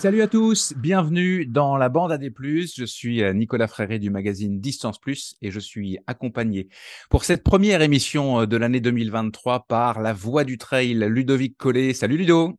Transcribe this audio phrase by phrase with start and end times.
[0.00, 2.32] Salut à tous, bienvenue dans la bande AD+.
[2.34, 6.70] Je suis euh, Nicolas Fréré du magazine Distance Plus et je suis accompagné
[7.10, 11.92] pour cette première émission euh, de l'année 2023 par la voix du trail Ludovic Collet.
[11.92, 12.58] Salut Ludo.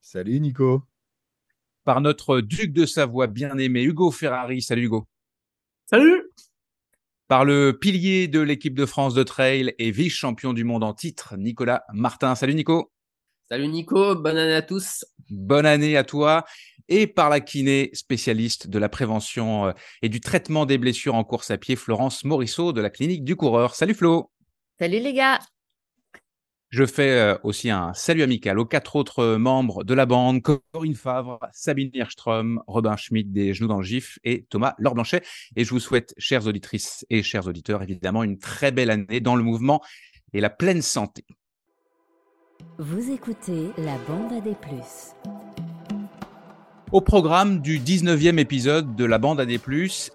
[0.00, 0.82] Salut Nico.
[1.84, 4.60] Par notre duc de Savoie bien-aimé Hugo Ferrari.
[4.60, 5.06] Salut Hugo.
[5.86, 6.24] Salut.
[7.28, 11.36] Par le pilier de l'équipe de France de trail et vice-champion du monde en titre,
[11.36, 12.34] Nicolas Martin.
[12.34, 12.90] Salut Nico.
[13.50, 15.06] Salut Nico, bonne année à tous.
[15.30, 16.44] Bonne année à toi.
[16.90, 21.24] Et par la kiné spécialiste de la prévention euh, et du traitement des blessures en
[21.24, 23.74] course à pied, Florence Morisseau de la clinique du coureur.
[23.74, 24.30] Salut Flo.
[24.78, 25.38] Salut les gars.
[26.68, 30.94] Je fais euh, aussi un salut amical aux quatre autres membres de la bande, Corinne
[30.94, 35.22] Favre, Sabine Hirschström, Robin Schmidt des Genoux dans le GIF et Thomas Laure Blanchet.
[35.56, 39.36] Et je vous souhaite, chères auditrices et chers auditeurs, évidemment, une très belle année dans
[39.36, 39.82] le mouvement
[40.34, 41.24] et la pleine santé.
[42.80, 44.54] Vous écoutez la bande AD+.
[46.92, 49.50] Au programme du 19e épisode de la bande AD+,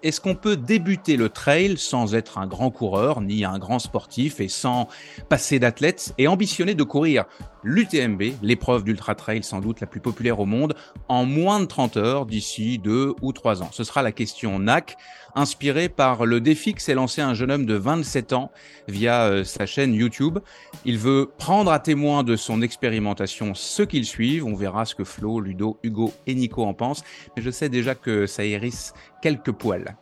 [0.02, 4.40] est-ce qu'on peut débuter le trail sans être un grand coureur ni un grand sportif
[4.40, 4.88] et sans
[5.28, 7.26] passer d'athlète et ambitionner de courir
[7.64, 10.74] l'UTMB, l'épreuve d'ultra trail sans doute la plus populaire au monde,
[11.08, 13.70] en moins de 30 heures d'ici deux ou trois ans.
[13.72, 14.96] Ce sera la question NAC,
[15.34, 18.50] inspirée par le défi que s'est lancé un jeune homme de 27 ans
[18.88, 20.38] via euh, sa chaîne YouTube.
[20.84, 24.44] Il veut prendre à témoin de son expérimentation ceux qu'il suivent.
[24.44, 27.02] On verra ce que Flo, Ludo, Hugo et Nico en pensent,
[27.36, 29.96] mais je sais déjà que ça hérisse quelques poils.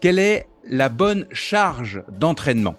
[0.00, 2.76] Quelle est la bonne charge d'entraînement?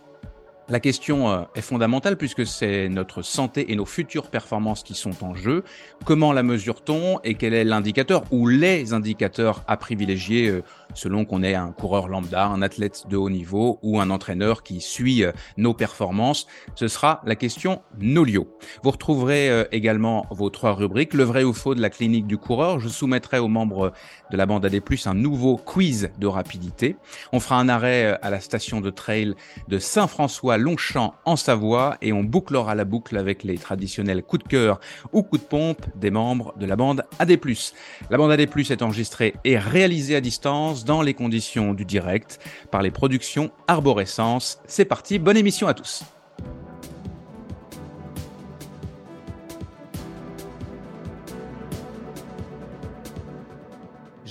[0.68, 5.24] La question euh, est fondamentale puisque c'est notre santé et nos futures performances qui sont
[5.24, 5.64] en jeu.
[6.06, 10.64] Comment la mesure-t-on et quel est l'indicateur ou les indicateurs à privilégier euh,
[10.96, 14.82] selon qu'on est un coureur lambda, un athlète de haut niveau ou un entraîneur qui
[14.82, 16.48] suit euh, nos performances?
[16.74, 18.48] Ce sera la question Nolio.
[18.84, 22.80] Vous retrouverez également vos trois rubriques, le vrai ou faux de la clinique du coureur.
[22.80, 23.94] Je soumettrai aux membres
[24.32, 26.96] de la bande AD+, un nouveau quiz de rapidité.
[27.32, 29.36] On fera un arrêt à la station de trail
[29.68, 34.48] de Saint-François Longchamp en Savoie et on bouclera la boucle avec les traditionnels coups de
[34.48, 34.80] cœur
[35.14, 37.38] ou coups de pompe des membres de la bande AD+.
[38.10, 42.40] La bande AD+, est enregistrée et réalisée à distance dans les conditions du direct
[42.72, 44.60] par les productions Arborescence.
[44.68, 46.04] C'est parti, bonne émission à tous.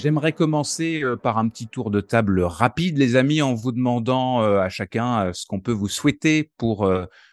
[0.05, 4.43] J'aimerais commencer euh, par un petit tour de table rapide, les amis, en vous demandant
[4.43, 6.87] euh, à chacun euh, ce qu'on peut vous souhaiter pour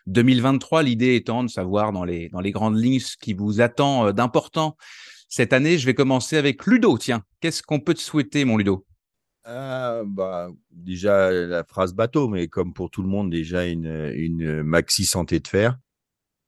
[0.08, 0.81] 2023.
[0.81, 4.78] L'idée étant de savoir dans les, dans les grandes lignes ce qui vous attend d'important
[5.28, 5.78] cette année.
[5.78, 6.98] Je vais commencer avec Ludo.
[6.98, 8.86] Tiens, qu'est-ce qu'on peut te souhaiter, mon Ludo?
[9.44, 14.64] Ah, bah, Déjà, la phrase bateau, mais comme pour tout le monde, déjà une, une
[14.64, 15.78] maxi santé de fer.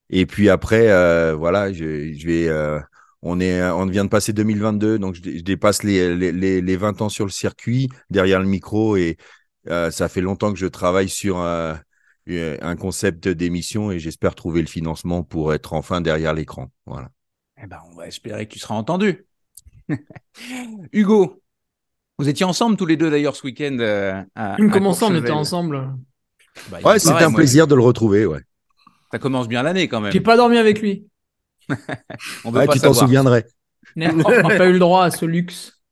[0.09, 0.87] Et puis après,
[1.33, 2.81] voilà, je, je vais
[3.23, 7.09] on, est, on vient de passer 2022, donc je, dépasse les, les, les, 20 ans
[7.09, 9.17] sur le circuit, derrière le micro, et
[9.69, 11.73] euh, ça fait longtemps que je travaille sur euh,
[12.27, 16.69] un concept d'émission et j'espère trouver le financement pour être enfin derrière l'écran.
[16.85, 17.09] Voilà.
[17.61, 19.25] Eh ben, on va espérer que tu seras entendu.
[20.91, 21.41] Hugo,
[22.17, 23.77] vous étiez ensemble tous les deux d'ailleurs ce week-end.
[23.79, 24.21] Euh,
[24.71, 25.93] Comment ça, on était ensemble
[26.69, 28.41] bah, Ouais, c'était un plaisir de le retrouver, ouais.
[29.11, 30.11] Ça commence bien l'année quand même.
[30.11, 31.07] J'ai pas dormi avec lui.
[32.45, 33.45] On veut tu t'en souviendrais.
[33.95, 35.83] On n'a pas eu le droit à ce luxe.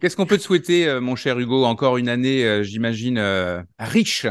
[0.00, 1.64] Qu'est-ce qu'on peut te souhaiter, euh, mon cher Hugo?
[1.64, 4.26] Encore une année, euh, j'imagine, euh, riche.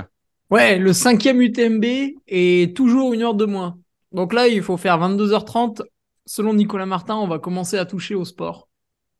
[0.50, 1.86] Ouais, le cinquième UTMB
[2.28, 3.78] est toujours une heure de moins.
[4.12, 5.82] Donc là, il faut faire 22h30.
[6.26, 8.68] Selon Nicolas Martin, on va commencer à toucher au sport.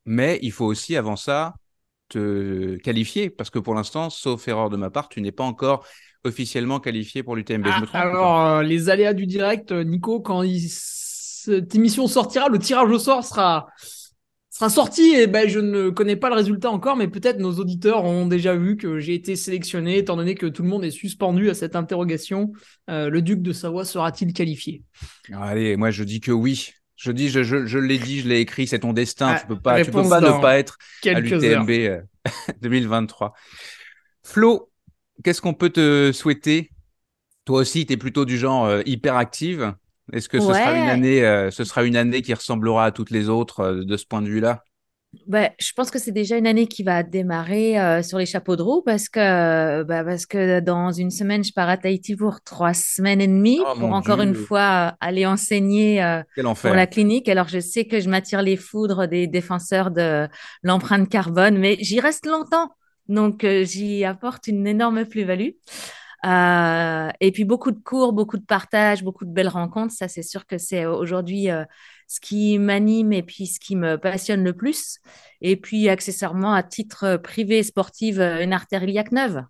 [0.06, 1.54] Mais il faut aussi, avant ça,
[2.10, 5.86] te qualifier, parce que pour l'instant, sauf erreur de ma part, tu n'es pas encore
[6.24, 7.66] officiellement qualifié pour l'UTMB.
[7.68, 10.70] Ah, alors, les aléas du direct, Nico, quand il
[11.46, 13.68] cette émission sortira, le tirage au sort sera
[14.50, 18.06] sera sorti et ben je ne connais pas le résultat encore, mais peut-être nos auditeurs
[18.06, 21.50] ont déjà vu que j'ai été sélectionné, étant donné que tout le monde est suspendu
[21.50, 22.54] à cette interrogation.
[22.90, 24.82] Euh, le duc de Savoie sera-t-il qualifié?
[25.34, 26.72] Allez, moi je dis que oui.
[26.96, 29.36] Je dis, je, je, l'ai dit, je l'ai écrit, c'est ton destin.
[29.36, 31.70] Ah, tu peux pas, tu peux pas ne pas être à l'UTMB
[32.62, 33.28] 2023.
[33.28, 33.32] Euh,
[34.24, 34.72] Flo,
[35.22, 36.72] qu'est-ce qu'on peut te souhaiter?
[37.44, 39.76] Toi aussi, tu es plutôt du genre euh, hyper active.
[40.14, 43.10] Est-ce que ce sera une année, euh, ce sera une année qui ressemblera à toutes
[43.10, 44.64] les autres euh, de ce point de vue-là?
[45.28, 48.58] Bah, je pense que c'est déjà une année qui va démarrer euh, sur les chapeaux
[48.58, 52.42] de roue parce que, bah, parce que dans une semaine, je pars à Tahiti pour
[52.42, 57.30] trois semaines et demie oh, pour encore une fois aller enseigner pour la clinique.
[57.30, 60.28] Alors, je sais que je m'attire les foudres des défenseurs de
[60.64, 62.72] l'empreinte carbone, mais j'y reste longtemps.
[63.08, 65.52] Donc, j'y apporte une énorme plus-value.
[66.26, 69.94] Euh, et puis beaucoup de cours, beaucoup de partages, beaucoup de belles rencontres.
[69.94, 71.66] Ça, c'est sûr que c'est euh, aujourd'hui euh,
[72.08, 75.00] ce qui m'anime et puis ce qui me passionne le plus.
[75.42, 79.44] Et puis, accessoirement, à titre privé sportif, une artère iliaque neuve.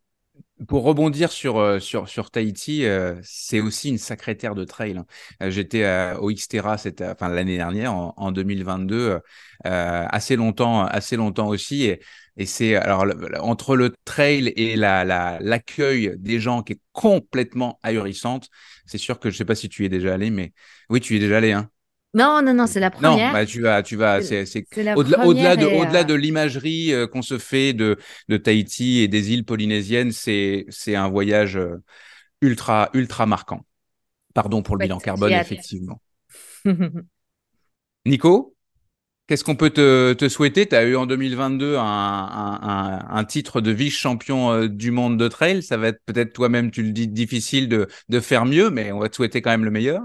[0.70, 4.96] Pour rebondir sur, euh, sur, sur Tahiti, euh, c'est aussi une sacrée terre de trail.
[4.98, 5.06] Hein.
[5.44, 5.86] Euh, j'étais
[6.18, 9.20] au Xterra enfin, l'année dernière, en, 2022,
[9.66, 11.84] assez longtemps, assez longtemps aussi.
[11.84, 12.02] Et,
[12.38, 13.06] et c'est alors
[13.42, 15.04] entre le trail et la,
[15.42, 18.50] l'accueil des gens qui est complètement ahurissante.
[18.86, 20.54] C'est sûr que je sais pas si tu y es déjà allé, mais
[20.90, 21.52] oui, tu y es déjà allé.
[21.52, 21.70] Hein.
[22.16, 23.28] Non, non, non, c'est la première.
[23.28, 24.46] Non, bah, tu vas, tu vas, c'est,
[24.96, 27.98] au-delà, au-delà de, euh, l'imagerie euh, qu'on se fait de,
[28.30, 31.84] de Tahiti et des îles polynésiennes, c'est, c'est un voyage euh,
[32.42, 33.66] ultra, ultra marquant.
[34.34, 36.02] Pardon pour le bilan carbone, effectivement.
[38.06, 38.56] Nico,
[39.28, 40.68] qu'est-ce qu'on peut te, te souhaiter?
[40.68, 45.62] Tu as eu en 2022 un, un, un titre de vice-champion du monde de trail.
[45.64, 49.00] Ça va être peut-être toi-même, tu le dis, difficile de, de faire mieux, mais on
[49.00, 50.02] va te souhaiter quand même le meilleur.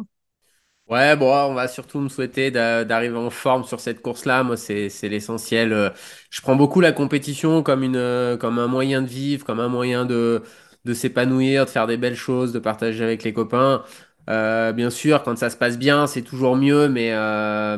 [0.91, 4.43] Ouais, bon, on va surtout me souhaiter d'arriver en forme sur cette course-là.
[4.43, 5.73] Moi, c'est l'essentiel.
[5.73, 5.91] Euh,
[6.31, 9.69] je prends beaucoup la compétition comme une, euh, comme un moyen de vivre, comme un
[9.69, 10.43] moyen de,
[10.85, 13.85] de s'épanouir, de faire des belles choses, de partager avec les copains.
[14.29, 17.11] Euh, bien sûr, quand ça se passe bien, c'est toujours mieux, mais,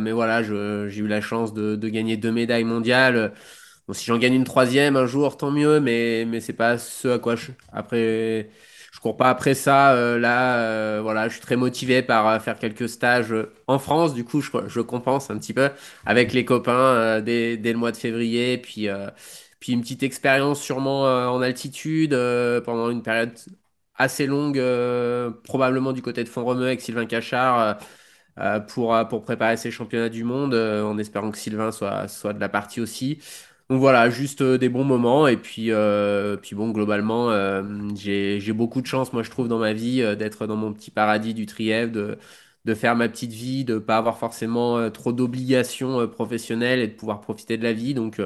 [0.01, 3.33] mais voilà, j'ai eu la chance de, de gagner deux médailles mondiales.
[3.89, 7.09] Bon, si j'en gagne une troisième un jour, tant mieux, mais, mais c'est pas ce
[7.09, 7.53] à quoi je.
[7.73, 8.51] Après
[9.03, 9.93] cours pas après ça.
[9.95, 13.35] Euh, là, euh, voilà, je suis très motivé par euh, faire quelques stages
[13.67, 14.15] en France.
[14.15, 15.71] Du coup, je, je compense un petit peu
[16.07, 18.59] avec les copains dès, dès, le mois de février.
[18.59, 18.89] Puis,
[19.61, 22.17] puis une petite expérience sûrement en altitude
[22.65, 23.33] pendant une période
[23.97, 24.61] assez longue,
[25.45, 27.79] probablement du côté de Font-Romeu avec Sylvain Cachard.
[28.69, 32.49] pour, pour préparer ces championnats du monde, en espérant que Sylvain soit, soit de la
[32.49, 33.19] partie aussi.
[33.73, 35.27] Donc voilà, juste euh, des bons moments.
[35.27, 37.63] Et puis, euh, puis bon, globalement, euh,
[37.97, 41.33] j'ai beaucoup de chance, moi, je trouve, dans ma vie, d'être dans mon petit paradis
[41.33, 42.19] du Trièvre, de,
[42.67, 47.23] de faire ma petite vie, de pas avoir forcément trop d'obligations professionnelles et de pouvoir
[47.23, 47.95] profiter de la vie.
[47.95, 48.21] Donc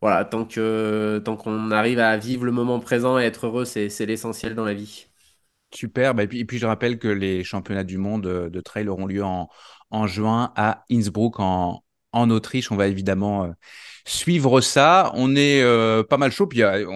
[0.00, 4.06] voilà, tant que tant qu'on arrive à vivre le moment présent et être heureux, c'est
[4.06, 5.06] l'essentiel dans la vie.
[5.72, 6.14] Super.
[6.16, 9.06] Bah, et, puis, et puis je rappelle que les championnats du monde de trail auront
[9.06, 9.48] lieu en,
[9.90, 12.72] en juin à Innsbruck en, en Autriche.
[12.72, 13.52] On va évidemment
[14.04, 15.12] suivre ça.
[15.14, 16.46] On est euh, pas mal chaud.
[16.46, 16.86] Puis euh,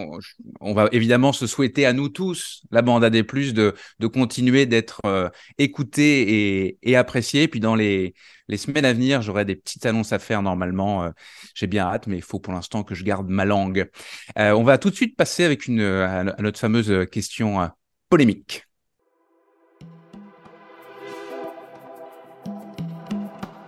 [0.61, 5.01] on, va évidemment se souhaiter à nous tous, la bande AD+, de, de continuer d'être
[5.07, 5.29] euh,
[5.59, 7.49] écoutés et, et appréciés.
[7.49, 8.15] Puis dans les,
[8.49, 11.11] les semaines à venir, j'aurai des petites annonces à faire normalement.
[11.55, 13.89] J'ai bien hâte, mais il faut pour l'instant que je garde ma langue.
[14.37, 17.71] on va tout de suite passer avec une, à notre fameuse question
[18.09, 18.65] polémique.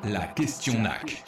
[0.09, 1.25] La question NAC.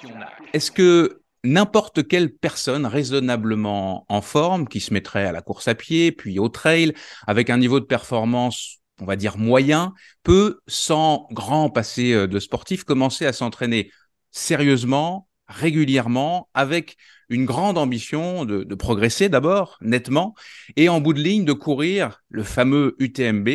[0.53, 5.75] Est-ce que n'importe quelle personne raisonnablement en forme qui se mettrait à la course à
[5.75, 6.95] pied, puis au trail,
[7.27, 12.39] avec un niveau de performance, on va dire moyen, peut, sans grand passé euh, de
[12.41, 13.91] sportif, commencer à s'entraîner
[14.31, 16.97] sérieusement, régulièrement, avec
[17.29, 20.35] une grande ambition de, progresser d'abord, nettement,
[20.77, 23.49] et en bout de ligne de courir le fameux UTMB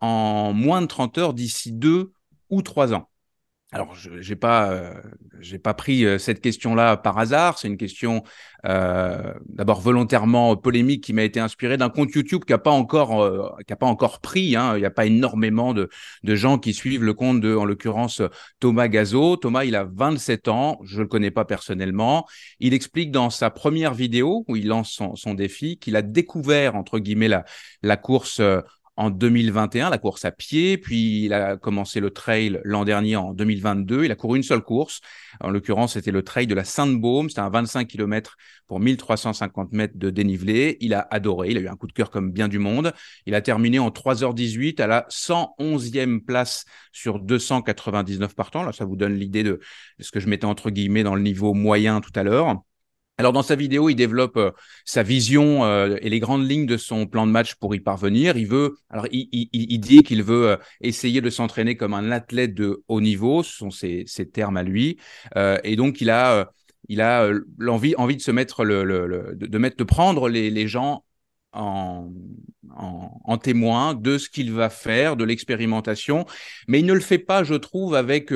[0.00, 2.12] en moins de 30 heures d'ici deux
[2.50, 3.08] ou trois ans.
[3.70, 4.94] Alors, je n'ai pas, euh,
[5.40, 7.58] j'ai pas pris euh, cette question-là par hasard.
[7.58, 8.22] C'est une question
[8.64, 13.22] euh, d'abord volontairement polémique qui m'a été inspirée d'un compte YouTube qui n'a pas encore,
[13.22, 14.56] euh, qui a pas encore pris.
[14.56, 14.72] Hein.
[14.76, 15.88] Il n'y a pas énormément de,
[16.24, 18.22] de, gens qui suivent le compte de, en l'occurrence,
[18.58, 19.36] Thomas Gazo.
[19.36, 20.78] Thomas, il a 27 ans.
[20.84, 22.26] Je le connais pas personnellement.
[22.60, 26.74] Il explique dans sa première vidéo où il lance son, son défi qu'il a découvert
[26.74, 27.44] entre guillemets la,
[27.82, 28.40] la course
[28.98, 33.32] en 2021, la course à pied, puis il a commencé le trail l'an dernier en
[33.32, 34.04] 2022.
[34.04, 35.00] Il a couru une seule course.
[35.40, 37.28] En l'occurrence, c'était le trail de la Sainte-Baume.
[37.28, 38.36] C'était un 25 km
[38.66, 40.78] pour 1350 mètres de dénivelé.
[40.80, 41.50] Il a adoré.
[41.50, 42.92] Il a eu un coup de cœur comme bien du monde.
[43.24, 48.64] Il a terminé en 3h18 à la 111e place sur 299 partants.
[48.64, 49.60] Là, ça vous donne l'idée de
[50.00, 52.56] ce que je mettais entre guillemets dans le niveau moyen tout à l'heure.
[53.20, 54.52] Alors dans sa vidéo, il développe euh,
[54.84, 58.36] sa vision euh, et les grandes lignes de son plan de match pour y parvenir.
[58.36, 62.84] Il veut, alors il, dit qu'il veut euh, essayer de s'entraîner comme un athlète de
[62.86, 64.98] haut niveau, ce sont ses, termes à lui,
[65.64, 66.52] et donc il a,
[66.88, 71.04] il a l'envie, envie de se mettre le, de, mettre, de prendre les, les gens
[71.52, 72.12] en,
[72.76, 76.24] en, en, témoin de ce qu'il va faire, de l'expérimentation,
[76.68, 78.32] mais il ne le fait pas, je trouve, avec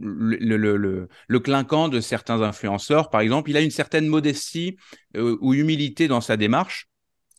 [0.00, 4.76] le, le, le, clinquant de certains influenceurs, par exemple, il a une certaine modestie
[5.16, 6.88] euh, ou humilité dans sa démarche,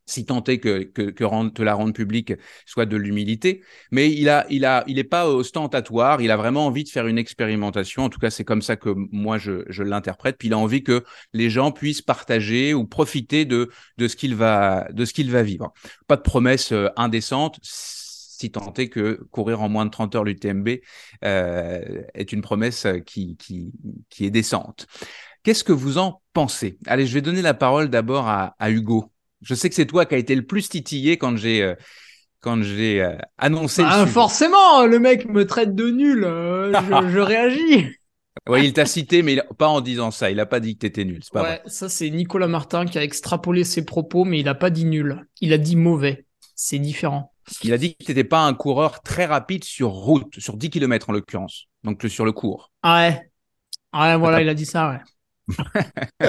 [0.06, 2.34] si tant est que, que, que la rendre publique
[2.66, 6.84] soit de l'humilité, mais il il a, il est pas ostentatoire, il a vraiment envie
[6.84, 8.04] de faire une expérimentation.
[8.04, 10.38] En tout cas, c'est comme ça que moi je, je l'interprète.
[10.38, 11.04] Puis il a envie que
[11.34, 15.44] les gens puissent partager ou profiter de, de ce qu'il va, de ce qu'il va
[15.44, 15.72] vivre.
[16.08, 17.60] Pas de promesses euh, indécentes
[18.42, 20.70] si tant est que courir en moins de 30 heures l'UTMB
[21.24, 23.72] euh, est une promesse qui, qui,
[24.10, 24.88] qui est décente.
[25.44, 26.78] Qu'est-ce que vous en pensez?
[26.86, 29.12] Allez, je vais donner la parole d'abord à, à, Hugo.
[29.42, 31.76] Je sais que c'est toi qui as été le plus titillé quand j'ai euh,
[32.42, 33.84] quand j'ai euh, annoncé.
[33.86, 36.24] Ah, forcément, le mec me traite de nul.
[36.24, 37.88] Euh, je, je, réagis.
[38.48, 40.32] Oui, il t'a cité, mais pas en disant ça.
[40.32, 41.22] Il n'a pas dit que tu étais nul.
[41.32, 41.62] Pas ouais, vrai.
[41.68, 45.26] ça c'est Nicolas Martin qui a extrapolé ses propos, mais il n'a pas dit nul.
[45.42, 46.26] Il a dit mauvais.
[46.56, 47.31] C'est différent.
[47.64, 50.70] Il a dit que tu n'étais pas un coureur très rapide sur route, sur 10
[50.70, 52.72] km en l'occurrence, donc sur le cours.
[52.84, 53.32] Ah ouais.
[53.94, 55.00] Ouais, voilà, il a dit ça, ouais.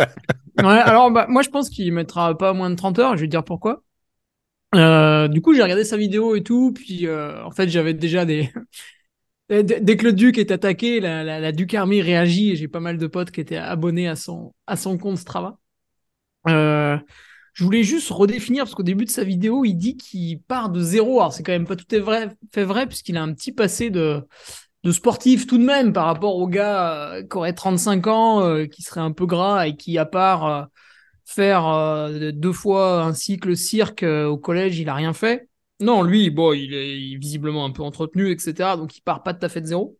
[0.58, 3.16] ouais alors, bah, moi, je pense qu'il mettra pas moins de 30 heures.
[3.16, 3.82] Je vais dire pourquoi.
[4.74, 8.24] Euh, du coup, j'ai regardé sa vidéo et tout, puis euh, en fait, j'avais déjà
[8.24, 8.50] des.
[9.50, 12.80] Dès que le Duc est attaqué, la, la, la Duc Army réagit et j'ai pas
[12.80, 15.58] mal de potes qui étaient abonnés à son, à son compte Strava.
[16.48, 16.96] Euh,
[17.52, 20.80] je voulais juste redéfinir parce qu'au début de sa vidéo, il dit qu'il part de
[20.80, 21.20] zéro.
[21.20, 23.90] Alors c'est quand même pas tout est vrai, fait vrai puisqu'il a un petit passé
[23.90, 24.26] de,
[24.90, 28.82] sportif tout de même par rapport au gars euh, qui aurait 35 ans, euh, qui
[28.82, 30.64] serait un peu gras et qui à part euh,
[31.24, 35.48] faire deux fois un cycle cirque au collège, il a rien fait.
[35.80, 38.76] Non, lui, bon, il est visiblement un peu entretenu, etc.
[38.76, 39.98] Donc il part pas tout à fait de zéro.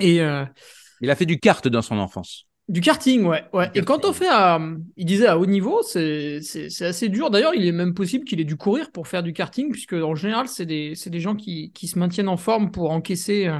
[0.00, 2.46] Et il a fait du kart dans son enfance.
[2.68, 3.44] Du karting, ouais.
[3.52, 3.70] ouais.
[3.74, 4.60] Et quand on fait à,
[4.96, 6.40] il disait à haut niveau, c'est
[6.80, 7.30] assez dur.
[7.30, 10.14] D'ailleurs, il est même possible qu'il ait dû courir pour faire du karting, puisque en
[10.14, 13.50] général, c'est des, des gens qui, qui se maintiennent en forme pour encaisser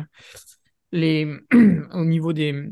[0.92, 1.26] les,
[1.92, 2.68] au niveau des,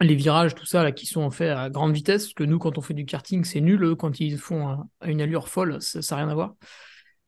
[0.00, 2.76] les virages, tout ça, là, qui sont faits à grande vitesse, parce que nous, quand
[2.76, 3.82] on fait du karting, c'est nul.
[3.82, 6.54] Eux, quand ils font à, une allure folle, ça n'a rien à voir.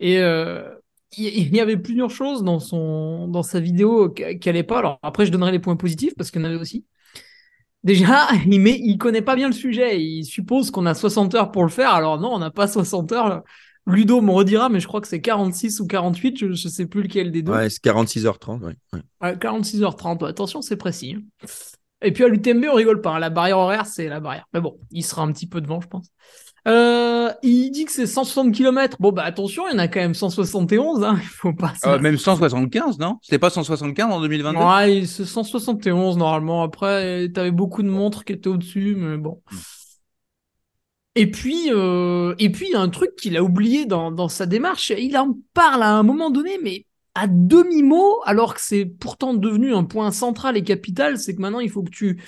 [0.00, 0.68] Et euh,
[1.16, 4.78] il y avait plusieurs choses dans, son, dans sa vidéo qui n'allaient pas.
[4.78, 6.84] Alors après, je donnerai les points positifs, parce qu'il y en avait aussi.
[7.84, 10.02] Déjà, il il connaît pas bien le sujet.
[10.02, 11.90] Il suppose qu'on a 60 heures pour le faire.
[11.90, 13.42] Alors non, on n'a pas 60 heures.
[13.86, 17.02] Ludo me redira, mais je crois que c'est 46 ou 48, je, ne sais plus
[17.02, 17.52] lequel des deux.
[17.52, 18.74] Ouais, c'est 46h30, ouais.
[18.92, 19.34] ouais.
[19.36, 21.16] 46h30, attention, c'est précis.
[21.16, 21.46] Hein.
[22.02, 23.12] Et puis à l'UTMB, on rigole pas.
[23.14, 23.18] Hein.
[23.18, 24.44] La barrière horaire, c'est la barrière.
[24.52, 26.10] Mais bon, il sera un petit peu devant, je pense.
[26.68, 28.96] Euh, il dit que c'est 160 km.
[29.00, 31.02] Bon, bah attention, il y en a quand même 171.
[31.02, 31.18] Hein.
[31.20, 31.72] Il faut pas.
[31.86, 33.18] Euh, même 175, non?
[33.22, 36.62] C'était pas 175 en 2022 Ouais, c'est 171 normalement.
[36.62, 39.40] Après, t'avais beaucoup de montres qui étaient au-dessus, mais bon.
[39.50, 39.56] Hmm.
[41.14, 44.28] Et puis, euh, et puis, il y a un truc qu'il a oublié dans, dans
[44.28, 44.92] sa démarche.
[44.96, 49.74] Il en parle à un moment donné, mais à demi-mot, alors que c'est pourtant devenu
[49.74, 52.22] un point central et capital, c'est que maintenant il faut que tu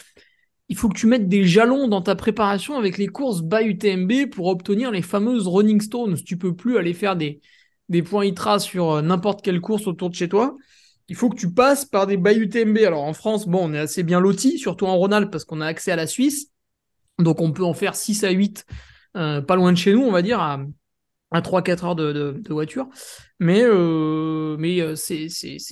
[0.71, 4.31] il faut que tu mettes des jalons dans ta préparation avec les courses by UTMB
[4.31, 6.17] pour obtenir les fameuses running stones.
[6.25, 7.41] Tu peux plus aller faire des,
[7.89, 10.57] des points ITRA sur euh, n'importe quelle course autour de chez toi.
[11.09, 12.79] Il faut que tu passes par des by UTMB.
[12.87, 15.67] Alors en France, bon, on est assez bien loti, surtout en Rhône-Alpes parce qu'on a
[15.67, 16.53] accès à la Suisse.
[17.19, 18.65] Donc on peut en faire 6 à 8
[19.17, 20.61] euh, pas loin de chez nous, on va dire, à,
[21.33, 22.89] à 3-4 heures de, voiture.
[23.41, 25.29] Mais, euh, mais euh, c'est,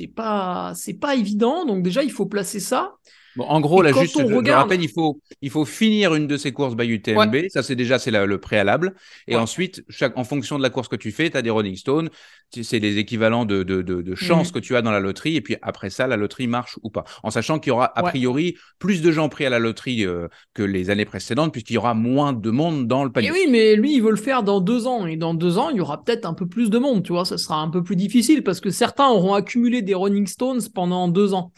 [0.08, 1.64] pas, pas évident.
[1.64, 2.94] Donc déjà, il faut placer ça.
[3.36, 4.62] Bon, en gros, là, juste, je, regarde...
[4.62, 7.48] rappelle, il faut, il faut finir une de ces courses by UTMB.
[7.50, 8.94] Ça, c'est déjà c'est le préalable.
[9.26, 9.40] Et ouais.
[9.40, 12.10] ensuite, chaque, en fonction de la course que tu fais, tu as des Rolling Stones.
[12.50, 14.52] C'est les équivalents de, de, de, de chances mmh.
[14.52, 15.36] que tu as dans la loterie.
[15.36, 17.04] Et puis après ça, la loterie marche ou pas.
[17.22, 20.28] En sachant qu'il y aura a priori plus de gens pris à la loterie euh,
[20.54, 23.28] que les années précédentes, puisqu'il y aura moins de monde dans le panier.
[23.28, 25.06] Et oui, mais lui, il veut le faire dans deux ans.
[25.06, 27.02] Et dans deux ans, il y aura peut-être un peu plus de monde.
[27.02, 30.26] Tu vois, ça sera un peu plus difficile parce que certains auront accumulé des Rolling
[30.26, 31.52] Stones pendant deux ans.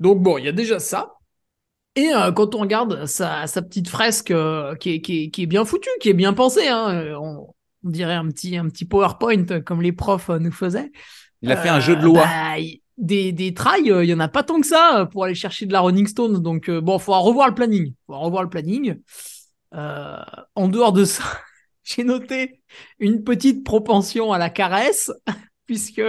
[0.00, 1.14] Donc bon, il y a déjà ça.
[1.96, 5.42] Et euh, quand on regarde sa, sa petite fresque euh, qui, est, qui, est, qui,
[5.42, 7.52] est, bien foutue, qui est bien pensée, hein, euh, on,
[7.84, 10.90] on, dirait un petit, un petit PowerPoint comme les profs nous faisaient.
[11.42, 12.24] Il a fait un jeu de loi.
[12.24, 12.62] Bah,
[12.98, 15.72] des, des trails, il y en a pas tant que ça pour aller chercher de
[15.72, 16.42] la Running Stone.
[16.42, 17.86] Donc bon, il faudra revoir le planning.
[17.86, 18.96] Il faudra revoir le planning.
[19.72, 21.24] en dehors de ça,
[21.82, 22.60] j'ai noté
[22.98, 25.10] une petite propension à la caresse,
[25.66, 26.02] puisque,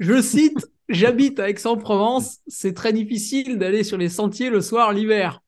[0.00, 5.40] je cite, J'habite à Aix-en-Provence, c'est très difficile d'aller sur les sentiers le soir l'hiver.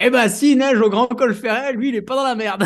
[0.00, 2.64] Eh ben, s'il neige au Grand Col Ferret, lui, il est pas dans la merde.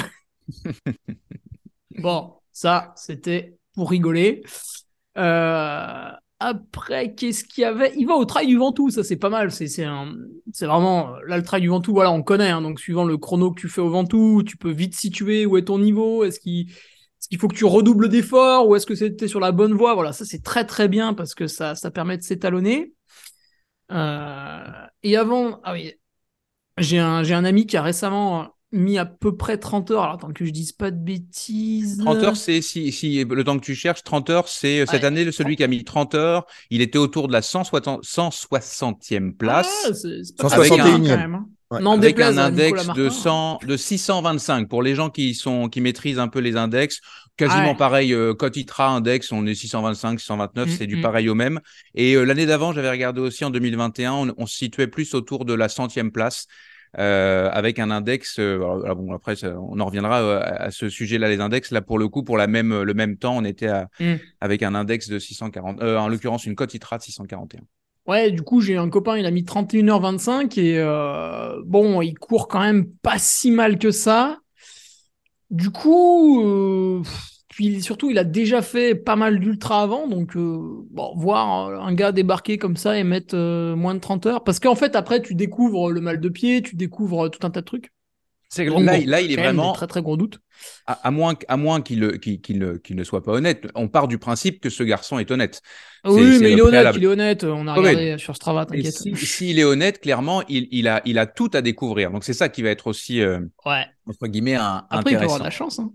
[1.99, 4.45] bon, ça, c'était pour rigoler.
[5.19, 7.93] Euh, après, qu'est-ce qu'il y avait?
[7.97, 9.51] Il va au trail du Ventoux, ça c'est pas mal.
[9.51, 11.93] C'est c'est vraiment là le trail du Ventoux.
[11.93, 12.51] Voilà, on connaît.
[12.51, 15.57] Hein, donc suivant le chrono que tu fais au Ventoux, tu peux vite situer où
[15.57, 16.23] est ton niveau.
[16.23, 16.71] Est-ce qu'il
[17.21, 19.95] est-ce qu'il faut que tu redoubles d'efforts ou est-ce que c'était sur la bonne voie?
[19.95, 22.93] Voilà, ça c'est très très bien parce que ça, ça permet de s'étalonner.
[23.91, 24.63] Euh,
[25.03, 25.95] et avant, ah oui,
[26.79, 30.03] j'ai un, j'ai un ami qui a récemment mis à peu près 30 heures.
[30.03, 31.99] Alors attends que je dise pas de bêtises.
[31.99, 35.07] 30 heures, c'est si, si le temps que tu cherches, 30 heures, c'est cette ouais.
[35.07, 36.47] année celui qui a mis 30 heures.
[36.71, 39.87] Il était autour de la 160, e place.
[39.87, 45.11] Ah, c'est, c'est 161 un, avec un index de, 100, de 625 pour les gens
[45.11, 47.01] qui, sont, qui maîtrisent un peu les index.
[47.37, 51.03] Quasiment pareil, euh, Cotitra Index, on est 625, 629, c'est du mm, mm.
[51.03, 51.61] pareil au même.
[51.95, 55.55] Et euh, l'année d'avant, j'avais regardé aussi en 2021, on, se situait plus autour de
[55.55, 56.47] la centième place.
[56.99, 58.41] Euh, avec un index.
[58.41, 61.71] bon, après, on en reviendra à ce sujet-là, les index.
[61.71, 63.71] Là, pour le coup, pour la même, le même temps, on était
[64.01, 64.15] mm.
[64.41, 67.61] avec un index de 640, en l'occurrence, une cote ITRA de 641.
[68.09, 72.49] Ouais, du coup, j'ai un copain, il a mis 31h25 et euh, bon, il court
[72.49, 74.39] quand même pas si mal que ça.
[75.51, 77.03] Du coup, euh,
[77.49, 81.95] puis surtout, il a déjà fait pas mal d'ultra avant, donc euh, bon, voir un
[81.95, 83.37] gars débarquer comme ça et mettre
[83.75, 86.77] moins de 30 heures, parce qu'en fait, après, tu découvres le mal de pied, tu
[86.77, 87.93] découvres tout un tas de trucs.
[88.49, 90.41] C'est là, là, il est vraiment très très gros doute.
[90.87, 93.69] À, moins, à moins qu'il ne soit pas honnête.
[93.75, 95.61] On part du principe que ce garçon est honnête.
[96.05, 96.95] oui, mais il est honnête.
[96.97, 97.45] Il est honnête.
[97.45, 98.65] On a regardé sur Strava.
[98.65, 98.95] T'inquiète.
[98.95, 102.11] S'il si, est honnête, clairement, il, il, a il a tout à découvrir.
[102.11, 103.85] Donc c'est ça qui va être aussi euh, ouais.
[104.07, 105.11] entre guillemets un, Après, intéressant.
[105.11, 105.79] il peut avoir de la chance.
[105.79, 105.93] Hein.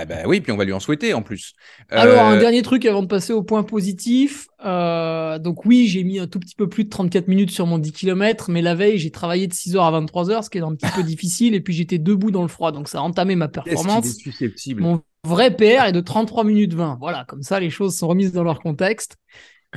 [0.00, 1.52] Eh ben oui, puis on va lui en souhaiter en plus.
[1.90, 4.48] Alors, un euh, dernier truc avant de passer au point positif.
[4.64, 7.78] Euh, donc oui, j'ai mis un tout petit peu plus de 34 minutes sur mon
[7.78, 10.74] 10 km, mais la veille, j'ai travaillé de 6h à 23h, ce qui est un
[10.74, 13.48] petit peu difficile, et puis j'étais debout dans le froid, donc ça a entamé ma
[13.48, 14.06] performance.
[14.06, 14.80] Est susceptible?
[14.82, 16.96] Mon vrai PR est de 33 minutes 20.
[16.98, 19.16] Voilà, comme ça, les choses sont remises dans leur contexte.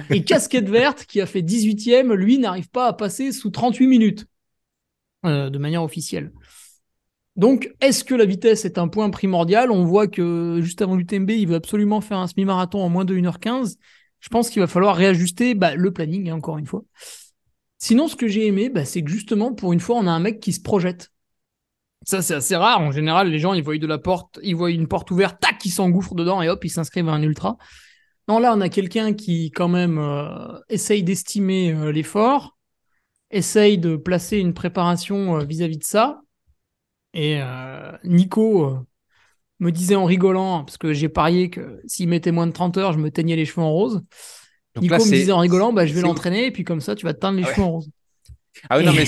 [0.10, 4.26] Et Casquette Verte, qui a fait 18e, lui, n'arrive pas à passer sous 38 minutes,
[5.26, 6.32] euh, de manière officielle.
[7.36, 9.70] Donc, est-ce que la vitesse est un point primordial?
[9.70, 13.16] On voit que juste avant l'UTMB, il veut absolument faire un semi-marathon en moins de
[13.16, 13.78] 1h15.
[14.22, 16.84] Je pense qu'il va falloir réajuster bah, le planning, hein, encore une fois.
[17.78, 20.20] Sinon, ce que j'ai aimé, bah, c'est que justement, pour une fois, on a un
[20.20, 21.12] mec qui se projette.
[22.06, 22.80] Ça, c'est assez rare.
[22.80, 25.64] En général, les gens, ils voient de la porte, ils voient une porte ouverte, tac,
[25.66, 27.58] ils s'engouffrent dedans et hop, ils s'inscrivent à un ultra.
[28.30, 32.58] Non, là, on a quelqu'un qui, quand même, euh, essaye d'estimer euh, l'effort,
[33.30, 36.22] essaye de placer une préparation vis à -vis de ça,
[37.16, 38.78] et euh, Nico euh,
[39.60, 42.94] me disait en rigolant, parce que j'ai parié que s'il mettait moins de 30 heures,
[42.94, 44.04] je me teignais les cheveux en rose.
[44.80, 47.14] Nico me disait en rigolant, bah, je vais l'entraîner, et puis comme ça, tu vas
[47.14, 47.90] te teindre les ah cheveux en rose.
[48.70, 49.06] Ah oui, non, mais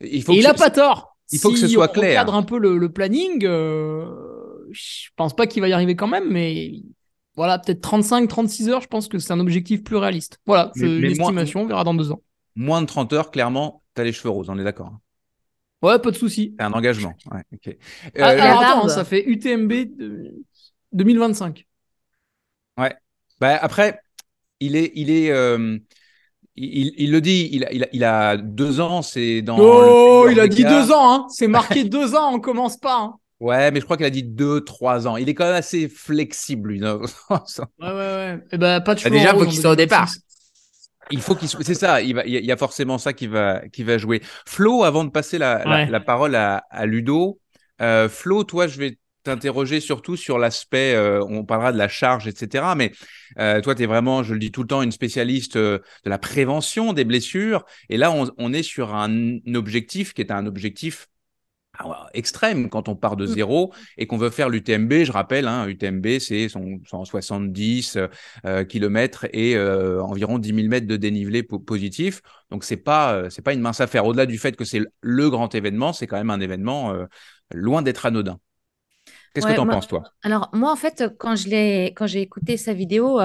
[0.00, 1.16] il faut et il a pas tort.
[1.32, 2.14] Il faut que ce soit clair.
[2.14, 3.44] cadre un peu le, planning.
[3.44, 4.06] Euh,
[4.70, 6.72] je pense pas qu'il va y arriver quand même, mais
[7.34, 10.38] voilà, peut-être 35, 36 heures, je pense que c'est un objectif plus réaliste.
[10.46, 12.22] Voilà, c'est une estimation, on verra dans deux ans.
[12.54, 14.92] Moins de 30 heures, clairement, tu as les cheveux roses, on est d'accord.
[15.82, 16.54] Ouais, pas de souci.
[16.58, 17.14] C'est un engagement.
[17.30, 17.42] Ouais,
[18.18, 19.72] ah, euh, alors attends, ça fait UTMB
[20.92, 21.66] 2025.
[22.78, 22.94] Ouais.
[23.40, 24.00] Bah, après,
[24.60, 25.78] il est, il est, euh,
[26.56, 29.58] il, il, le dit, il a, il a, il a deux ans, c'est dans.
[29.58, 31.26] Oh, il a dit deux ans, hein.
[31.28, 32.98] C'est marqué deux ans, on commence pas.
[32.98, 33.14] Hein.
[33.38, 35.16] Ouais, mais je crois qu'il a dit deux, trois ans.
[35.16, 36.82] Il est quand même assez flexible, lui.
[36.82, 38.34] ouais, ouais, ouais.
[38.36, 40.08] Et eh ben, pas de bah, Déjà, il faut qu'il soit au départ.
[41.10, 43.84] Il faut qu'il c'est ça, il, va, il y a forcément ça qui va, qui
[43.84, 44.20] va jouer.
[44.46, 47.40] Flo, avant de passer la, la, parole à, à Ludo,
[47.80, 52.26] euh, Flo, toi, je vais t'interroger surtout sur l'aspect, euh, on parlera de la charge,
[52.26, 52.64] etc.
[52.76, 52.92] Mais
[53.38, 56.10] euh, toi, tu es vraiment, je le dis tout le temps, une spécialiste euh, de
[56.10, 57.64] la prévention des blessures.
[57.88, 61.08] Et là, on, on est sur un objectif qui est un objectif
[62.14, 63.34] extrême quand on part de mmh.
[63.34, 65.04] zéro et qu'on veut faire l'UTMB.
[65.04, 67.98] Je rappelle, hein, UTMB, c'est 170
[68.44, 72.22] euh, km et euh, environ 10 000 mètres de dénivelé positif.
[72.50, 74.06] Donc, c'est pas, euh, c'est pas une mince affaire.
[74.06, 77.04] Au-delà du fait que c'est le grand événement, c'est quand même un événement euh,
[77.52, 78.38] loin d'être anodin.
[79.34, 80.02] Qu'est-ce que tu en penses, toi?
[80.22, 83.20] Alors, moi, en fait, quand j'ai écouté sa vidéo,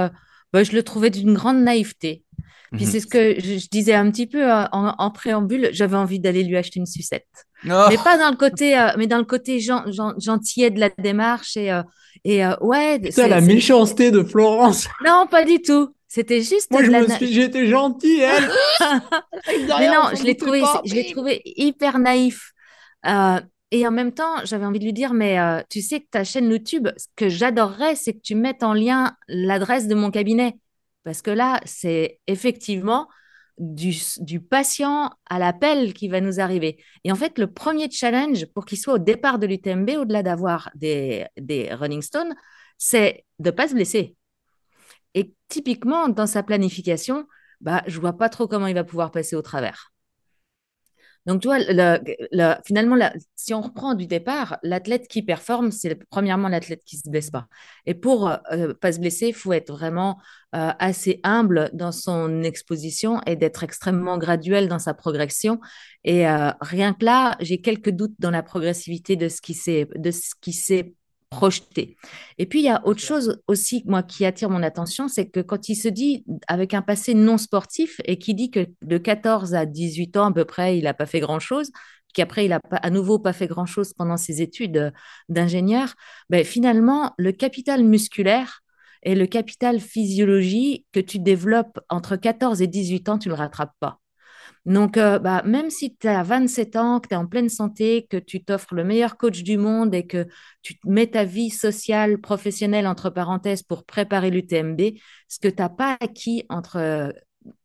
[0.53, 2.23] bah, je le trouvais d'une grande naïveté.
[2.71, 6.19] Puis mmh c'est ce que je, disais un petit peu en, en préambule, j'avais envie
[6.19, 7.27] d'aller lui acheter une sucette.
[7.69, 7.85] Oh.
[7.89, 9.83] Mais pas dans le côté, euh, mais dans le côté gen,
[10.17, 11.83] gentillet de la démarche et, euh,
[12.23, 12.99] et euh, ouais.
[13.11, 14.87] C'est la méchanceté de Florence.
[15.05, 15.93] Non, pas du tout.
[16.07, 16.71] C'était juste.
[16.71, 16.81] Moi,
[17.19, 18.51] j'étais gentille, elle.
[19.47, 22.51] mais non, je l'ai trouvé, je l'ai trouvé hyper naïf.
[23.71, 25.37] Et en même temps, j'avais envie de lui dire, mais
[25.69, 29.15] tu sais que ta chaîne YouTube, ce que j'adorerais, c'est que tu mettes en lien
[29.27, 30.57] l'adresse de mon cabinet.
[31.03, 33.07] Parce que là, c'est effectivement
[33.57, 36.83] du, patient à l'appel qui va nous arriver.
[37.03, 40.69] Et en fait, le premier challenge pour qu'il soit au départ de l'UTMB, au-delà d'avoir
[40.75, 42.33] des, des running stones,
[42.77, 44.15] c'est de ne pas se blesser.
[45.13, 47.25] Et typiquement, dans sa planification,
[47.61, 49.91] bah, je vois pas trop comment il va pouvoir passer au travers.
[51.27, 51.59] Donc, tu vois,
[52.65, 52.97] finalement,
[53.35, 57.29] si on reprend du départ, l'athlète qui performe, c'est premièrement l'athlète qui ne se blesse
[57.29, 57.47] pas.
[57.85, 60.19] Et pour ne euh, pas se blesser, il faut être vraiment
[60.55, 65.59] euh, assez humble dans son exposition et d'être extrêmement graduel dans sa progression.
[66.03, 69.53] Et euh, rien que là, j'ai quelques doutes dans la progressivité de ce qui
[70.53, 70.95] s'est
[71.31, 71.97] projeté.
[72.37, 75.39] Et puis, il y a autre chose aussi, moi, qui attire mon attention, c'est que
[75.39, 79.55] quand il se dit, avec un passé non sportif, et qui dit que de 14
[79.55, 81.71] à 18 ans à peu près, il n'a pas fait grand-chose,
[82.13, 84.91] qu'après, il n'a à nouveau pas fait grand-chose pendant ses études
[85.29, 85.95] d'ingénieur,
[86.29, 88.59] ben, finalement, le capital musculaire
[89.03, 93.39] et le capital physiologie que tu développes entre 14 et 18 ans, tu ne le
[93.39, 94.00] rattrapes pas.
[94.65, 98.05] Donc, euh, bah, même si tu as 27 ans, que tu es en pleine santé,
[98.09, 100.27] que tu t'offres le meilleur coach du monde et que
[100.61, 104.79] tu mets ta vie sociale, professionnelle, entre parenthèses, pour préparer l'UTMB,
[105.27, 107.11] ce que tu n'as pas acquis entre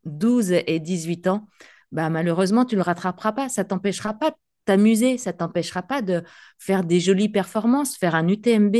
[0.04, 1.48] 12 et 18 ans,
[1.92, 3.48] bah, malheureusement, tu ne le rattraperas pas.
[3.50, 6.22] Ça t'empêchera pas de t'amuser, ça t'empêchera pas de
[6.58, 7.96] faire des jolies performances.
[7.98, 8.76] Faire un UTMB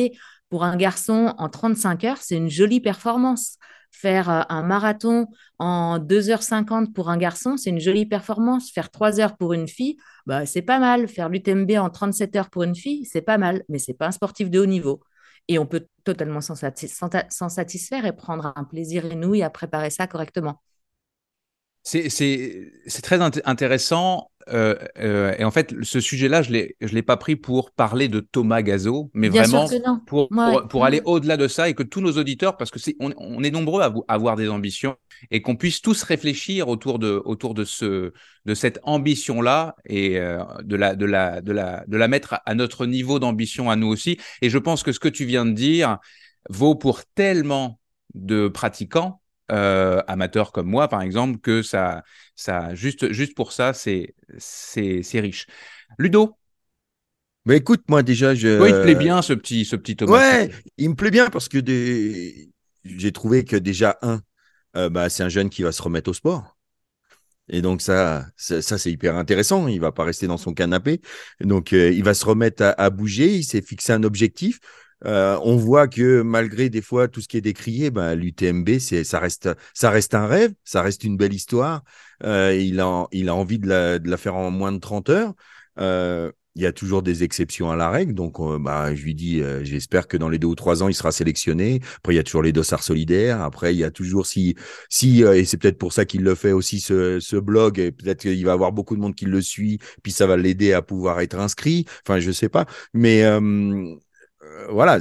[0.48, 3.58] pour un garçon en 35 heures, c'est une jolie performance
[4.00, 5.26] faire euh, un marathon
[5.58, 8.70] en 2h50 pour un garçon, c'est une jolie performance.
[8.70, 11.08] Faire 3 heures pour une fille, bah, c'est pas mal.
[11.08, 14.12] Faire l'UTMB en 37 heures pour une fille, c'est pas mal, mais c'est pas un
[14.12, 15.00] sportif de haut niveau.
[15.48, 16.54] Et on peut totalement s'en
[17.48, 20.60] satisfaire et prendre un plaisir inouï à préparer ça correctement.
[21.86, 24.30] C'est très intéressant.
[24.48, 28.20] Euh, euh, et en fait, ce sujet-là, je ne l'ai pas pris pour parler de
[28.20, 29.68] Thomas Gazo, mais vraiment
[30.06, 30.28] pour,
[30.68, 33.50] pour, aller au-delà de ça et que tous nos auditeurs, parce que est, on, est
[33.50, 34.96] nombreux à, avoir des ambitions
[35.30, 38.12] et qu'on puisse tous réfléchir autour de, autour de, ce,
[38.44, 42.54] de cette ambition-là et euh, de, la, de, la, de, la, de la mettre à
[42.54, 44.18] notre niveau d'ambition à nous aussi.
[44.42, 45.98] Et je pense que ce que tu viens de dire
[46.50, 47.80] vaut pour tellement
[48.14, 49.20] de pratiquants
[49.50, 52.02] euh, amateurs comme moi, par exemple, que ça,
[52.34, 55.46] ça juste, juste pour ça, c'est, c'est, c'est riche.
[55.98, 56.36] Ludo?
[57.44, 58.48] Mais écoute, moi déjà, je.
[58.66, 60.18] il te plaît bien ce petit, ce petit Thomas.
[60.18, 62.50] Ouais, il me plaît bien parce que des...
[62.84, 64.20] j'ai trouvé que déjà un,
[64.76, 66.56] euh, bah, c'est un jeune qui va se remettre au sport.
[67.48, 69.68] Et donc ça, ça, c'est hyper intéressant.
[69.68, 71.00] Il va pas rester dans son canapé.
[71.38, 73.36] Donc euh, il va se remettre à, à bouger.
[73.36, 74.58] Il s'est fixé un objectif.
[75.04, 79.04] Euh, on voit que malgré des fois tout ce qui est décrié, ben, l'UTMB, c'est,
[79.04, 81.82] ça, reste, ça reste un rêve, ça reste une belle histoire.
[82.24, 85.34] Euh, il, a, il a envie de la, faire en moins de 30 heures.
[85.78, 89.42] Euh, il y a toujours des exceptions à la règle, donc bah, je lui dis,
[89.60, 91.82] j'espère que dans les deux ou trois ans, il sera sélectionné.
[91.98, 93.42] Après, il y a toujours les dossards solidaires.
[93.42, 94.56] Après, il y a toujours si,
[94.88, 98.22] si et c'est peut-être pour ça qu'il le fait aussi ce, ce blog, et peut-être
[98.22, 101.20] qu'il va avoir beaucoup de monde qui le suit, puis ça va l'aider à pouvoir
[101.20, 101.84] être inscrit.
[102.06, 103.22] Enfin, je sais pas, mais
[104.68, 104.98] voilà,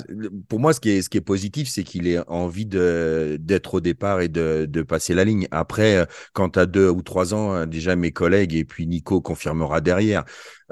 [0.47, 4.81] pour moi, ce qui est, positif, c'est qu'il ait envie d'être au départ et de,
[4.87, 5.47] passer la ligne.
[5.51, 9.21] Après, euh, quand as deux ou trois ans, euh, déjà mes collègues et puis Nico
[9.21, 10.23] confirmera derrière.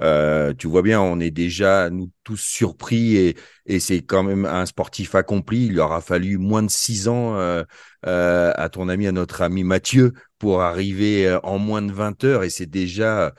[0.02, 3.36] Euh, tu vois bien, on est déjà nous tous surpris et,
[3.80, 5.68] c'est quand même un sportif accompli.
[5.68, 7.64] Il leur a fallu moins de six ans euh,
[8.06, 12.26] euh, à ton ami, à notre ami Mathieu, pour arriver euh, en moins de 20
[12.26, 13.34] heures et c'est déjà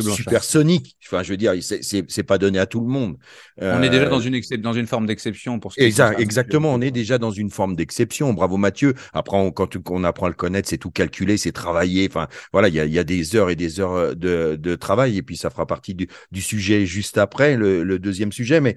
[0.00, 0.96] supersonique.
[1.06, 3.16] Enfin, je veux dire, c'est pas donné à tout le monde.
[3.60, 6.90] On est déjà dans une, dans une forme d'exception pour ce exact, Exactement, on est
[6.90, 8.32] déjà dans une forme d'exception.
[8.32, 8.94] Bravo Mathieu.
[9.12, 12.08] Après, quand on apprend à le connaître, c'est tout calculé, c'est travaillé.
[12.10, 15.16] Enfin, voilà, il y a, y a, des heures et des heures de, de travail
[15.16, 16.08] et puis ça fera partie du,
[16.40, 18.60] sujet juste après, le, deuxième sujet.
[18.60, 18.74] Mais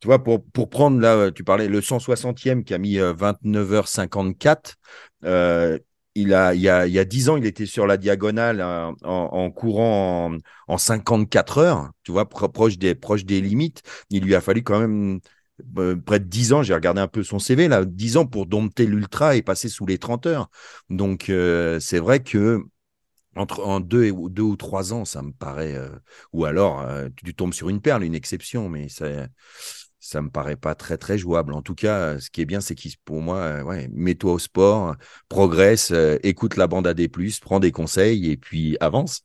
[0.00, 4.74] tu vois, pour, pour prendre là, tu parlais le 160e qui a mis 29h54.
[5.24, 5.78] Euh, euh,
[6.14, 8.60] il a, il, y a, il y a 10 ans, il était sur la diagonale
[8.60, 10.36] euh, en, courant
[10.68, 13.82] en, 54 heures, tu vois, proche des, limites.
[14.10, 15.20] Il lui a fallu quand même
[16.04, 18.86] près de 10 ans, j'ai regardé un peu son CV, là, 10 ans pour dompter
[18.86, 20.50] l'ultra et passer sous les 30 heures.
[20.90, 21.24] Donc,
[21.80, 22.64] c'est vrai que
[23.36, 25.74] entre en deux, et, deux ou trois ans, ça me paraît.
[25.74, 25.88] Euh,
[26.32, 29.06] ou alors, euh, tu tombes sur une perle, une exception, mais ça,
[30.06, 31.54] ça me paraît pas très très jouable.
[31.54, 34.38] En tout cas, ce qui est bien, c'est qu'il, pour moi, euh, ouais, mets-toi au
[34.38, 34.96] sport,
[35.28, 37.08] progresse, écoute la bande AD+,
[37.40, 39.24] prends des conseils et puis avance.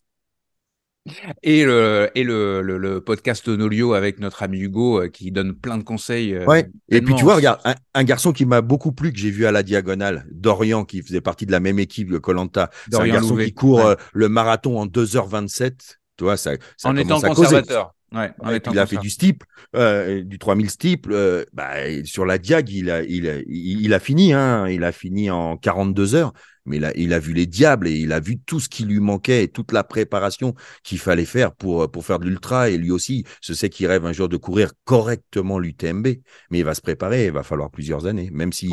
[1.44, 5.78] Et le, et le, le, podcast Nolio avec notre ami Hugo euh, qui donne plein
[5.78, 6.36] de conseils.
[6.36, 6.70] Euh, ouais.
[6.90, 7.60] Et puis tu vois, regarde,
[7.94, 11.22] un, garçon qui m'a beaucoup plu que j'ai vu à la diagonale, Dorian, qui faisait
[11.22, 12.70] partie de la même équipe que Colanta.
[12.92, 15.98] C'est un garçon qui court euh, le marathon en 2h27.
[16.18, 16.52] Tu vois, ça,
[16.84, 17.96] en étant conservateur.
[18.12, 18.32] Ouais,
[18.72, 19.46] il a fait du steeple,
[20.24, 21.46] du 3000 steeple.
[21.54, 21.74] bah,
[22.06, 24.34] sur la diag, il a, il a, il a fini.
[24.34, 26.34] Hein, il a fini en 42 heures
[26.70, 28.86] mais il a, il a vu les diables et il a vu tout ce qui
[28.86, 32.70] lui manquait et toute la préparation qu'il fallait faire pour, pour faire de l'ultra.
[32.70, 36.08] Et lui aussi, je sais qu'il rêve un jour de courir correctement l'UTMB,
[36.52, 38.70] mais il va se préparer, il va falloir plusieurs années, même si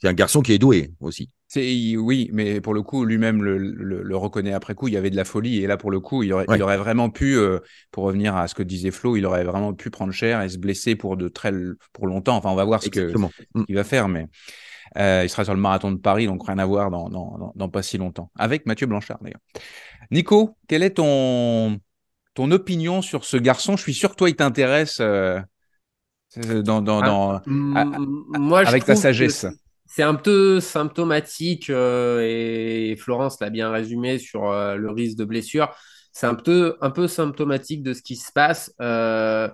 [0.00, 1.30] c'est un garçon qui est doué aussi.
[1.56, 5.16] Oui, mais pour le coup, lui-même le, le, reconnaît après coup, il y avait de
[5.16, 5.62] la folie.
[5.62, 8.48] Et là, pour le coup, il aurait, il aurait vraiment pu, euh, pour revenir à
[8.48, 11.28] ce que disait Flo, il aurait vraiment pu prendre cher et se blesser pour, de
[11.28, 11.52] très,
[11.92, 12.36] pour longtemps.
[12.36, 14.08] Enfin, on va voir ce qu'il va faire.
[14.08, 14.26] Mais
[14.96, 17.08] euh, il sera sur le marathon de Paris, donc rien à voir dans,
[17.54, 18.30] dans, pas si longtemps.
[18.38, 19.40] Avec Mathieu Blanchard, d'ailleurs.
[20.10, 21.78] Nico, quelle est ton,
[22.34, 23.76] ton opinion sur ce garçon?
[23.76, 25.40] Je suis sûr que toi, il t'intéresse euh,
[26.36, 29.46] dans, dans, ah, moi, avec ta sagesse.
[29.94, 35.72] C'est un peu symptomatique euh, et Florence l'a bien résumé sur le risque de blessure.
[36.10, 38.74] c'est un peu, un peu symptomatique de ce qui se passe.
[38.80, 39.48] Euh,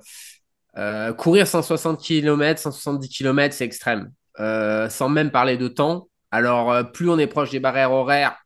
[0.78, 4.12] euh, courir 160 km, 170 km, c'est extrême.
[4.38, 6.08] sans même parler de temps.
[6.30, 8.42] Alors, plus on est proche des barrières horaires,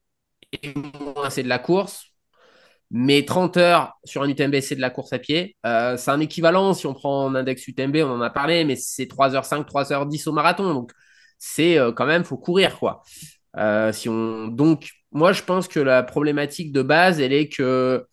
[0.98, 2.06] moins c'est de la course.
[2.90, 5.56] Mais 30 heures sur un UTMB, c'est de la course à pied.
[5.62, 9.06] c'est un équivalent, si on prend un index UTMB, on en a parlé, mais c'est
[9.06, 10.88] 3h5, 3h10 au marathon.
[11.44, 13.02] C'est quand même, faut courir, quoi.
[13.92, 14.48] si on...
[14.48, 18.06] Donc, moi, je pense que la problématique de base, elle est que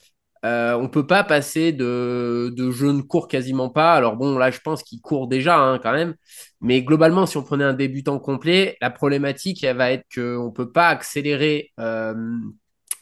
[0.43, 3.93] euh, on peut pas passer de, de je ne cours quasiment pas.
[3.93, 6.15] Alors bon, là, je pense qu'il court déjà hein, quand même.
[6.61, 10.51] Mais globalement, si on prenait un débutant complet, la problématique, elle va être qu'on ne
[10.51, 12.13] peut pas accélérer euh,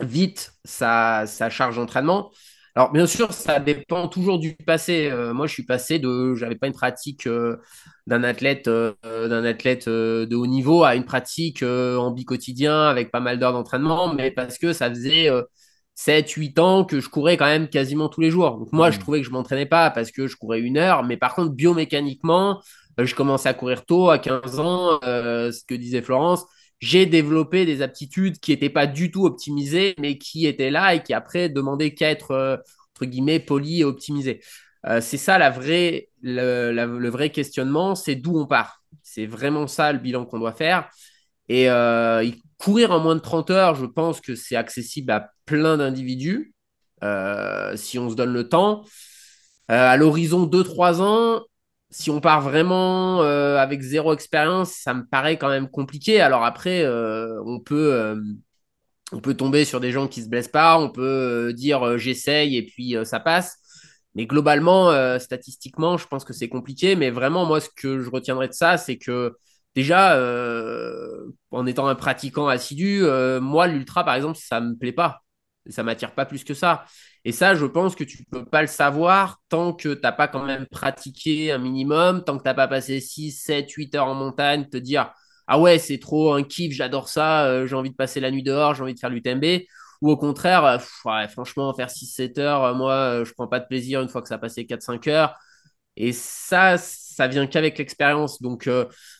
[0.02, 2.32] vite sa charge d'entraînement.
[2.80, 5.10] Alors bien sûr, ça dépend toujours du passé.
[5.12, 7.58] Euh, moi, je suis passé de, j'avais pas une pratique euh,
[8.08, 13.20] d'un athlète, euh, d'un athlète de haut niveau à une pratique en bi-quotidien avec pas
[13.20, 15.30] mal d'heures d'entraînement, mais parce que ça faisait
[15.96, 18.58] 7, 8 ans que je courais quand même quasiment tous les jours.
[18.58, 19.00] Donc moi, je mmh.
[19.02, 22.62] trouvais que je m'entraînais pas parce que je courais une heure, mais par contre, biomécaniquement,
[22.98, 26.46] je commençais à courir tôt, à 15 ans, ce que disait Florence.
[26.80, 31.04] J'ai développé des aptitudes qui n'étaient pas du tout optimisées, mais qui étaient là et
[31.04, 32.64] qui après demandaient qu'à être,
[32.96, 34.42] entre guillemets, polies et optimisées.
[34.86, 38.82] Euh, c'est ça la vraie, le, vrai questionnement, c'est d'où on part.
[39.04, 40.90] C'est vraiment ça le bilan qu'on doit faire.
[41.50, 45.78] Et euh, courir en moins de 30 heures, je pense que c'est accessible à plein
[45.78, 46.54] d'individus
[47.04, 48.84] euh, si on se donne le temps.
[49.68, 51.44] à l'horizon 2-3 ans,
[51.92, 56.22] si on part vraiment avec zéro expérience, ça me paraît quand même compliqué.
[56.22, 58.16] Alors après, on peut
[59.12, 62.64] on peut tomber sur des gens qui se blessent pas, on peut dire j'essaye et
[62.64, 63.60] puis ça passe.
[64.16, 66.96] Mais globalement, euh, statistiquement, je pense que c'est compliqué.
[66.96, 69.36] Mais vraiment, moi, ce que je retiendrai de ça, c'est que
[69.76, 74.92] déjà, euh, en étant un pratiquant assidu, euh, moi, l'ultra, par exemple, ça me plaît
[74.92, 75.22] pas.
[75.70, 76.86] Ça m'attire pas plus que ça.
[77.26, 80.12] Et ça, je pense que tu ne peux pas le savoir tant que tu n'as
[80.12, 83.96] pas quand même pratiqué un minimum, tant que tu n'as pas passé 6, 7, 8
[83.96, 85.12] heures en montagne, te dire
[85.48, 88.74] Ah ouais, c'est trop un kiff, j'adore ça, j'ai envie de passer la nuit dehors,
[88.76, 89.66] j'ai envie de faire l'UTMB.
[90.02, 93.66] Ou au contraire, euh, franchement, faire 6-7 heures, euh, moi, euh, je prends pas de
[93.68, 95.36] plaisir une fois que ça a passé 4-5 heures.
[95.98, 98.42] Et ça, ça vient qu'avec l'expérience.
[98.42, 98.70] Donc,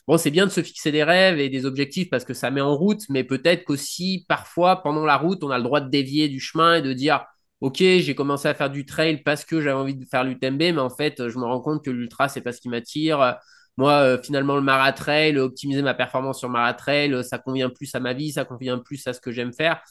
[0.06, 2.62] bon, c'est bien de se fixer des rêves et des objectifs parce que ça met
[2.62, 6.28] en route, mais peut-être qu'aussi, parfois, pendant la route, on a le droit de dévier
[6.28, 7.26] du chemin et de dire
[7.60, 10.78] Ok, j'ai commencé à faire du trail parce que j'avais envie de faire l'UTMB, mais
[10.78, 13.36] en fait, je me rends compte que l'ultra, c'est pas ce qui m'attire.
[13.76, 18.32] Moi, finalement, le maratrail, optimiser ma performance sur maratrail, ça convient plus à ma vie,
[18.32, 19.82] ça convient plus à ce que j'aime faire.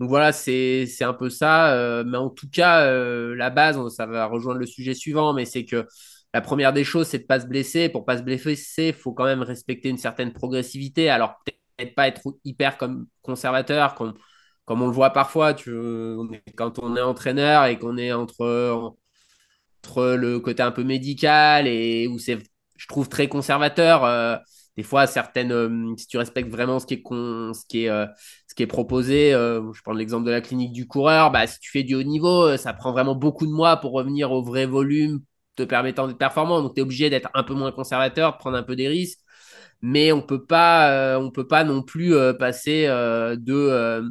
[0.00, 1.72] Donc voilà, c'est un peu ça.
[1.74, 5.44] Euh, mais en tout cas, euh, la base, ça va rejoindre le sujet suivant, mais
[5.44, 5.86] c'est que
[6.34, 7.88] la première des choses, c'est de ne pas se blesser.
[7.88, 11.08] Pour ne pas se blesser, il faut quand même respecter une certaine progressivité.
[11.08, 14.14] Alors peut-être pas être hyper comme conservateur, comme,
[14.66, 15.54] comme on le voit parfois.
[15.54, 18.96] Quand on est entraîneur et qu'on est entre,
[20.16, 22.38] le côté un peu médical et où c'est,
[22.76, 24.04] je trouve, très conservateur.
[24.04, 24.36] Euh,
[24.76, 28.06] des fois, certaines, euh, si tu respectes vraiment ce qui est, euh,
[28.68, 32.02] proposé, je prends l'exemple de la clinique du coureur, bah, si tu fais du haut
[32.02, 35.20] niveau, ça prend vraiment beaucoup de mois pour revenir au vrai volume
[35.56, 36.60] te permettant d'être performant.
[36.62, 39.20] Donc, tu es obligé d'être un peu moins conservateur, de prendre un peu des risques.
[39.82, 44.02] Mais on peut pas, on peut pas non plus passer de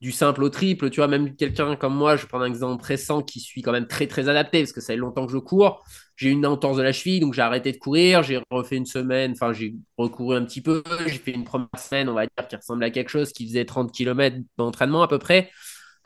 [0.00, 0.90] du simple au triple.
[0.90, 3.86] Tu vois, même quelqu'un comme moi, je prends un exemple pressant qui suis quand même
[3.86, 5.84] très très adapté parce que ça fait longtemps que je cours.
[6.16, 8.22] J'ai une entorse de la cheville, donc j'ai arrêté de courir.
[8.22, 10.82] J'ai refait une semaine, enfin j'ai recouru un petit peu.
[11.06, 13.64] J'ai fait une première semaine, on va dire, qui ressemble à quelque chose qui faisait
[13.64, 15.50] 30 km d'entraînement à peu près.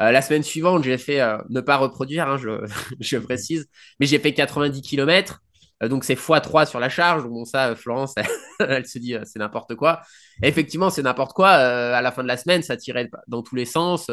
[0.00, 2.66] Euh, la semaine suivante, j'ai fait, euh, ne pas reproduire, hein, je,
[3.00, 5.42] je, précise, mais j'ai fait 90 km.
[5.83, 7.25] Euh, donc c'est x3 sur la charge.
[7.25, 8.14] Bon, ça, Florence,
[8.61, 10.01] elle, se dit, c'est n'importe quoi.
[10.43, 11.51] effectivement, c'est n'importe quoi.
[11.51, 14.11] à la fin de la semaine, ça tirait dans tous les sens.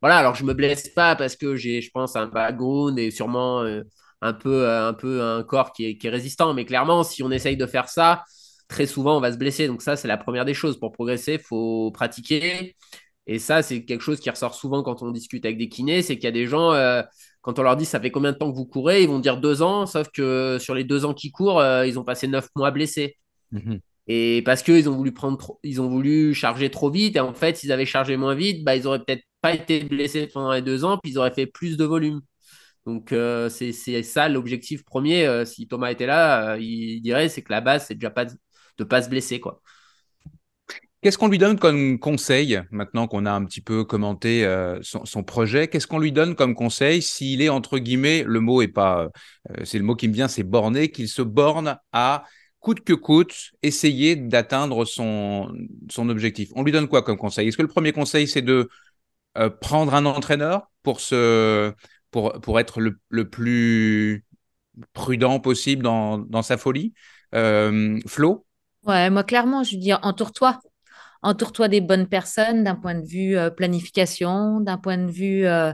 [0.00, 3.64] voilà, alors je me blesse pas parce que j'ai, je pense, un background et sûrement
[4.20, 6.54] un peu, euh, un peu un corps qui est, résistant.
[6.54, 8.24] Mais clairement, si on essaye de faire ça,
[8.68, 9.66] très souvent, on va se blesser.
[9.66, 10.78] Donc ça, c'est la première des choses.
[10.78, 12.76] Pour progresser, il faut pratiquer.
[13.26, 16.16] Et ça, c'est quelque chose qui ressort souvent quand on discute avec des kinés, c'est
[16.16, 17.02] qu'il y a des gens, euh,
[17.48, 19.38] quand on leur dit ça fait combien de temps que vous courez, ils vont dire
[19.40, 22.48] deux ans, sauf que sur les deux ans qui courent, euh, ils ont passé neuf
[22.54, 23.16] mois blessés.
[23.52, 23.80] Mhm.
[24.06, 27.56] Et parce qu'ils ont voulu prendre ils ont voulu charger trop vite, et en fait,
[27.56, 30.84] s'ils avaient chargé moins vite, bah, ils auraient peut-être pas été blessés pendant les deux
[30.84, 32.20] ans, puis ils auraient fait plus de volume.
[32.84, 35.26] Donc euh, c'est ça l'objectif premier.
[35.26, 38.26] Euh, si Thomas était là, euh, il dirait c'est que la base c'est déjà pas
[38.26, 38.34] de
[38.78, 39.62] ne pas se blesser quoi.
[41.00, 44.44] Qu'est-ce qu'on lui donne comme conseil maintenant qu'on a un petit peu commenté
[44.82, 45.68] son, projet?
[45.68, 49.08] Qu'est-ce qu'on lui donne comme conseil s'il est entre guillemets, le mot est pas,
[49.62, 52.24] c'est le mot qui me vient, c'est borné, qu'il se borne à
[52.58, 55.52] coûte que coûte essayer d'atteindre son,
[55.88, 56.50] son objectif?
[56.56, 57.46] On lui donne quoi comme conseil?
[57.46, 58.68] Est-ce que le premier conseil c'est de
[59.60, 61.72] prendre un entraîneur pour se
[62.10, 64.24] pour, pour être le, le plus
[64.94, 66.92] prudent possible dans, dans sa folie?
[67.34, 68.46] Euh, Flo?
[68.84, 70.58] Ouais, moi clairement, je veux dire, entoure-toi.
[71.22, 75.72] Entoure-toi des bonnes personnes d'un point de vue euh, planification, d'un point de vue euh,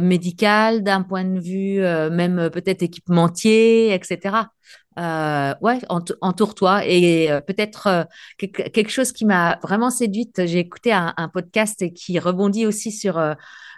[0.00, 1.80] médical, d'un point de vue
[2.14, 4.50] même peut-être équipementier, etc.
[4.98, 6.86] ouais, entoure-toi.
[6.86, 12.92] Et peut-être quelque chose qui m'a vraiment séduite, j'ai écouté un, podcast qui rebondit aussi
[12.92, 13.18] sur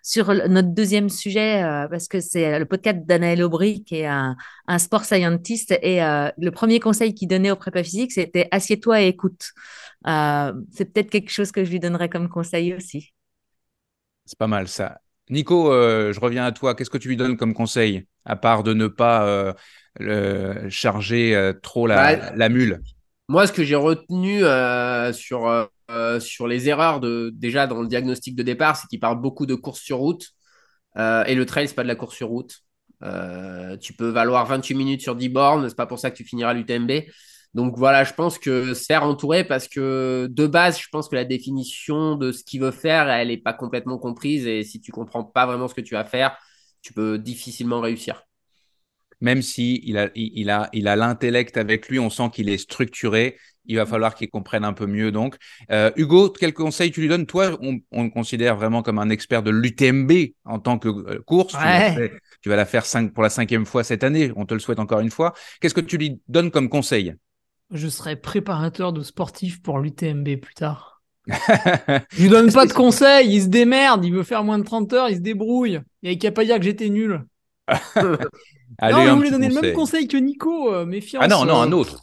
[0.06, 4.36] sur notre deuxième sujet, euh, parce que c'est le podcast d'Anaël Aubry, qui est un,
[4.78, 5.76] sport scientist.
[5.82, 9.50] Et euh, le premier conseil qu'il donnait au prépa physique, c'était assieds-toi et écoute.
[10.06, 13.12] Euh, c'est peut-être quelque chose que je lui donnerais comme conseil aussi.
[14.24, 15.00] C'est pas mal ça.
[15.30, 16.74] Nico, je reviens à toi.
[16.74, 19.54] Qu'est-ce que tu lui donnes comme conseil, à part de ne pas
[20.68, 22.80] charger trop la, la, mule?
[23.28, 24.42] Moi, ce que j'ai retenu
[25.12, 29.20] sur euh, sur les erreurs de, déjà dans le diagnostic de départ, c'est qu'il parle
[29.20, 30.30] beaucoup de course sur route.
[30.96, 32.62] Euh, et le trail, c'est pas de la course sur route.
[33.04, 36.24] Euh, tu peux valoir 28 minutes sur 10 bornes, c'est pas pour ça que tu
[36.24, 36.90] finiras l'UTMB.
[37.56, 41.16] Donc voilà, je pense que se faire entourer parce que de base, je pense que
[41.16, 44.46] la définition de ce qu'il veut faire, elle n'est pas complètement comprise.
[44.46, 46.36] Et si tu comprends pas vraiment ce que tu vas faire,
[46.82, 48.22] tu peux difficilement réussir.
[49.22, 52.58] Même si il a, il a, il a l'intellect avec lui, on sent qu'il est
[52.58, 53.36] structuré
[53.68, 53.88] il va mm.
[53.88, 55.12] falloir qu'il comprenne un peu mieux.
[55.12, 55.36] Donc,
[55.70, 57.26] euh, Hugo, quel conseil tu lui donnes?
[57.26, 60.12] Toi, on, on le considère vraiment comme un expert de l'UTMB
[60.44, 61.54] en tant que euh, course.
[62.42, 64.32] Tu, vas la faire cinq, pour la cinquième fois cette année.
[64.36, 65.34] On te le souhaite encore une fois.
[65.60, 67.14] Qu'est-ce que tu lui donnes comme conseil?
[67.72, 71.02] Je serai préparateur de sportif pour l'UTMB plus tard.
[71.26, 73.34] je lui donne pas de conseils.
[73.34, 74.04] Il se démerde.
[74.04, 75.08] Il veut faire moins de 30 heures.
[75.08, 75.80] Il se débrouille.
[76.02, 77.24] Il n'y a pas dire que j'étais nul.
[78.78, 80.72] Allez, non, je voulais donner le même conseil que Nico.
[80.72, 81.24] Euh, méfiance.
[81.24, 82.02] Ah non, non, un autre.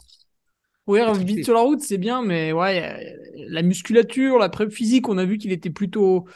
[0.86, 3.16] Oui, vite sur la route, c'est bien, mais ouais,
[3.48, 6.26] la musculature, la prep physique, on a vu qu'il était plutôt,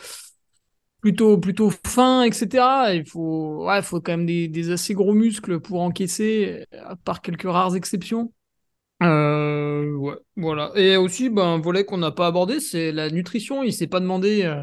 [1.02, 2.94] plutôt, plutôt fin, etc.
[2.94, 7.42] Il faut, ouais, faut quand même des, assez gros muscles pour encaisser, à part quelques
[7.42, 8.32] rares exceptions.
[9.02, 10.72] Euh, ouais, voilà.
[10.74, 13.62] Et aussi, ben, un volet qu'on n'a pas abordé, c'est la nutrition.
[13.62, 14.62] Il s'est pas demandé euh,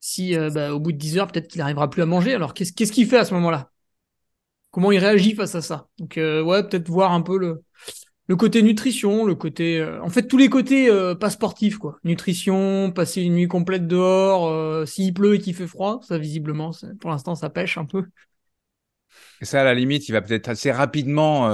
[0.00, 2.34] si, euh, bah, au bout de 10 heures, peut-être qu'il n'arrivera plus à manger.
[2.34, 3.70] Alors, qu'est-ce qu'il fait à ce moment-là?
[4.70, 5.88] Comment il réagit face à ça?
[5.98, 7.64] Donc, ouais, peut-être voir un peu le,
[8.30, 11.98] le côté nutrition, le côté, euh, en fait tous les côtés euh, pas sportifs quoi.
[12.04, 16.70] Nutrition, passer une nuit complète dehors, euh, s'il pleut et qu'il fait froid, ça visiblement,
[17.00, 18.04] pour l'instant ça pêche un peu.
[19.40, 21.48] Et ça à la limite, il va peut-être assez rapidement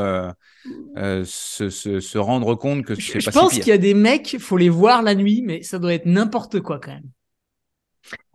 [1.25, 4.57] se, se, rendre compte que c'est pas Je pense qu'il y a des mecs, faut
[4.57, 7.11] les voir la nuit, mais ça doit être n'importe quoi quand même.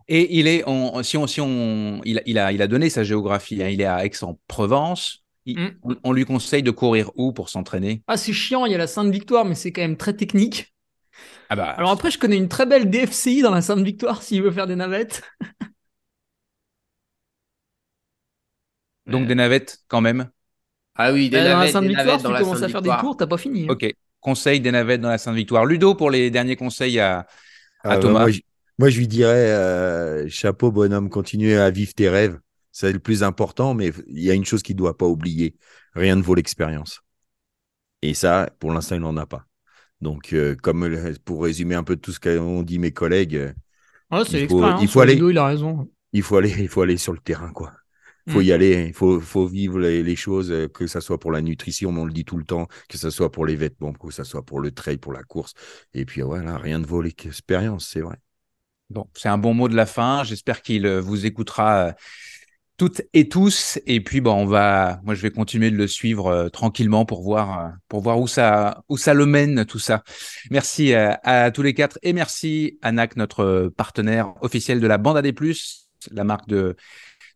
[0.08, 0.64] Et il est,
[1.02, 3.62] si on, si on, il, il, a, il a donné sa géographie.
[3.62, 3.68] Hein.
[3.68, 5.22] il est à Aix-en-Provence.
[5.46, 5.68] Mm.
[6.04, 8.02] on, lui conseille de courir où pour s'entraîner?
[8.06, 10.72] Ah, c'est chiant, il y a la Sainte-Victoire, mais c'est quand même très technique.
[11.48, 14.52] Ah bah, Alors après, je connais une très belle DFCI dans la Sainte-Victoire s'il veut
[14.52, 15.22] faire des navettes.
[19.06, 20.30] Donc des navettes quand même?
[20.94, 21.52] Ah oui, des navettes.
[21.52, 23.64] Dans la Sainte-Victoire, si tu commences à faire des cours, t'as pas fini.
[23.64, 23.68] Hein.
[23.70, 23.86] Ok,
[24.20, 25.64] conseil des navettes dans la Sainte-Victoire.
[25.64, 27.26] Ludo, pour les derniers conseils à,
[27.84, 28.26] ah, Thomas.
[28.78, 32.38] moi, je, lui dirais, euh, chapeau bonhomme, continue à vivre tes rêves.
[32.70, 35.56] C'est le plus important, mais il y a une chose qu'il ne doit pas oublier.
[35.94, 37.00] Rien ne vaut l'expérience.
[38.00, 39.46] Et ça, pour l'instant, il n'en a pas.
[40.00, 43.52] Donc, euh, comme pour résumer un peu tout ce qu'ont dit mes collègues, euh,
[44.32, 45.88] il, faut, il, faut aller, il a raison.
[46.12, 47.72] Il faut aller, il faut aller sur le terrain, quoi.
[48.26, 48.52] Il faut y mm.
[48.52, 52.04] aller, il faut, faut vivre les, choses, euh, que ce soit pour la nutrition, on
[52.04, 54.60] le dit tout le temps, que ce soit pour les vêtements, que ce soit pour
[54.60, 55.54] le trail, pour la course.
[55.94, 58.16] Et puis voilà, rien ne vaut l'expérience, c'est vrai.
[58.90, 60.22] Bon, c'est un bon mot de la fin.
[60.22, 61.94] J'espère qu'il vous écoutera
[62.82, 63.78] toutes et tous.
[63.86, 67.22] Et puis, bon, on va, moi, je vais continuer de le suivre euh, tranquillement pour
[67.22, 70.02] voir, euh, pour voir où ça, où ça le mène, tout ça.
[70.50, 74.98] Merci euh, à tous les quatre et merci à NAC, notre partenaire officiel de la
[74.98, 75.32] bande AD+,
[76.10, 76.74] la marque de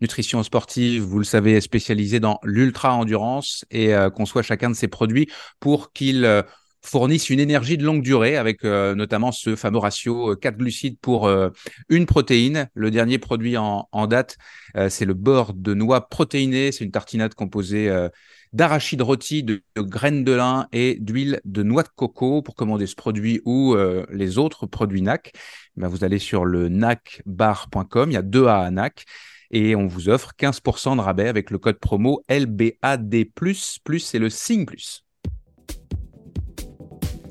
[0.00, 4.88] nutrition sportive, vous le savez, spécialisée dans l'ultra endurance et qu'on soit chacun de ses
[4.88, 5.28] produits
[5.60, 6.44] pour qu'il
[6.86, 10.98] fournissent une énergie de longue durée avec euh, notamment ce fameux ratio 4 euh, glucides
[11.00, 11.50] pour euh,
[11.88, 12.68] une protéine.
[12.74, 14.36] Le dernier produit en, date,
[14.88, 16.70] c'est le beurre de noix protéiné.
[16.70, 17.90] C'est une tartinade composée
[18.52, 22.42] d'arachide rôti, de, graines de lin et d'huile de noix de coco.
[22.42, 23.74] Pour commander ce produit ou
[24.10, 25.32] les autres produits NAC,
[25.76, 28.10] ben vous allez sur le nacbar.com.
[28.10, 29.06] Il y a deux A à NAC
[29.50, 34.30] et on vous offre 15% de rabais avec le code promo LBAD+, plus c'est le
[34.30, 35.06] signe plus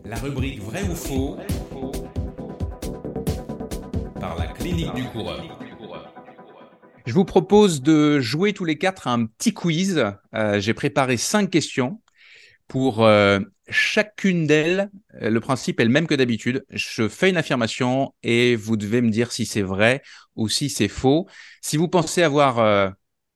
[0.06, 1.38] la rubrique vrai ou faux
[4.20, 5.44] par la clinique du coureur.
[7.06, 10.04] Je vous propose de jouer tous les quatre à un petit quiz.
[10.34, 12.02] Euh, j'ai préparé cinq questions.
[12.68, 13.40] Pour euh,
[13.70, 14.90] chacune d'elles,
[15.22, 16.66] euh, le principe est le même que d'habitude.
[16.70, 20.02] Je fais une affirmation et vous devez me dire si c'est vrai
[20.36, 21.28] ou si c'est faux.
[21.62, 22.94] Si vous pensez avoir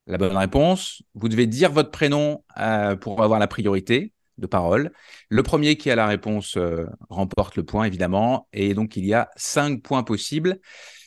[0.09, 1.03] la bonne réponse.
[1.13, 4.91] Vous devez dire votre prénom euh, pour avoir la priorité de parole.
[5.30, 8.47] Le premier qui a la réponse euh, remporte le point, évidemment.
[8.51, 10.59] Et donc, il y a cinq points possibles.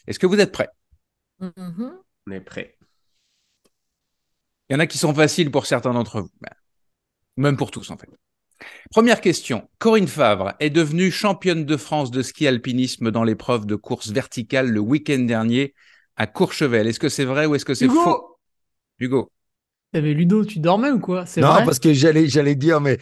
[0.06, 0.68] Est-ce que vous êtes prêts?
[1.40, 1.98] Mhm.
[2.28, 2.76] On est prêt.
[4.68, 6.30] Il y en a qui sont faciles pour certains d'entre vous.
[7.36, 8.08] Même pour tous, en fait.
[8.90, 9.68] Première question.
[9.78, 14.68] Corinne Favre est devenue championne de France de ski alpinisme dans l'épreuve de course verticale
[14.70, 15.74] le week-end dernier
[16.16, 16.86] à Courchevel.
[16.86, 17.94] Est-ce que c'est vrai ou est-ce que c'est faux?
[17.94, 18.38] Hugo
[19.00, 19.32] Hugo.
[19.94, 21.26] Eh, Mais Ludo, tu dormais ou quoi?
[21.26, 21.64] C'est Non, vrai?
[21.64, 22.98] parce que j'allais, j'allais dire, mais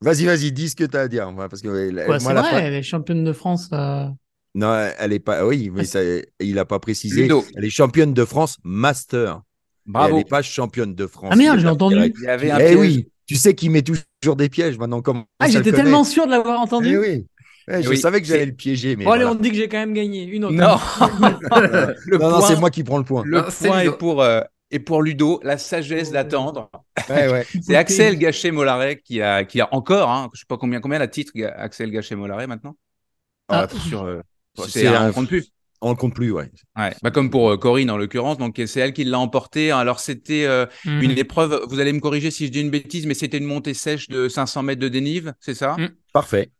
[0.00, 1.30] vas-y, vas-y, dis ce que tu as à dire.
[1.32, 3.68] moi, Parce que la- Quoi, moi, C'est la vrai, elle est championne de France.
[3.72, 4.06] euh,
[4.54, 5.46] Non, elle est pas.
[5.46, 6.00] Oui, mais ça,
[6.40, 7.22] il a pas précisé.
[7.22, 7.44] Ludo.
[7.54, 9.36] Elle est championne de France master.
[9.36, 9.40] Et
[9.92, 10.16] Elle Bravo.
[10.18, 11.32] n'est pas championne de France.
[11.32, 11.96] Ah merde, j'ai entendu.
[12.16, 12.78] Il y avait un Eh piège.
[12.78, 15.02] oui, tu sais qu'il met toujours des pièges maintenant.
[15.02, 16.88] Comme Ah, j'étais tellement sûr de l'avoir entendu.
[16.94, 17.26] Eh oui.
[17.68, 19.68] Eh, je oui, savais que j'allais le piéger, mais Bon, allez, on dit que j'ai
[19.68, 20.24] quand même gagné.
[20.24, 20.54] Une autre.
[20.54, 20.78] Non.
[22.06, 23.22] le non, c'est moi qui prends le point.
[23.24, 24.40] le Non, point est pour, euh,
[24.72, 25.38] est pour Ludo.
[25.44, 26.68] La sagesse d'attendre.
[27.08, 27.46] Ouais, ouais.
[27.62, 31.06] C'est Axel Gachet-Mollaret qui a, qui a encore, hein, je sais pas combien, combien la
[31.06, 32.74] titre Axel Gachet-Mollaret maintenant?
[33.48, 34.22] Ah, sur, euh,
[34.66, 35.52] c'est un, un- compte plus.
[35.82, 36.50] On ne compte plus, ouais.
[36.76, 36.94] Ouais.
[37.02, 39.70] Bah, comme pour euh, Corinne en l'occurrence, donc c'est elle qui l'a emporté.
[39.70, 41.02] Alors c'était euh, Mhm.
[41.02, 41.64] une épreuve.
[41.68, 44.28] Vous allez me corriger si je dis une bêtise, mais c'était une montée sèche de
[44.28, 45.76] 500 mètres de dénive, c'est ça?
[45.78, 45.88] Mm.
[46.12, 46.50] Parfait.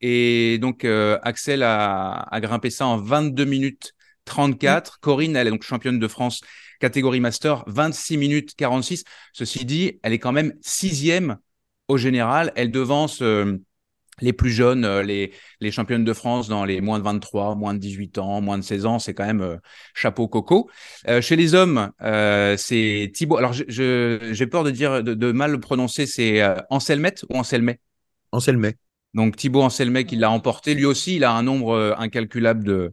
[0.00, 3.92] Et donc euh, Axel a, a grimpé ça en 22 minutes
[4.24, 5.00] 34.
[5.00, 6.40] Corinne, elle est donc championne de France
[6.80, 9.04] catégorie master, 26 minutes 46.
[9.34, 11.36] Ceci dit, elle est quand même sixième
[11.88, 12.52] au général.
[12.56, 13.58] Elle devance euh,
[14.20, 17.74] les plus jeunes, euh, les, les championnes de France dans les moins de 23, moins
[17.74, 18.98] de 18 ans, moins de 16 ans.
[18.98, 19.56] C'est quand même euh,
[19.94, 20.70] chapeau coco.
[21.08, 23.36] Euh, chez les hommes, euh, c'est Thibaut.
[23.36, 26.06] Alors j'ai peur de dire de, de mal le prononcer.
[26.06, 27.80] C'est euh, Anselmet ou Anselmet?
[28.32, 28.76] Anselmet.
[29.14, 30.74] donc Thibaut Anselmet qui l'a emporté.
[30.74, 32.92] Lui aussi, il a un nombre incalculable de,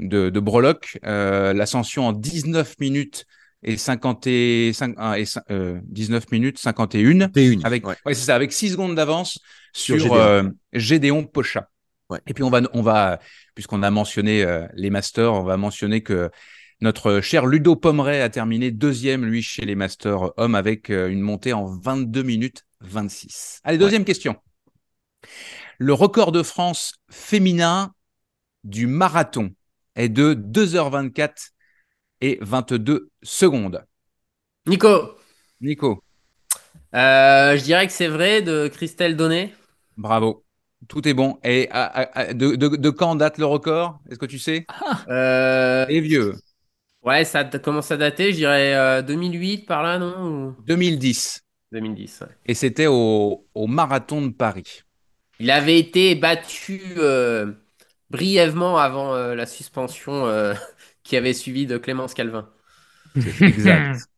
[0.00, 0.98] de, de breloques.
[1.02, 3.26] L'ascension en 19 minutes
[3.64, 7.28] et 55, ah, et, cin- euh, 19 minutes 51.
[7.28, 7.64] T'es une.
[7.64, 7.96] Avec, Ouais.
[8.06, 9.40] ouais, c'est ça, avec 6 secondes d'avance
[9.72, 10.16] Sur sur, Gédéon.
[10.20, 10.42] euh,
[10.72, 11.68] Gédéon Pocha.
[12.10, 12.20] Ouais.
[12.26, 13.18] Et puis on va, on va
[13.54, 16.30] puisqu'on a mentionné euh, les masters, on va mentionner que
[16.82, 21.52] notre cher Ludo Pommeret a terminé deuxième, lui, chez les masters hommes avec une montée
[21.54, 23.60] en 22 minutes 26.
[23.64, 24.36] Allez, deuxième question.
[25.78, 27.92] Le record de France féminin
[28.64, 29.50] du marathon
[29.96, 31.53] est de 2h24
[32.24, 33.84] et 22 secondes.
[34.66, 35.16] Nico,
[35.60, 36.04] Nico,
[36.94, 39.52] euh, je dirais que c'est vrai de Christelle Donné.
[39.96, 40.44] bravo.
[40.88, 41.38] Tout est bon.
[41.44, 44.00] Et à- à- à- de, de- de quand date le record?
[44.10, 44.68] Est-ce que tu sais?
[45.08, 46.40] Euh, Et vieux.
[47.02, 50.48] ouais, ça commence à dater, je dirais euh, 2008 par là, non?
[50.50, 51.42] Ou 2010.
[51.72, 52.20] 2010.
[52.22, 52.28] ouais.
[52.46, 54.82] Et c'était au, au marathon de Paris.
[55.40, 57.52] Il avait été battu euh,
[58.10, 60.26] brièvement avant euh, la suspension
[61.04, 62.48] qui avait suivi de Clémence Calvin.
[63.40, 64.08] Exact.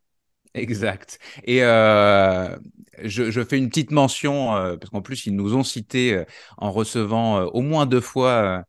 [0.55, 1.19] Exact.
[1.45, 2.57] Et euh,
[3.03, 6.25] je, je fais une petite mention, euh, parce qu'en plus, ils nous ont cité euh,
[6.57, 8.63] en recevant euh, au moins deux fois euh,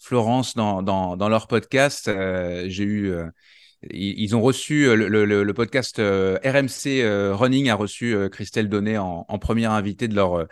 [0.00, 2.08] Florence dans, dans, dans leur podcast.
[2.08, 3.12] Euh, J'ai eu.
[3.12, 3.26] euh,
[3.90, 8.28] ils ils ont reçu le, le, le podcast euh, RMC euh, Running a reçu euh,
[8.28, 10.46] Christelle Donnet en, en première invitée de leur euh,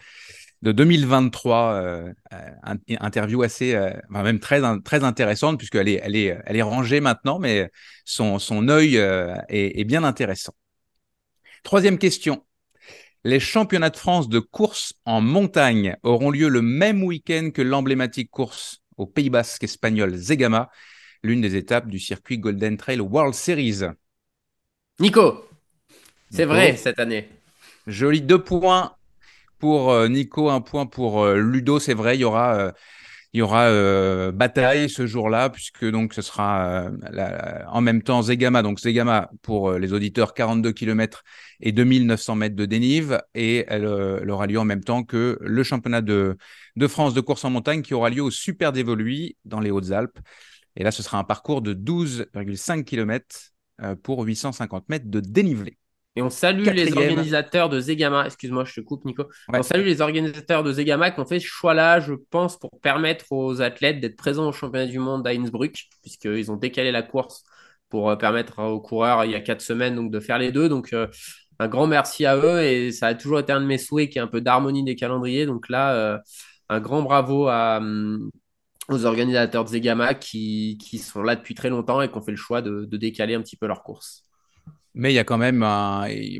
[0.67, 6.17] de 2023 euh, euh, interview assez euh, enfin, même très très intéressante puisqu'elle est elle
[6.17, 7.71] est elle est rangée maintenant mais
[8.05, 10.55] son son œil euh, est, est bien intéressant.
[11.63, 12.45] Troisième question.
[13.23, 18.31] Les championnats de France de course en montagne auront lieu le même week-end que l'emblématique
[18.31, 20.71] course au Pays Basque espagnol Zegama,
[21.23, 23.83] l'une des étapes du circuit Golden Trail World Series.
[24.99, 25.49] Nico,
[26.31, 27.29] c'est vrai cette année.
[27.87, 28.96] Joli deux points
[29.59, 31.79] pour euh, Nico, un point pour euh, Ludo.
[31.79, 32.73] C'est vrai, il y aura, euh,
[33.33, 36.89] il y aura bataille ce jour-là, puisque donc ce sera
[37.69, 38.63] en même temps Zegama.
[38.63, 41.23] Donc Zegama, pour les auditeurs, 42 km
[41.61, 43.21] et 2900 mètres de dénive.
[43.35, 43.87] Et elle,
[44.31, 46.39] aura lieu en même temps que le championnat de,
[46.77, 50.19] de France de course en montagne qui aura lieu au Super Dévoluy dans les Hautes-Alpes.
[50.77, 53.53] Et là, ce sera un parcours de 12,5 km
[54.03, 55.77] pour 850 mètres de dénivelé.
[56.17, 56.89] Et on salue Quatrième.
[56.89, 58.25] les organisateurs de Zegama.
[58.25, 59.25] Excuse-moi, je te coupe, Nico.
[59.49, 59.59] Ouais.
[59.59, 63.27] On salue les organisateurs de Zegama qui ont fait ce choix-là, je pense, pour permettre
[63.31, 67.45] aux athlètes d'être présents au championnat du monde à Innsbruck, puisqu'ils ont décalé la course
[67.91, 70.69] pour euh, permettre aux coureurs, il y a quatre semaines, donc, de faire les deux.
[70.71, 71.07] Donc, euh,
[71.59, 72.63] un grand merci à eux.
[72.63, 74.97] Et ça a toujours été un de mes souhaits, qui est un peu d'harmonie des
[74.97, 75.47] calendriers.
[75.47, 76.19] Donc là, euh,
[76.71, 78.31] un grand bravo à, hum,
[78.89, 82.31] aux organisateurs de Zegama qui, qui sont là depuis très longtemps et qui ont fait
[82.33, 84.26] le choix de, de décaler un petit peu leur course.
[84.97, 85.65] Mais il y a quand même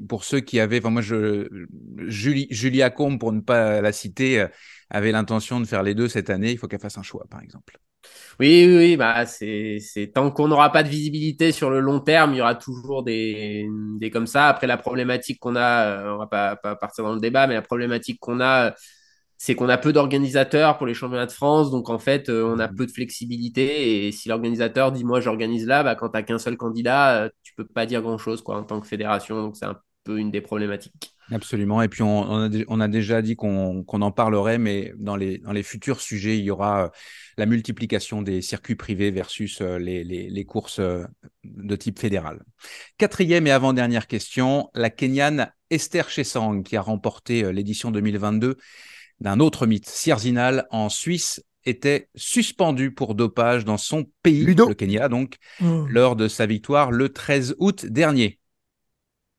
[0.09, 4.49] pour ceux qui avaient, enfin moi Julie, Julia Combe pour ne pas la citer, euh,
[4.89, 6.53] avait l'intention de faire les deux cette année.
[6.53, 7.79] Il faut qu'elle fasse un choix, par exemple.
[8.41, 9.81] Oui, oui, oui, bah c'est
[10.15, 13.67] tant qu'on n'aura pas de visibilité sur le long terme, il y aura toujours des,
[13.99, 14.49] des comme ça.
[14.49, 17.55] Après, la problématique qu'on a, euh, on va pas, pas partir dans le débat, mais
[17.55, 18.75] la problématique qu'on a,
[19.39, 22.59] c'est qu'on a peu d'organisateurs pour les championnats de France, donc en fait, euh, on
[22.59, 24.07] a peu de flexibilité.
[24.07, 27.29] Et si l'organisateur dit moi j'organise là, bah, quand tu n'as qu'un seul candidat, euh,
[27.43, 29.43] tu peux pas dire grand chose quoi en tant que fédération.
[29.43, 31.13] Donc c'est un peu une des problématiques.
[31.33, 31.83] Absolument.
[31.83, 36.01] Et puis on, a, déjà dit qu'on en parlerait, mais dans les, dans les futurs
[36.01, 36.89] sujets, il y aura euh,
[37.37, 42.45] la multiplication des circuits privés versus les, les courses de type fédéral.
[42.97, 48.57] Quatrième et avant-dernière question, la Kenyane Esther Chesang qui a remporté l'édition 2022
[49.21, 49.87] d'un autre mythe.
[49.87, 55.87] Sierzinal, en Suisse, était suspendu pour dopage dans son pays, le Kenya, donc, oh.
[55.89, 58.39] lors de sa victoire le 13 août dernier.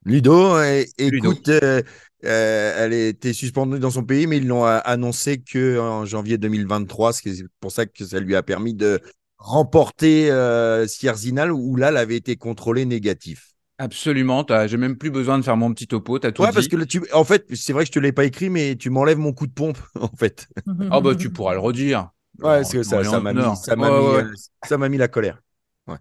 [0.03, 0.61] Ludo,
[0.97, 1.81] écoute, euh,
[2.23, 7.43] euh, elle était suspendue dans son pays, mais ils l'ont annoncé qu'en janvier 2023, c'est
[7.59, 9.01] pour ça que ça lui a permis de
[9.37, 13.53] remporter euh, Sierzinal, où là, elle avait été contrôlée négatif.
[13.79, 16.83] Absolument, j'ai même plus besoin de faire mon petit topo, as tout ouais, parce que
[16.83, 19.33] tu, en fait, c'est vrai que je te l'ai pas écrit, mais tu m'enlèves mon
[19.33, 20.47] coup de pompe, en fait.
[20.89, 22.09] Ah bah tu pourras le redire.
[22.39, 24.27] Ouais, parce que ça, ça m'a mis, ça m'a mis,
[24.63, 25.41] ça m'a mis la colère.
[25.87, 25.97] Ouais.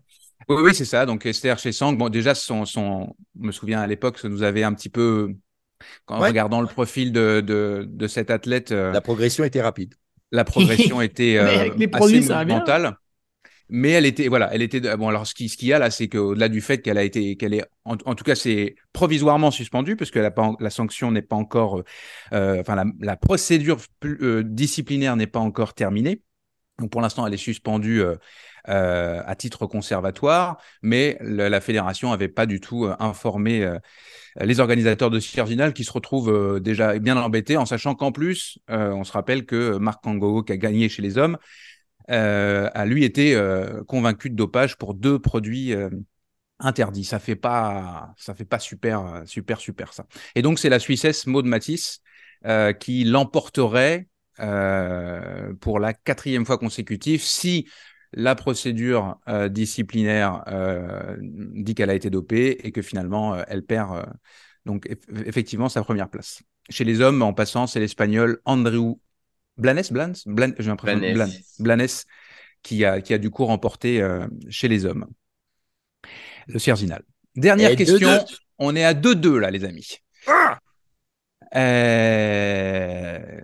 [0.48, 1.06] Oui, oui c'est ça.
[1.06, 4.42] Donc Esther chez Sang, bon déjà, son, son, je me souviens à l'époque, ça nous
[4.42, 5.34] avait un petit peu,
[6.06, 8.72] en regardant le profil de, de, de cet athlète.
[8.72, 9.94] Euh, la progression était rapide.
[10.32, 12.96] La progression était euh, les produits, assez monumentale
[13.68, 15.90] mais elle était voilà elle était bon alors ce qui ce qu'il y a là
[15.90, 19.96] c'est qu'au-delà du fait qu'elle a été qu'elle est en, tout cas c'est provisoirement suspendue
[19.96, 21.82] parce que la, la sanction n'est pas encore
[22.32, 26.22] euh, enfin la, procédure euh, disciplinaire n'est pas encore terminée.
[26.78, 28.16] Donc pour l'instant elle est suspendue euh,
[29.24, 33.66] à titre conservatoire mais la fédération avait pas du tout informé
[34.40, 39.04] les organisateurs de Virginal qui se retrouvent déjà bien embêtés en sachant qu'en plus on
[39.04, 41.38] se rappelle que Marc Kango qui a gagné chez les hommes
[42.08, 45.90] a lui été euh, convaincu de dopage pour deux produits euh,
[46.58, 47.04] interdits.
[47.04, 50.06] Ça fait pas, ça fait pas super, super, super ça.
[50.34, 52.00] Et donc c'est la Suissesse Maud Matisse
[52.78, 57.68] qui l'emporterait pour la quatrième fois consécutive si
[58.12, 59.18] la procédure
[59.50, 60.44] disciplinaire
[61.18, 64.06] dit qu'elle a été dopée et que finalement elle perd
[64.64, 64.88] donc
[65.26, 66.42] effectivement sa première place.
[66.68, 68.98] Chez les hommes, en passant, c'est l'Espagnol Andrew
[69.58, 70.14] Blanes, Blanes,
[70.58, 71.00] j'ai l'impression
[71.60, 71.88] Blanes,
[72.62, 75.06] qui a, qui a du coup remporté euh, chez les hommes.
[76.46, 77.02] Le Cierzinal.
[77.34, 78.24] Dernière question.
[78.58, 79.98] On est à 2-2 là, les amis.
[80.26, 80.58] Ah
[81.54, 83.40] euh,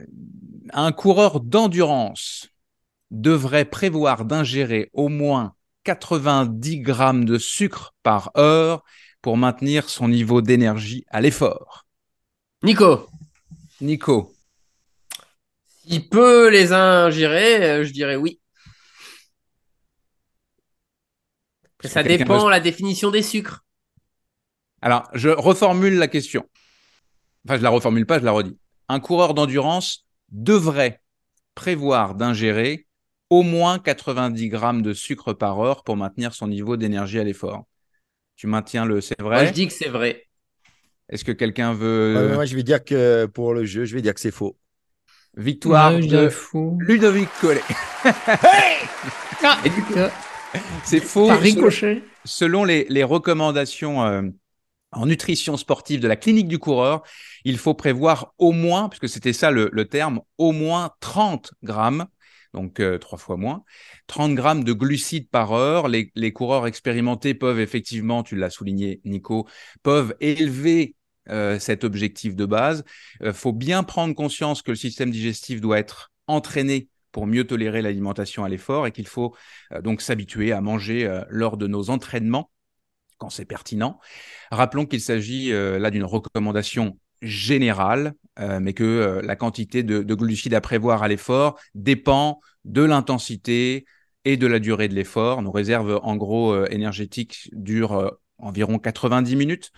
[0.73, 2.49] un coureur d'endurance
[3.11, 5.55] devrait prévoir d'ingérer au moins
[5.85, 8.83] 90 grammes de sucre par heure
[9.21, 11.87] pour maintenir son niveau d'énergie à l'effort.
[12.63, 13.09] Nico.
[13.81, 14.32] Nico.
[15.85, 18.41] Il peut les ingérer, euh, je dirais oui.
[21.85, 23.65] ça dépend la définition des sucres.
[24.81, 26.49] Alors, je reformule la question.
[27.47, 28.57] Enfin, je la reformule pas, je la redis.
[28.89, 31.01] Un coureur d'endurance devrait
[31.55, 32.87] prévoir d'ingérer
[33.31, 37.65] au moins 90 grammes de sucre par heure pour maintenir son niveau d'énergie à l'effort.
[38.37, 39.37] Tu maintiens le c'est vrai?
[39.37, 40.27] Moi, je dis que c'est vrai.
[41.09, 42.33] Est-ce que quelqu'un veut.
[42.35, 44.57] moi, je vais dire que pour le jeu, je vais dire que c'est faux.
[45.37, 46.29] Victoire de
[46.85, 47.63] Ludovic Collet.
[49.45, 49.59] Ah.
[50.85, 51.29] c'est faux.
[52.25, 54.23] Selon, les, recommandations euh,
[54.93, 57.03] en nutrition sportive de la clinique du coureur,
[57.45, 62.07] il faut prévoir au moins, puisque c'était ça le, terme, au moins 30 grammes,
[62.55, 63.65] donc euh, trois fois moins,
[64.07, 65.89] 30 grammes de glucides par heure.
[65.89, 69.49] Les, les coureurs expérimentés peuvent effectivement, tu l'as souligné Nico,
[69.83, 70.95] peuvent élever
[71.29, 72.83] euh, cet objectif de base.
[73.21, 77.47] Il euh, faut bien prendre conscience que le système digestif doit être entraîné pour mieux
[77.47, 79.33] tolérer l'alimentation à l'effort et qu'il faut
[79.73, 82.51] euh, donc s'habituer à manger lors de nos entraînements
[83.19, 84.01] quand c'est pertinent.
[84.51, 90.61] Rappelons qu'il s'agit là d'une recommandation générale, mais que la quantité de, de, glucides à
[90.61, 93.85] prévoir à l'effort dépend de l'intensité
[94.25, 95.41] et de la durée de l'effort.
[95.41, 99.71] Nos réserves en gros énergétiques durent environ 90 minutes.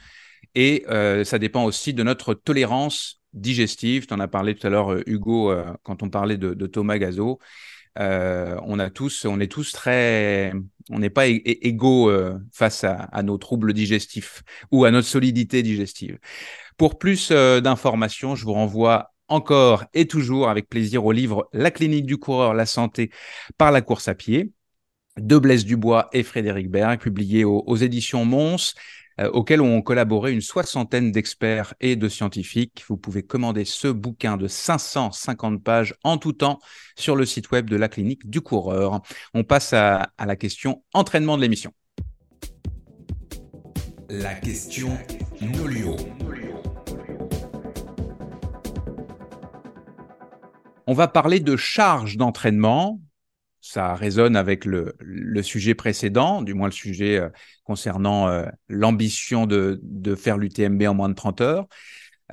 [0.54, 4.06] Et euh, ça dépend aussi de notre tolérance digestive.
[4.06, 6.98] Tu en as parlé tout à l'heure, euh, Hugo, euh, quand on parlait de, Thomas
[6.98, 7.38] Gazo.
[7.96, 10.52] on a tous, on est tous très,
[10.90, 12.12] on n'est pas égaux
[12.52, 16.18] face à, nos troubles digestifs ou à notre solidité digestive.
[16.76, 22.06] Pour plus d'informations, je vous renvoie encore et toujours avec plaisir au livre La clinique
[22.06, 23.10] du coureur, la santé
[23.56, 24.52] par la course à pied
[25.16, 28.74] de Blaise Dubois et Frédéric Berg, publié aux, aux éditions Mons.
[29.20, 32.84] Euh, auquel ont collaboré une soixantaine d'experts et de scientifiques.
[32.88, 36.58] Vous pouvez commander ce bouquin de 550 pages en tout temps
[36.96, 39.02] sur le site web de la clinique du coureur.
[39.34, 41.72] On passe à, à la question entraînement de l'émission.
[44.10, 44.96] La question
[45.40, 45.96] Nolio.
[50.86, 53.00] On va parler de charge d'entraînement.
[53.66, 54.94] Ça résonne avec le,
[55.42, 57.30] sujet précédent, du moins le sujet euh,
[57.64, 59.80] concernant euh, l'ambition de,
[60.16, 61.66] faire l'UTMB en moins de 30 heures.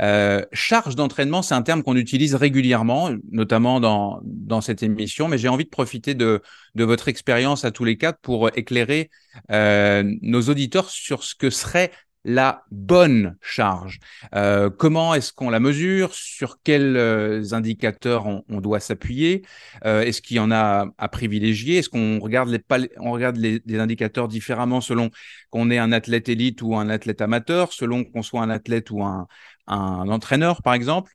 [0.01, 5.47] Euh, charge d'entraînement, c'est un terme qu'on utilise régulièrement, notamment dans, cette émission, mais j'ai
[5.47, 6.41] envie de profiter de,
[6.75, 9.09] de votre expérience à tous les quatre pour éclairer
[9.49, 11.91] nos auditeurs sur ce que serait
[12.23, 13.99] la bonne charge.
[14.35, 16.13] Euh, comment est-ce qu'on la mesure?
[16.13, 19.43] Sur quels euh, indicateurs on, doit s'appuyer?
[19.85, 21.77] Euh, Est-ce qu'il y en a à privilégier?
[21.77, 22.61] Est-ce qu'on regarde, les,
[22.97, 25.09] on regarde les, indicateurs différemment selon
[25.49, 29.03] qu'on est un athlète élite ou un athlète amateur, selon qu'on soit un athlète ou
[29.03, 29.27] un,
[29.67, 31.11] un entraîneur, par exemple?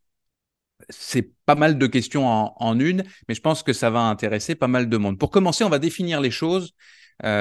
[0.90, 4.68] C'est pas mal de questions en, une, mais je pense que ça va intéresser pas
[4.68, 5.18] mal de monde.
[5.18, 6.74] Pour commencer, on va définir les choses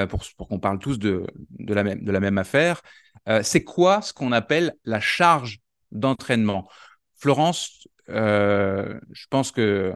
[0.08, 1.26] pour, pour qu'on parle tous de,
[1.58, 2.80] de, la même, de la même affaire.
[3.28, 5.60] Euh, c'est quoi ce qu'on appelle la charge
[5.90, 6.68] d'entraînement?
[7.14, 9.94] Florence, euh, je pense que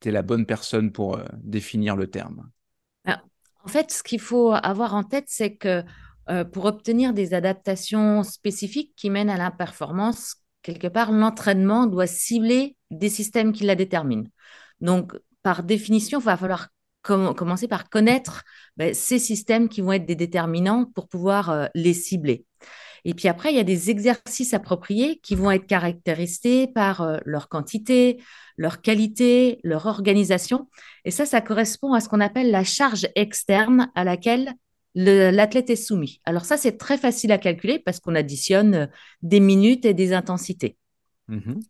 [0.00, 2.50] tu es la bonne personne pour euh, définir le terme.
[3.06, 3.22] Ah,
[3.64, 5.84] en fait, ce qu'il faut avoir en tête, c'est que
[6.50, 12.76] pour obtenir des adaptations spécifiques qui mènent à la performance, quelque part, l'entraînement doit cibler
[12.90, 14.26] des systèmes qui la déterminent.
[14.80, 15.12] Donc,
[15.44, 16.66] par définition, il va falloir
[17.06, 18.44] com commencer par connaître
[18.76, 22.44] ben, ces systèmes qui vont être des déterminants pour pouvoir euh, les cibler.
[23.04, 27.18] Et puis après, il y a des exercices appropriés qui vont être caractérisés par euh,
[27.24, 28.20] leur quantité,
[28.56, 30.68] leur qualité, leur organisation.
[31.04, 34.54] Et ça, ça correspond à ce qu'on appelle la charge externe à laquelle
[34.96, 36.20] l'athlète est soumis.
[36.24, 38.86] Alors ça, c'est très facile à calculer parce qu'on additionne euh,
[39.22, 40.76] des minutes et des intensités.
[41.28, 41.60] Mmh.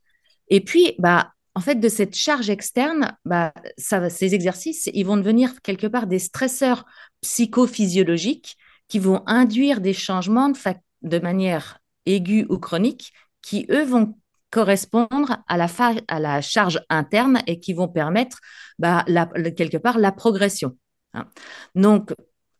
[0.48, 5.62] Et puis, bah, en fait, de cette charge externe, bah, ces exercices, ils vont devenir
[5.62, 6.84] quelque part des stresseurs
[7.22, 10.52] psychophysiologiques qui vont induire des changements
[11.00, 14.18] de, manière aiguë ou chronique qui, eux, vont
[14.50, 18.38] correspondre à la, charge interne et qui vont permettre
[18.78, 19.06] bah,
[19.56, 20.76] quelque part la progression.
[21.14, 21.24] Hein.
[21.74, 22.12] Donc,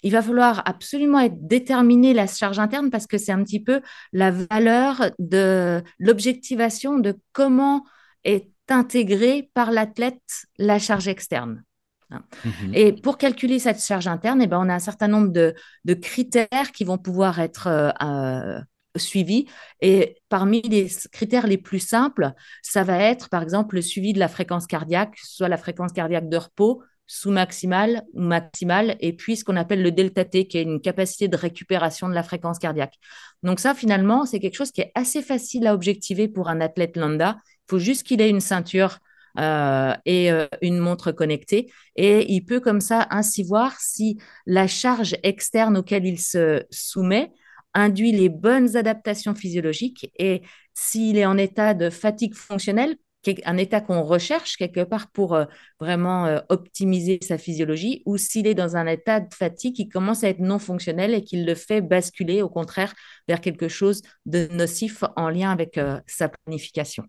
[0.05, 3.83] il va falloir absolument être déterminé la charge interne parce que c'est un petit peu
[4.15, 7.85] la valeur de l'objectivation de comment
[8.25, 11.63] est intégrée par l'athlète la charge externe.
[12.11, 15.55] Mmh et pour calculer cette charge interne, eh ben, on a un certain nombre de,
[15.85, 18.61] de critères qui vont pouvoir être euh, euh,
[18.97, 19.47] suivis.
[19.81, 24.19] Et parmi les critères les plus simples, ça va être par exemple le suivi de
[24.21, 29.45] la fréquence cardiaque, soit la fréquence cardiaque de repos, sous-maximale ou maximale, et puis ce
[29.45, 32.95] qu'on appelle le delta T, qui est une capacité de récupération de la fréquence cardiaque.
[33.43, 36.97] Donc ça, finalement, c'est quelque chose qui est assez facile à objectiver pour un athlète
[36.97, 37.37] lambda.
[37.69, 38.99] Faut juste qu'il ait une ceinture
[39.39, 44.67] euh, et euh, une montre connectée, et il peut comme ça ainsi voir si la
[44.67, 47.33] charge externe auquel il se soumet
[47.75, 50.41] induit les bonnes adaptations physiologiques et
[50.73, 52.97] s'il est en état de fatigue fonctionnelle,
[53.45, 55.45] un état qu'on recherche quelque part pour euh,
[55.81, 60.29] vraiment optimiser sa physiologie, ou s'il est dans un état de fatigue qui commence à
[60.29, 62.95] être non fonctionnel et qui le fait basculer au contraire
[63.29, 67.05] vers quelque chose de nocif en lien avec sa planification.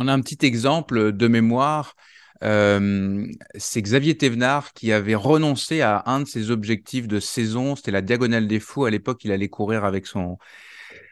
[0.00, 1.94] On a un petit exemple de mémoire.
[2.42, 3.26] Euh,
[3.56, 7.76] c'est Xavier Thévenard qui avait renoncé à un de ses objectifs de saison.
[7.76, 8.86] C'était la Diagonale des Fous.
[8.86, 10.38] À l'époque, il allait courir avec son,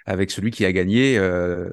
[0.06, 1.68] avec celui qui a gagné euh,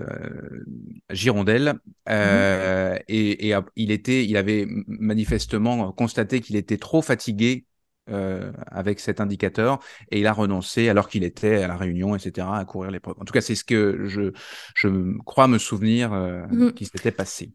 [1.09, 1.75] Girondelle.
[1.75, 7.63] Mmh euh, et, et, il était, il avait manifestement constaté qu'il était trop fatigué
[8.09, 9.79] euh, avec cet indicateur
[10.11, 13.15] et il a renoncé alors qu'il était à la réunion, etc., à courir l'épreuve.
[13.19, 14.31] En tout cas, c'est ce que je,
[14.75, 16.73] je crois me souvenir euh, mmh.
[16.73, 17.51] qui s'était passé.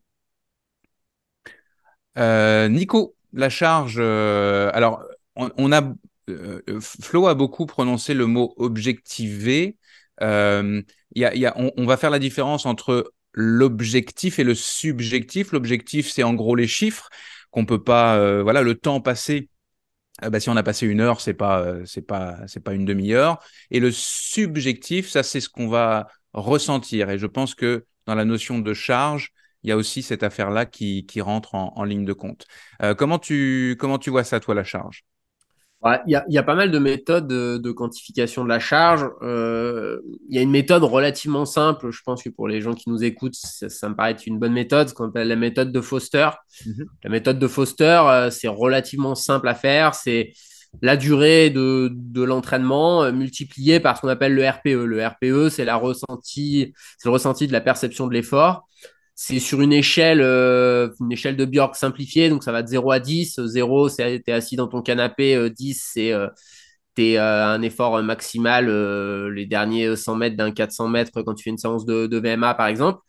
[2.19, 4.01] Euh, Nico, la charge.
[4.01, 5.05] Alors,
[5.37, 5.83] on, on a
[6.81, 9.77] Flo a beaucoup prononcé le mot objectivé.
[10.23, 10.83] Euh,
[11.15, 15.53] y a, y a, on, on, va faire la différence entre l'objectif et le subjectif.
[15.53, 17.09] L'objectif, c'est en gros les chiffres
[17.51, 19.49] qu'on peut pas, euh, voilà, le temps passé.
[20.25, 22.75] Euh, bah, si on a passé une heure, c'est pas, euh, c'est pas, c'est pas
[22.75, 23.39] une demi-heure.
[23.71, 27.11] Et le subjectif, ça, c'est ce qu'on va ressentir.
[27.11, 30.66] Et je pense que dans la notion de charge, il y a aussi cette affaire-là
[30.66, 32.47] qui, qui rentre en, en, ligne de compte.
[32.83, 35.05] Euh, comment tu, comment tu vois ça, toi, la charge?
[35.83, 39.09] Il y, a, y, a, pas mal de méthodes de, de quantification de la charge.
[39.22, 41.91] Euh, il y a une méthode relativement simple.
[41.91, 44.39] Je pense que pour les gens qui nous écoutent, ça, ça me paraît être une
[44.39, 46.28] bonne méthode, ce qu'on appelle la méthode de Foster.
[46.66, 46.87] Mm -hmm.
[47.05, 49.95] La méthode de Foster, euh, c'est relativement simple à faire.
[49.95, 50.33] C'est
[50.83, 54.85] la durée de, de l'entraînement euh, multipliée par ce qu'on appelle le RPE.
[54.85, 58.68] Le RPE, c'est la ressenti, c'est le ressenti de la perception de l'effort.
[59.23, 62.91] C'est sur une échelle, euh, une échelle de Bjork simplifiée, donc ça va de 0
[62.91, 63.39] à 10.
[63.45, 65.51] 0, c'est t'es assis dans ton canapé.
[65.51, 66.12] 10, c'est
[66.95, 68.66] t'es un effort maximal
[69.29, 72.68] les derniers 100 mètres d'un 400 mètres quand tu fais une séance de, VMA, par
[72.68, 73.01] exemple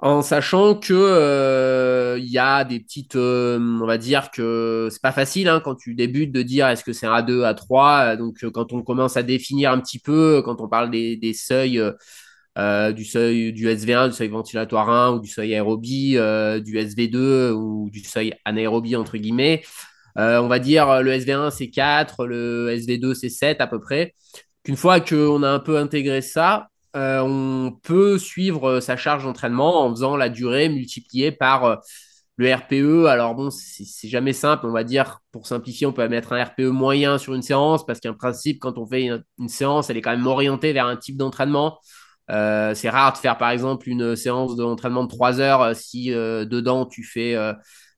[0.00, 5.02] en sachant que euh, il y a des petites, euh, on va dire que c'est
[5.02, 8.16] pas facile hein, quand tu débutes de dire est-ce que c'est un A2, A3.
[8.16, 11.82] Donc euh, quand on commence à définir un petit peu, quand on parle des seuils,
[12.58, 17.88] du seuil du SV1, du seuil ventilatoire 1 ou du seuil aérobie, du SV2 ou
[17.90, 19.62] du seuil anaérobie entre guillemets,
[20.16, 24.14] on va dire le SV1 c'est 4, le SV2 c'est 7 à peu près.
[24.64, 29.24] Qu'une fois qu'on a un peu intégré ça, euh, on peut suivre euh, sa charge
[29.24, 31.76] d'entraînement en faisant la durée multipliée par euh,
[32.36, 33.06] le RPE.
[33.06, 36.62] Alors bon, c'est jamais simple, on va dire, pour simplifier, on peut mettre un RPE
[36.62, 39.02] moyen sur une séance parce qu'un principe, quand on fait
[39.38, 41.78] une, séance, elle est quand même orientée vers un type d'entraînement.
[42.28, 47.04] C'est rare de faire par exemple une séance d'entraînement de 3 heures si dedans tu
[47.04, 47.36] fais,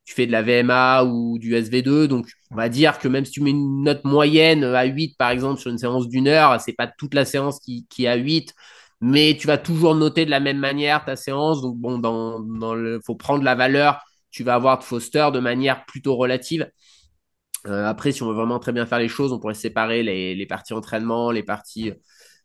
[0.04, 2.06] tu fais de la VMA ou du SV2.
[2.06, 5.30] Donc on va dire que même si tu mets une note moyenne à 8 par
[5.30, 8.16] exemple sur une séance d'une heure, c'est pas toute la séance qui, qui est à
[8.16, 8.54] 8
[9.00, 11.62] mais tu vas toujours noter de la même manière ta séance.
[11.62, 14.02] Donc, bon, dans, dans faut prendre la valeur.
[14.30, 16.70] Tu vas avoir de Foster de manière plutôt relative.
[17.66, 20.34] Euh, après, si on veut vraiment très bien faire les choses, on pourrait séparer les,
[20.34, 21.92] les parties entraînement, les parties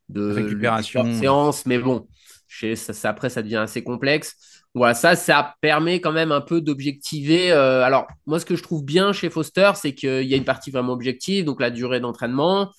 [0.10, 1.66] de récupération, séance.
[1.66, 2.08] Mais bon,
[2.47, 4.36] ça, ça, après, ça devient assez complexe.
[4.74, 7.51] Voilà, ça, ça permet quand même un peu d'objectiver.
[7.51, 10.43] Euh, alors, moi, ce que je trouve bien chez Foster, c'est qu'il y a une
[10.43, 12.72] partie vraiment objective, donc la durée d'entraînement.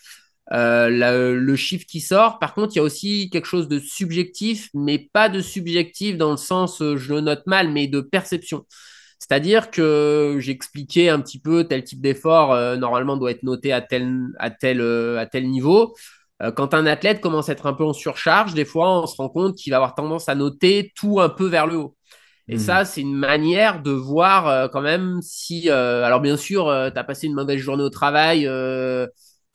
[0.53, 2.39] Euh, le chiffre qui sort.
[2.39, 6.31] Par contre, il y a aussi quelque chose de subjectif, mais pas de subjectif dans
[6.31, 8.65] le sens, euh, je le note mal, mais de perception.
[9.19, 13.81] C'est-à-dire que j'expliquais un petit peu tel type d'effort, euh, normalement, doit être noté à
[13.81, 14.81] tel, à tel,
[15.19, 15.97] à tel niveau.
[16.55, 19.29] Quand un athlète commence à être un peu en surcharge, des fois, on se rend
[19.29, 21.97] compte qu'il va avoir tendance à noter tout un peu vers le haut.
[22.49, 22.61] Et hmm.
[22.61, 25.71] ça, c'est une manière de voir quand même si...
[25.71, 28.47] alors bien sûr, tu as passé une mauvaise journée au travail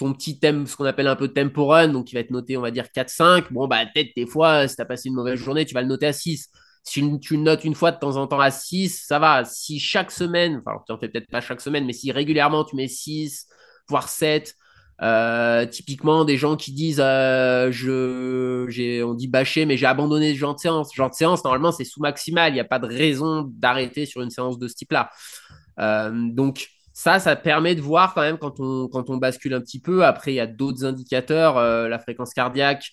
[0.02, 2.58] ton petit thème, ce qu'on appelle un peu tempo run, donc qui va être noté,
[2.58, 3.52] on va dire 4-5.
[3.52, 5.88] Bon, bah, peut-être des fois, si tu as passé une mauvaise journée, tu vas le
[5.88, 6.50] noter à 6.
[6.84, 9.46] Si tu le notes une fois de temps en temps à 6, ça va.
[9.46, 12.76] Si chaque semaine, enfin, tu en fais peut-être pas chaque semaine, mais si régulièrement tu
[12.76, 13.46] mets 6,
[13.90, 14.56] voire 7,
[15.04, 20.34] euh, typiquement des gens qui disent euh, je j'ai on dit bâcher mais j'ai abandonné
[20.34, 22.78] ce genre de séance genre de séance normalement c'est sous maximal il n'y a pas
[22.78, 25.10] de raison d'arrêter sur une séance de ce type là
[25.80, 29.62] euh, donc ça, ça permet de voir quand même quand on, quand on bascule un
[29.62, 30.04] petit peu.
[30.04, 31.56] Après, il y a d'autres indicateurs.
[31.56, 32.91] La fréquence cardiaque,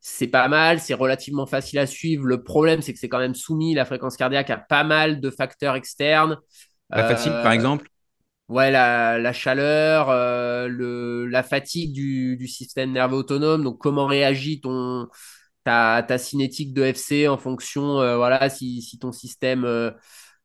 [0.00, 2.24] c'est pas mal, c'est relativement facile à suivre.
[2.24, 5.28] Le problème, c'est que c'est quand même soumis, la fréquence cardiaque, à pas mal de
[5.28, 6.38] facteurs externes.
[6.90, 7.88] La fatigue, par exemple
[8.52, 13.64] Ouais, la, chaleur, euh, le, la fatigue du, système nerveux autonome.
[13.64, 15.08] Donc, comment réagit ton,
[15.64, 19.64] ta, ta cinétique de FC en fonction, voilà, si, si ton système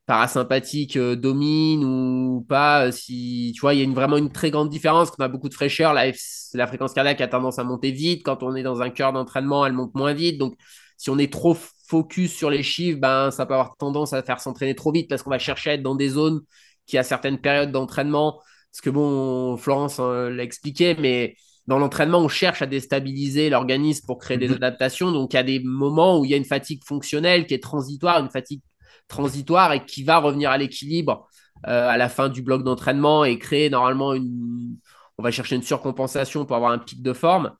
[0.07, 2.87] parasympathique euh, domine ou pas.
[2.87, 5.11] Euh, si tu vois, il y a une, vraiment une très grande différence.
[5.11, 6.11] Quand on a beaucoup de fraîcheur, la,
[6.53, 8.23] la fréquence cardiaque a tendance à monter vite.
[8.23, 10.39] Quand on est dans un cœur d'entraînement, elle monte moins vite.
[10.39, 10.55] Donc,
[10.97, 11.55] si on est trop
[11.87, 15.21] focus sur les chiffres, ben, ça peut avoir tendance à faire s'entraîner trop vite parce
[15.23, 16.41] qu'on va chercher à être dans des zones
[16.87, 21.35] qui, à certaines périodes d'entraînement, parce que bon, Florence hein, l'a expliqué, mais
[21.67, 24.55] dans l'entraînement, on cherche à déstabiliser l'organisme pour créer des mhm.
[24.55, 25.11] adaptations.
[25.11, 27.61] Donc, il y a des moments où il y a une fatigue fonctionnelle qui est
[27.61, 28.61] transitoire, une fatigue
[29.07, 31.27] transitoire et qui va revenir à l'équilibre
[31.67, 34.77] euh, à la fin du bloc d'entraînement et créer normalement une.
[35.17, 37.51] On va chercher une surcompensation pour avoir un pic de forme.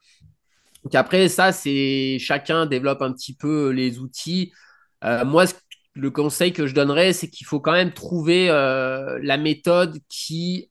[0.84, 4.53] Donc après, ça, c'est chacun développe un petit peu les outils.
[5.03, 5.45] Euh, moi,
[5.97, 10.69] le conseil que je donnerais, c'est qu'il faut quand même trouver euh, la méthode qui,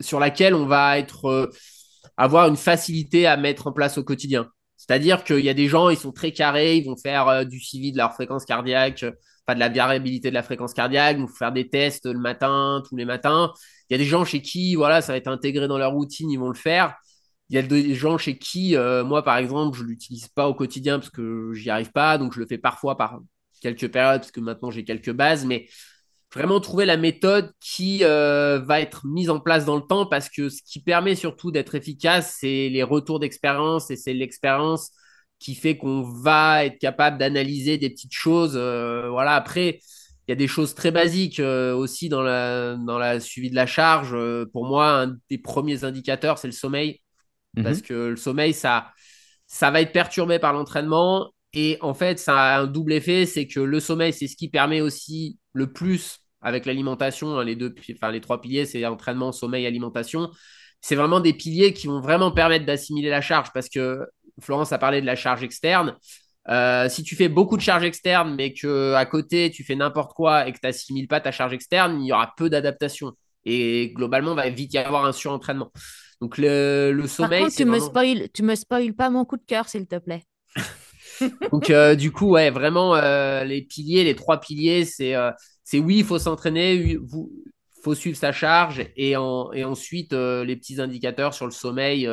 [0.00, 1.50] sur laquelle on va être,
[2.16, 4.48] avoir une facilité à mettre en place au quotidien.
[4.76, 7.92] C'est-à-dire qu'il y a des gens, ils sont très carrés, ils vont faire du suivi
[7.92, 9.04] de leur fréquence cardiaque,
[9.46, 12.96] pas de la variabilité de la fréquence cardiaque, donc faire des tests le matin, tous
[12.96, 13.52] les matins.
[13.88, 16.30] Il y a des gens chez qui, voilà, ça va être intégré dans leur routine,
[16.30, 16.96] ils vont le faire.
[17.48, 20.54] Il y a des gens chez qui, euh, moi par exemple, je l'utilise pas au
[20.54, 23.20] quotidien parce que j'y arrive pas, donc je le fais parfois par
[23.62, 25.68] quelques périodes parce que maintenant j'ai quelques bases, mais
[26.34, 30.28] vraiment trouver la méthode qui euh, va être mise en place dans le temps parce
[30.28, 34.90] que ce qui permet surtout d'être efficace, c'est les retours d'expérience et c'est l'expérience
[35.38, 38.54] qui fait qu'on va être capable d'analyser des petites choses.
[38.56, 39.80] Euh, voilà, après,
[40.26, 43.56] il y a des choses très basiques euh, aussi dans la, dans la suivi de
[43.56, 44.16] la charge.
[44.52, 47.00] Pour moi, un des premiers indicateurs, c'est le sommeil.
[47.56, 47.64] Mhm.
[47.64, 48.92] Parce que le sommeil, ça,
[49.46, 51.31] ça va être perturbé par l'entraînement.
[51.54, 54.48] Et en fait, ça a un double effet, c'est que le sommeil, c'est ce qui
[54.48, 59.32] permet aussi le plus avec l'alimentation, hein, les deux, enfin les trois piliers, c'est entraînement,
[59.32, 60.30] sommeil, alimentation
[60.82, 64.04] c'est vraiment des piliers qui vont vraiment permettre d'assimiler la charge parce que
[64.40, 65.96] Florence a parlé de la charge externe.
[66.48, 70.12] Euh, si tu fais beaucoup de charge externe, mais que à côté tu fais n'importe
[70.12, 73.12] quoi et que tu n'assimiles pas ta charge externe, il y aura peu d'adaptation.
[73.44, 75.70] Et globalement, il va vite y avoir un surentraînement.
[76.20, 77.42] Donc le, le sommeil.
[77.42, 79.98] Par contre, tu, me spoil, tu me spoil pas mon coup de cœur, s'il te
[79.98, 80.24] plaît.
[81.52, 85.14] Donc euh, du coup, ouais, vraiment, euh, les piliers, les trois piliers, c'est
[85.64, 86.98] c'est oui, il faut s'entraîner, il
[87.82, 92.08] faut suivre sa charge et, en, et ensuite les petits indicateurs sur le sommeil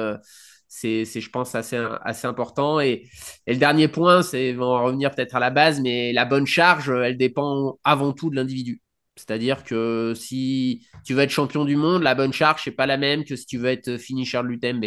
[0.69, 2.79] c'est, je pense, assez, assez important.
[2.79, 3.09] Et,
[3.47, 6.89] le dernier point, c'est, on va revenir peut-être à la base, mais la bonne charge,
[6.89, 8.81] elle dépend avant tout de l'individu.
[9.15, 12.97] C'est-à-dire que si tu veux être champion du monde, la bonne charge, n'est pas la
[12.97, 14.85] même que si tu veux être finisher de l'UTMB.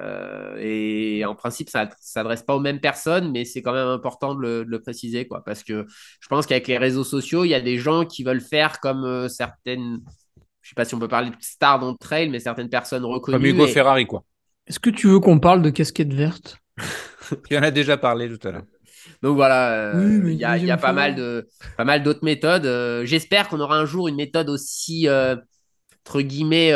[0.00, 3.88] Euh, et en principe, ça ne s'adresse pas aux mêmes personnes, mais c'est quand même
[3.88, 5.86] important de le, préciser, quoi, parce que
[6.20, 9.04] je pense qu'avec les réseaux sociaux, il y a des gens qui veulent faire comme
[9.04, 10.00] euh, certaines,
[10.62, 13.04] je sais pas si on peut parler de stars dans le trail, mais certaines personnes
[13.04, 13.36] reconnues.
[13.36, 14.24] Comme Hugo Ferrari, quoi.
[14.66, 16.58] Est-ce que tu veux qu'on parle de casquette verte
[17.50, 18.64] Il y en a déjà parlé tout à l'heure.
[19.22, 22.66] Donc voilà, euh, il y a, pas, mal de, pas mal d'autres méthodes.
[22.66, 25.36] Euh, j'espère qu'on aura un jour une méthode aussi, euh,
[26.06, 26.72] entre guillemets,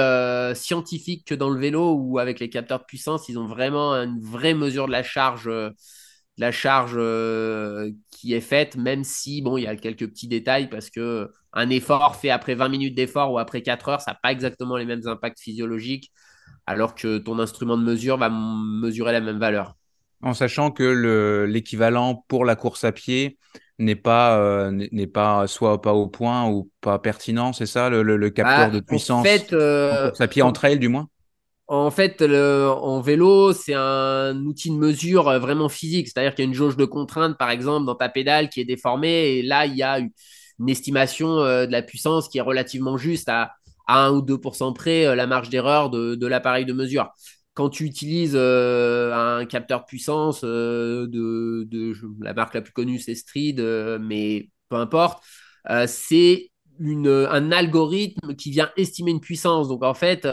[0.55, 4.20] scientifique que dans le vélo, où avec les capteurs de puissance, ils ont vraiment une
[4.20, 5.51] vraie mesure de la charge,
[6.39, 6.99] la charge
[8.11, 11.70] qui est faite, même si, bon, il y a quelques petits détails, parce que un
[11.70, 14.85] effort fait après 20 minutes d'effort ou après 4 heures, ça n'a pas exactement les
[14.85, 16.12] mêmes impacts physiologiques
[16.66, 19.78] alors que ton instrument de mesure va mesurer la même valeur.
[20.22, 23.38] En sachant que l'équivalent pour la course à pied
[23.78, 28.30] n'est pas, euh, n'est pas soit pas au point ou pas pertinent, c'est ça, le,
[28.30, 31.08] capteur bah, de puissance en, fait, euh, course à pied entre elles du moins?
[31.68, 36.08] En fait, en vélo, c'est un outil de mesure euh, vraiment physique.
[36.08, 38.64] C'est-à-dire qu'il y a une jauge de contrainte, par exemple, dans ta pédale qui est
[38.64, 39.36] déformée.
[39.36, 43.52] Et là, il y a une estimation de la puissance qui est relativement juste à,
[43.88, 47.10] à 1 ou 2% près euh, la marge d'erreur de, l'appareil de mesure.
[47.59, 53.16] Quand tu utilises euh, un capteur puissance euh, de, la marque la plus connue, c'est
[53.16, 53.56] Street,
[54.00, 55.24] mais peu importe,
[55.88, 59.66] c'est un algorithme qui vient estimer une puissance.
[59.66, 60.28] Donc en fait,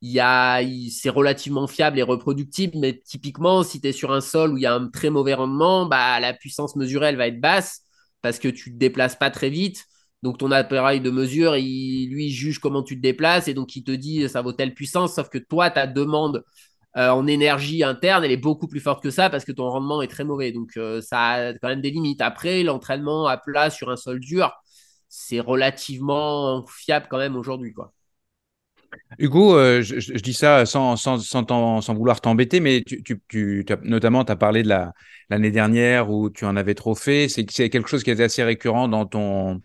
[0.00, 4.62] c'est relativement fiable et reproductible, mais typiquement, si tu es sur un sol où il
[4.62, 7.80] y a un très mauvais rendement, bah, la puissance mesurée, elle va être basse
[8.22, 9.84] parce que tu ne te déplaces pas très vite.
[10.24, 13.84] Donc ton appareil de mesure, il, lui, juge comment tu te déplaces et donc il
[13.84, 16.42] te dit ça vaut telle puissance, sauf que toi, ta demande
[16.96, 20.00] euh, en énergie interne, elle est beaucoup plus forte que ça parce que ton rendement
[20.00, 20.50] est très mauvais.
[20.50, 22.22] Donc euh, ça a quand même des limites.
[22.22, 24.50] Après, l'entraînement à plat sur un sol dur,
[25.10, 27.74] c'est relativement fiable quand même aujourd'hui.
[27.74, 27.92] quoi.
[29.18, 34.32] Hugo, euh, je, dis ça sans, sans, sans, vouloir t'embêter, mais tu, tu, notamment, tu
[34.32, 34.70] as parlé de
[35.28, 37.28] l'année dernière où tu en avais trop fait.
[37.28, 39.60] C'est quelque chose qui était assez récurrent dans ton,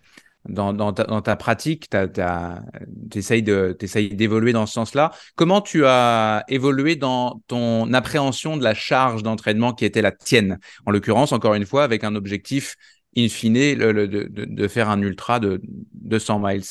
[0.50, 5.12] dans, ta, pratique, tu essayes d'évoluer dans ce sens-là.
[5.36, 10.60] Comment tu as évolué dans ton appréhension de la charge d'entraînement qui était la tienne?
[10.86, 12.76] En l'occurrence, encore une fois, avec un objectif
[13.18, 16.64] in fine de, faire un ultra de 200 miles.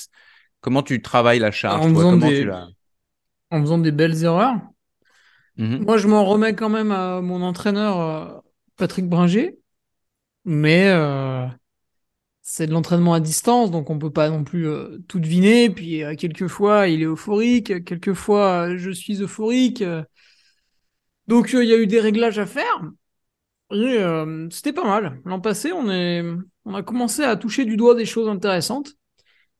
[0.61, 2.51] Comment tu travailles la charge en, faisant, des...
[3.51, 4.57] en faisant des belles erreurs.
[5.57, 8.41] Mmh Moi, je m'en remets quand même à mon entraîneur euh,
[8.77, 9.59] Patrick Bringer.
[10.45, 11.47] Mais euh,
[12.51, 15.69] c'est de l'entraînement à distance, donc on peut pas non plus euh, tout deviner.
[15.69, 19.85] Puis euh, quelquefois il est euphorique, quelquefois je suis euphorique.
[21.27, 22.81] donc il y a eu des réglages à faire.
[24.51, 25.21] C'était pas mal.
[25.27, 26.25] L'an passé, on, est,
[26.65, 28.95] on a commencé à toucher du doigt des choses intéressantes.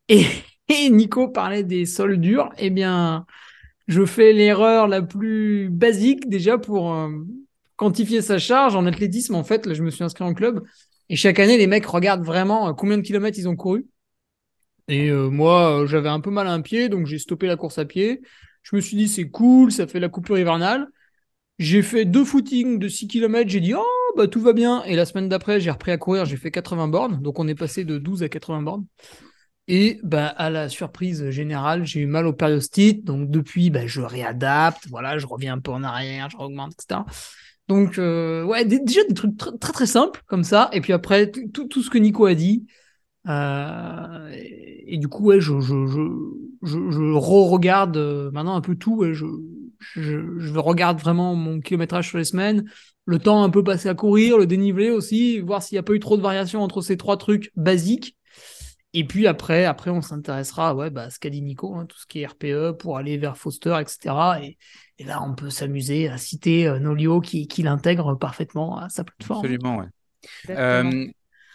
[0.09, 0.25] Et,
[0.69, 2.51] et Nico parlait des sols durs.
[2.57, 3.27] Eh bien,
[3.87, 6.97] je fais l'erreur la plus basique déjà pour
[7.77, 9.35] quantifier sa charge en athlétisme.
[9.35, 10.65] En fait, là, je me suis inscrit en club.
[11.09, 13.87] Et chaque année, les mecs regardent vraiment euh, combien de kilomètres ils ont couru.
[14.89, 17.57] Et euh, moi, euh, j'avais un peu mal à un pied, donc j'ai stoppé la
[17.57, 18.23] course à pied.
[18.63, 20.87] Je me suis dit, c'est cool, ça fait la coupure hivernale.
[21.59, 23.85] J'ai fait deux footings de 6 km, j'ai dit, oh,
[24.17, 24.83] bah tout va bien.
[24.85, 27.21] Et la semaine d'après, j'ai repris à courir, j'ai fait 80 bornes.
[27.23, 28.87] Donc on est passé de 12 à 80 bornes.
[29.67, 33.05] Et bah, à la surprise générale, j'ai eu mal au périostite.
[33.05, 34.89] Donc depuis, bah, je réadapte.
[34.89, 37.01] Voilà, je reviens un peu en arrière, je augmente, etc.
[37.69, 40.71] Donc, euh, ouais, déjà des trucs très, très, simples comme ça.
[40.73, 42.67] Et puis après, tout, ce que Nico a dit.
[43.29, 44.31] Euh,
[44.87, 49.05] et, du coup, ouais, je, je, je, je, re-regarde euh, maintenant un peu tout.
[49.13, 49.27] je,
[49.79, 52.65] je, je regarde vraiment mon kilométrage sur les semaines,
[53.05, 55.93] le temps un peu passé à courir, le dénivelé aussi, voir s'il n'y a pas
[55.93, 58.17] eu trop de variations entre ces trois trucs basiques.
[58.95, 61.99] Et puis après, après on s'intéressera ouais, bah, à ce qu'a dit Nico, hein, tout
[61.99, 64.15] ce qui est RPE pour aller vers Foster, etc.
[64.43, 64.59] Et,
[64.99, 69.05] et là, on peut s'amuser à citer euh, Nolio qui, qui l'intègre parfaitement à sa
[69.05, 69.41] plateforme.
[69.41, 69.87] Absolument, ouais.
[70.51, 71.07] Euh,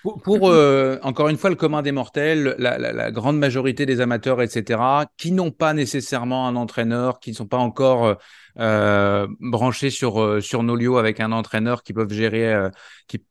[0.03, 4.79] Pour, euh, encore une fois, le commun des mortels, la, grande majorité des amateurs, etc.,
[5.17, 8.17] qui n'ont pas nécessairement un entraîneur, qui ne sont pas encore
[8.59, 12.69] euh, branchés sur, sur Nolio avec un entraîneur qui peuvent gérer
[13.07, 13.23] qui,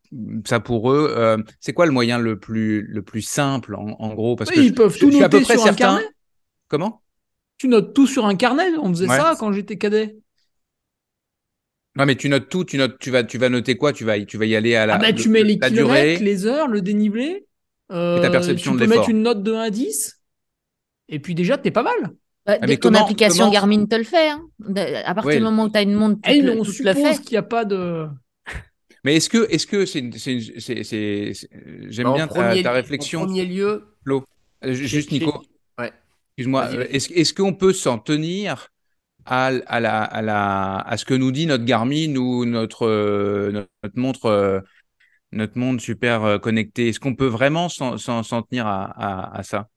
[0.46, 4.36] ça pour eux, c'est quoi le moyen le plus, le plus simple, en, gros?
[4.36, 6.06] Parce que ils peuvent tout noter à peu près sur un carnet.
[6.68, 7.01] Comment?
[7.62, 10.16] Tu notes tout sur un carnet On faisait ça quand j'étais cadet.
[11.94, 13.92] Non, mais tu notes tout, tu notes, tu vas, tu vas noter quoi?
[13.92, 14.96] Tu vas, tu vas y aller à la.
[14.96, 17.46] Ah bah, tu mets les kilomètres, les heures, le dénivelé.
[17.92, 20.20] Euh, et ta perception tu peux mettre une note de 1 à 10.
[21.08, 21.94] Et puis déjà, t'es pas mal.
[22.46, 24.30] Bah, ah, ton application Garmin te le fait.
[24.30, 24.44] Hein.
[25.04, 27.36] À partir du moment où tu as une montre, tu le, on suppose qu'il n'y
[27.36, 28.08] a pas de.
[29.04, 30.00] Mais est-ce que, est-ce que c'est,
[31.90, 33.20] j'aime bah, bien ta, ta, réflexion.
[33.20, 34.24] En premier lieu, Flo,
[34.64, 35.44] euh, juste Nico.
[36.38, 36.72] Excuse-moi.
[36.90, 38.68] Est-ce, est-ce qu'on peut s'en tenir
[39.26, 43.66] à, à, la, à, la, à ce que nous dit notre Garmin ou notre, euh,
[43.82, 44.60] notre montre, euh,
[45.30, 46.88] notre monde super euh, connecté?
[46.88, 47.96] Est-ce qu'on peut vraiment s'en
[48.42, 49.68] tenir à, à, ça?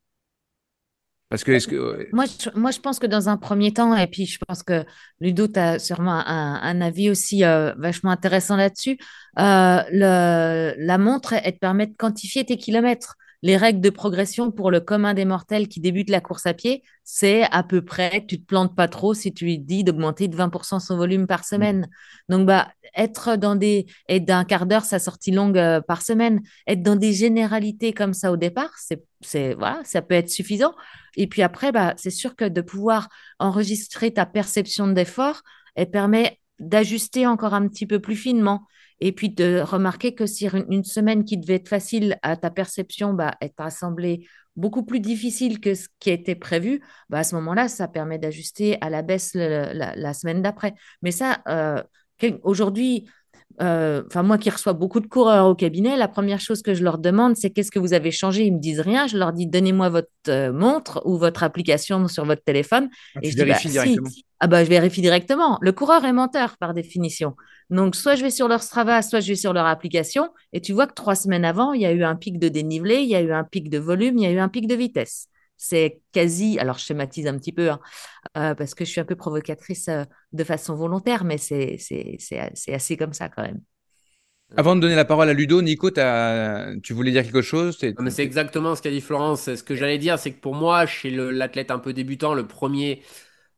[1.27, 2.07] Parce que, est-ce que...
[2.13, 4.85] Moi, je, moi, je pense que dans un premier temps, et puis je pense que
[5.19, 8.97] Ludo, tu as sûrement un, un avis aussi vachement intéressant là-dessus,
[9.35, 14.79] la montre, elle te permet de quantifier tes kilomètres les règles de progression pour le
[14.79, 18.45] commun des mortels qui débute la course à pied, c'est à peu près, tu te
[18.45, 21.87] plantes pas trop si tu lui dis d'augmenter de 20% son volume par semaine.
[22.29, 26.41] Donc, bah, être dans des, être d'un quart d'heure sa sortie longue euh, par semaine,
[26.67, 30.73] être dans des généralités comme ça au départ, c'est, c'est, voilà, ça peut être suffisant.
[31.15, 33.09] Et puis après, bah, c'est sûr que de pouvoir
[33.39, 35.41] enregistrer ta perception d'effort,
[35.75, 38.65] elle permet d'ajuster encore un petit peu plus finement.
[39.01, 43.13] Et puis de remarquer que si une semaine qui devait être facile à ta perception
[43.13, 47.67] bah, est assemblée beaucoup plus difficile que ce qui était prévu, bah, à ce moment-là,
[47.67, 50.73] ça permet d'ajuster à la baisse la, semaine d'après.
[51.01, 51.81] Mais ça, euh,
[52.43, 53.05] aujourd'hui,
[53.61, 56.83] euh, enfin moi qui reçois beaucoup de coureurs au cabinet, la première chose que je
[56.83, 58.45] leur demande, c'est qu'est-ce que vous avez changé?
[58.45, 59.07] Ils me disent rien.
[59.07, 62.89] Je leur dis donnez-moi votre euh, montre ou votre application sur votre téléphone.
[63.15, 64.09] Ah, et je bah, directement.
[64.45, 65.57] Ah bah je vérifie directement.
[65.59, 67.35] Le coureur est menteur par définition.
[67.71, 70.71] Donc soit je vais sur leur Strava, soit je vais sur leur application, et tu
[70.71, 73.15] vois que trois semaines avant, il y a eu un pic de dénivelé, il y
[73.15, 76.01] a eu un pic de volume, il y a eu un pic de vitesse c'est
[76.11, 77.79] quasi, alors je schématise un petit peu, hein,
[78.37, 81.79] euh, parce que je suis un peu provocatrice euh, de façon volontaire, mais c'est
[82.67, 83.61] assez comme ça quand même.
[84.57, 87.79] Avant de donner la parole à Ludo, Nico, tu voulais dire quelque chose?
[87.79, 89.55] C'est exactement ce qu'a dit Florence.
[89.55, 93.01] Ce que j'allais dire, c'est que pour moi, chez l'athlète un peu débutant, le premier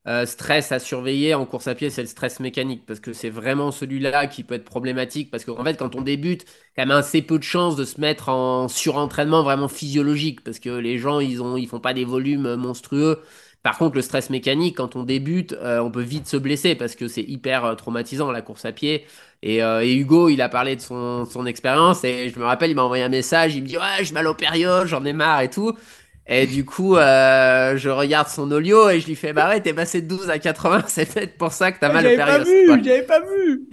[0.08, 3.30] euh, stress à surveiller en course à pied, c'est le stress mécanique, parce que c'est
[3.30, 6.46] vraiment celui-là qui peut être problématique, parce qu'en fait, quand on débute,
[6.76, 10.70] quand même assez peu de chances de se mettre en surentraînement vraiment physiologique, parce que
[10.70, 13.22] les gens, ils ont, ils font pas des volumes monstrueux.
[13.64, 16.96] Par contre, le stress mécanique, quand on débute, euh, on peut vite se blesser, parce
[16.96, 19.06] que c'est hyper euh, traumatisant la course à pied.
[19.44, 19.60] Et,
[19.94, 23.04] Hugo, il a parlé de son, son expérience, et je me rappelle, il m'a envoyé
[23.04, 25.78] un message, il me dit ouais, je mal au période, j'en ai marre et tout.
[26.30, 29.74] Et du coup, euh, je regarde son olio et je lui fais Bah ouais, t'es
[29.74, 32.46] passé de 12 à 80, c'est peut-être pour ça que t'as mal au période.
[32.46, 33.70] J'avais pas vu, j'avais pas vu.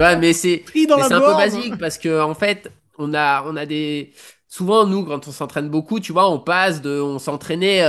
[0.00, 4.12] ouais, mais c'est un peu basique parce que en fait, on a, on a des.
[4.48, 7.00] Souvent, nous, quand on s'entraîne beaucoup, tu vois, on passe de.
[7.00, 7.84] On s'entraînait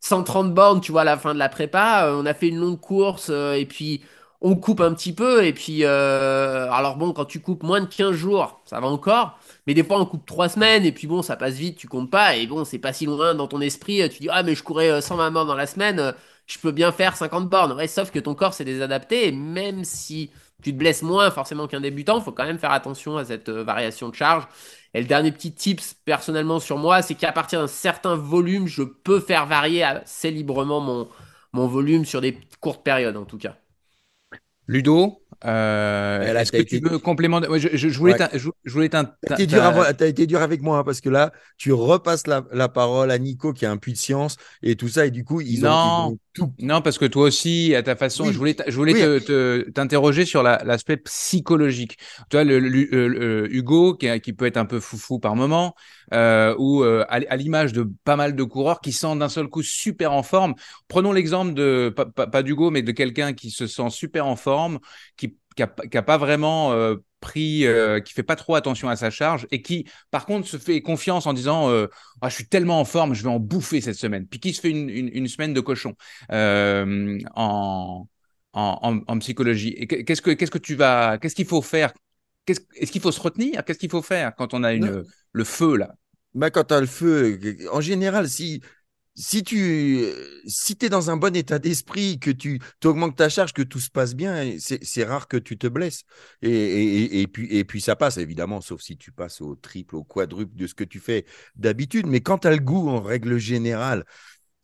[0.00, 2.06] 130 euh, bornes, tu vois, à la fin de la prépa.
[2.06, 4.02] Euh, on a fait une longue course et puis
[4.40, 5.44] on coupe un petit peu.
[5.44, 9.38] Et puis, alors bon, quand tu coupes moins de 15 jours, ça va encore.
[9.66, 12.10] Mais des fois, on coupe trois semaines et puis bon, ça passe vite, tu comptes
[12.10, 12.36] pas.
[12.36, 14.08] Et bon, c'est pas si loin dans ton esprit.
[14.10, 16.12] Tu dis, ah, mais je courais 120 euh, bornes dans la semaine, euh,
[16.46, 17.86] je peux bien faire 50 bornes.
[17.86, 19.28] Sauf que ton corps s'est désadapté.
[19.28, 20.30] Et même si
[20.62, 23.48] tu te blesses moins forcément qu'un débutant, il faut quand même faire attention à cette
[23.48, 24.46] euh, variation de charge.
[24.92, 28.82] Et le dernier petit tips personnellement sur moi, c'est qu'à partir d'un certain volume, je
[28.82, 31.08] peux faire varier assez librement
[31.52, 33.56] mon volume sur des courtes périodes en tout cas.
[34.66, 37.48] Ludo, euh, Est-ce que tu veux complémenter?
[37.58, 39.62] Je, je, je, voulais je, voulais T'as été, dur
[40.00, 43.52] été dur avec moi hein, parce que là, tu repasses la, la, parole à Nico
[43.52, 45.06] qui a un puits de science et tout ça.
[45.06, 46.52] Et du coup, ils non, ont, tout.
[46.58, 50.42] Non, parce que toi aussi, à ta façon, je voulais, je voulais te t'interroger sur
[50.42, 51.96] l'aspect psychologique.
[52.28, 55.74] Tu vois, le, le, Hugo qui, qui, peut être un peu foufou par moment,
[56.12, 59.62] euh, ou euh, à, l'image de pas mal de coureurs qui sentent d'un seul coup
[59.62, 60.54] super en forme.
[60.88, 64.36] Prenons l'exemple de, pas, pas, pas d'Hugo, mais de quelqu'un qui se sent super en
[64.36, 64.80] forme,
[65.16, 69.10] qui qui n'a pas vraiment euh, pris, euh, qui fait pas trop attention à sa
[69.10, 71.88] charge et qui, par contre, se fait confiance en disant euh,
[72.20, 74.26] ah, Je suis tellement en forme, je vais en bouffer cette semaine.
[74.26, 75.94] Puis qui se fait une, une, semaine de cochon
[76.30, 77.18] en,
[78.52, 79.74] en, en, psychologie.
[79.86, 81.92] qu'est-ce que, qu'est-ce que tu vas, qu'est-ce qu'il faut faire?
[82.46, 83.64] Est-ce qu'il faut se retenir?
[83.64, 85.02] Qu'est-ce qu'il faut faire quand on a une,
[85.32, 85.94] le feu là?
[86.34, 87.38] Bah, Quand tu as le feu,
[87.72, 88.60] en général, si
[89.14, 90.04] si tu
[90.46, 93.90] si es dans un bon état d'esprit, que tu augmentes ta charge, que tout se
[93.90, 96.02] passe bien, c'est rare que tu te blesses.
[96.42, 100.04] Et, et, puis, et puis ça passe, évidemment, sauf si tu passes au triple, au
[100.04, 102.06] quadruple de ce que tu fais d'habitude.
[102.06, 104.04] Mais quand tu as le goût, en règle générale,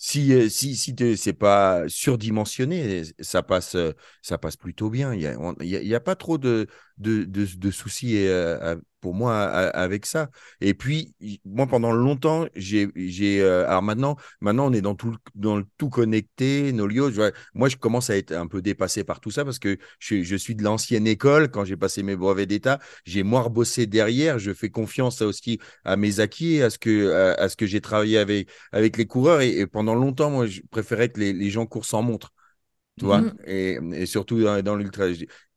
[0.03, 3.93] si, euh, si, si c'est pas surdimensionné, ça passe, euh,
[4.23, 5.13] ça passe plutôt bien.
[5.13, 5.27] Il n'y
[5.77, 6.67] a, y a, pas trop de,
[7.01, 10.29] de, de, soucis euh, pour moi avec ça.
[10.61, 13.43] Et puis, moi, pendant longtemps, j'ai.
[13.43, 17.11] alors maintenant, maintenant, on est dans tout, dans le tout connecté, nos lieux.
[17.55, 20.37] moi, je commence à être un peu dépassé par tout ça parce que je, je
[20.37, 21.51] suis de l'ancienne école.
[21.51, 24.39] Quand j'ai passé mes brevets d'État, j'ai moins rebossé derrière.
[24.39, 28.19] Je fais confiance aussi à mes acquis, à ce que, à, ce que j'ai travaillé
[28.19, 29.41] avec, avec les coureurs.
[29.41, 32.33] Et, pendant longtemps, moi, je préférais que les, les gens courent sans montre.
[32.99, 33.37] Tu vois, mmh.
[33.47, 35.07] et, et, surtout dans, dans l'ultra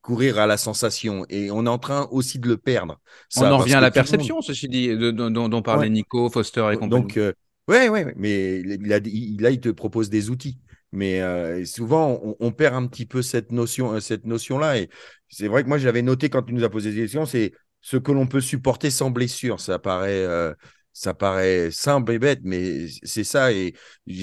[0.04, 1.26] courir à la sensation.
[1.30, 3.00] Et on est en train aussi de le perdre.
[3.38, 6.90] on en revient à la perception, ceci dit, dont, parlait Nico, Foster et compagnie.
[6.90, 7.34] Donc, euh,
[7.68, 10.60] ouais, ouais, mais il là, il te propose des outils.
[10.92, 14.78] Mais euh, souvent, on, perd un petit peu cette notion, euh, cette notion-là.
[14.78, 14.90] Et
[15.28, 17.98] c'est vrai que moi, j'avais noté quand tu nous as posé des questions, c'est ce
[17.98, 19.60] que l'on peut supporter sans blessure.
[19.60, 20.28] Ça paraît,
[20.92, 23.52] ça paraît simple et bête, mais c'est ça.
[23.54, 23.74] Et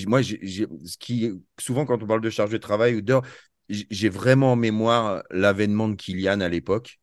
[0.06, 3.24] moi, ce qui, souvent, quand on parle de charge de travail ou d'heures,
[3.70, 6.98] j'ai vraiment en mémoire l'avènement de Kylian à l'époque,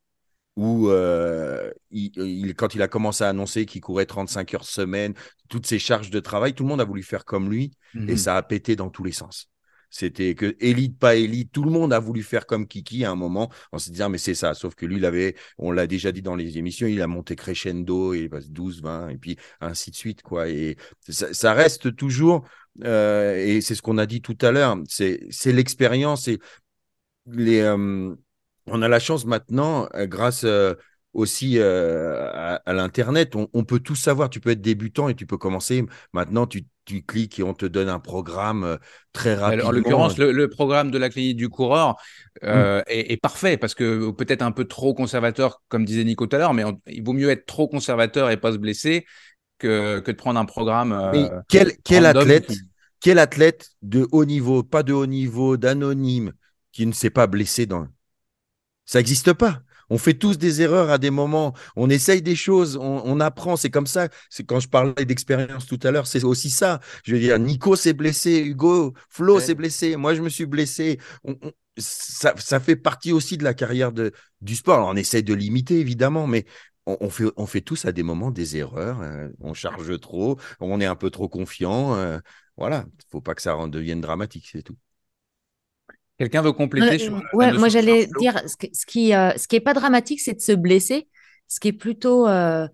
[0.56, 5.14] où euh, il, quand il a commencé à annoncer qu'il courait 35 heures semaine,
[5.48, 8.16] toutes ses charges de travail, tout le monde a voulu faire comme lui et mhm.
[8.16, 9.48] ça a pété dans tous les sens.
[9.90, 13.14] C'était que élite, pas élite, tout le monde a voulu faire comme Kiki à un
[13.14, 14.54] moment en se disant, mais c'est ça.
[14.54, 18.14] Sauf que lui, il on l'a déjà dit dans les émissions, il a monté crescendo,
[18.14, 20.48] il passe 12, 20, et puis ainsi de suite, quoi.
[20.48, 20.76] Et
[21.08, 22.44] ça, reste toujours,
[22.84, 26.38] euh, et c'est ce qu'on a dit tout à l'heure, c'est l'expérience et
[27.26, 28.14] les, euh,
[28.66, 30.46] on a la chance maintenant, euh, grâce
[31.14, 34.30] aussi à, l'Internet, on, peut tout savoir.
[34.30, 35.84] Tu peux être débutant et tu peux commencer.
[36.12, 38.76] Maintenant, tu, tu cliques et on te donne un programme euh,
[39.12, 39.68] très rapidement.
[39.68, 41.96] En l'occurrence, le, programme de la clinique du coureur
[42.44, 42.84] euh, mm.
[42.86, 46.54] est, parfait parce que peut-être un peu trop conservateur, comme disait Nico tout à l'heure,
[46.54, 49.04] mais il vaut mieux être trop conservateur et pas se blesser
[49.58, 50.92] que, que de prendre un programme.
[50.92, 52.52] Euh, quel, quel athlète,
[53.00, 56.32] quel athlète de haut niveau, pas de haut niveau, d'anonyme,
[56.72, 57.86] qui ne s'est pas blessé dans.
[58.86, 59.60] Ça n'existe pas.
[59.90, 61.54] On fait tous des erreurs à des moments.
[61.76, 63.56] On essaye des choses, on, apprend.
[63.56, 64.08] C'est comme ça.
[64.30, 66.80] C'est quand je parlais d'expérience tout à l'heure, c'est aussi ça.
[67.04, 70.98] Je veux dire, Nico s'est blessé, Hugo, Flo s'est blessé, moi je me suis blessé.
[71.76, 74.86] ça, fait partie aussi de la carrière de, du sport.
[74.88, 76.44] on essaye de limiter évidemment, mais
[76.86, 79.00] on, fait, on fait tous à des moments des erreurs.
[79.00, 79.30] Hein.
[79.40, 81.94] On charge trop, on est un peu trop confiant.
[81.94, 82.18] Euh,
[82.56, 84.76] voilà, il faut pas que ça devienne dramatique, c'est tout.
[86.18, 89.74] Quelqu'un veut compléter sur Ouais, moi j'allais dire, ce, qui, euh, ce qui est pas
[89.74, 91.08] dramatique, c'est de se blesser.
[91.46, 92.66] Ce qui est plutôt euh,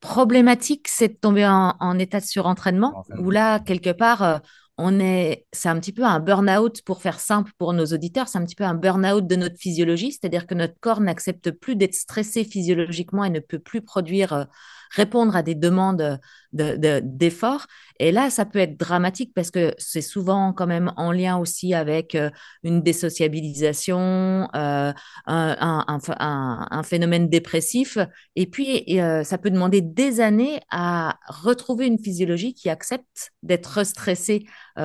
[0.00, 4.38] problématique, c'est de tomber en, état de surentraînement, où là, quelque part, euh,
[4.78, 8.38] on est, c'est un petit peu un burn-out, pour faire simple pour nos auditeurs, c'est
[8.38, 11.94] un petit peu un burn-out de notre physiologie, c'est-à-dire que notre corps n'accepte plus d'être
[11.94, 14.46] stressé physiologiquement et ne peut plus produire
[14.94, 16.18] répondre à des demandes
[16.52, 17.66] d'efforts.
[17.98, 21.72] et là, ça peut être dramatique parce que c'est souvent quand même en lien aussi
[21.72, 22.30] avec euh,
[22.62, 24.92] une désociabilisation, euh,
[25.26, 27.96] un, phénomène dépressif.
[28.36, 33.84] Et puis, euh, ça peut demander des années à retrouver une physiologie qui accepte d'être
[33.84, 34.44] stressée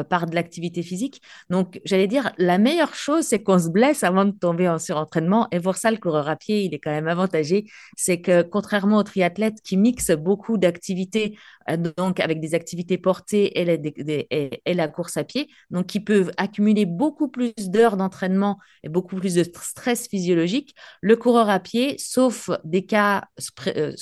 [0.09, 1.21] par de l'activité physique.
[1.49, 5.47] Donc, j'allais dire, la meilleure chose, c'est qu'on se blesse avant de tomber en surentraînement.
[5.51, 7.65] Et pour ça, le coureur à pied, il est quand même avantagé.
[7.95, 9.77] C'est que contrairement aux triathlètes qui
[10.15, 11.37] beaucoup d'activités,
[11.69, 15.99] euh, donc avec des activités portées et la, et, la, course à pied, donc qui
[15.99, 20.75] peuvent accumuler beaucoup plus d'heures d'entraînement et beaucoup plus de stress physiologique.
[21.01, 23.25] Le coureur à pied, sauf des cas
[23.67, 23.93] euh,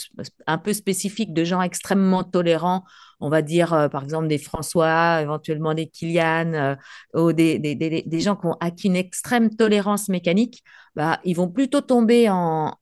[0.47, 2.83] un peu spécifiques de gens extrêmement tolérants,
[3.19, 6.75] on va dire euh, par exemple des François, éventuellement des Kylian,
[7.13, 10.63] ou des, des, des, gens qui ont acquis une extrême tolérance mécanique,
[10.95, 12.77] bah, ils vont plutôt tomber en,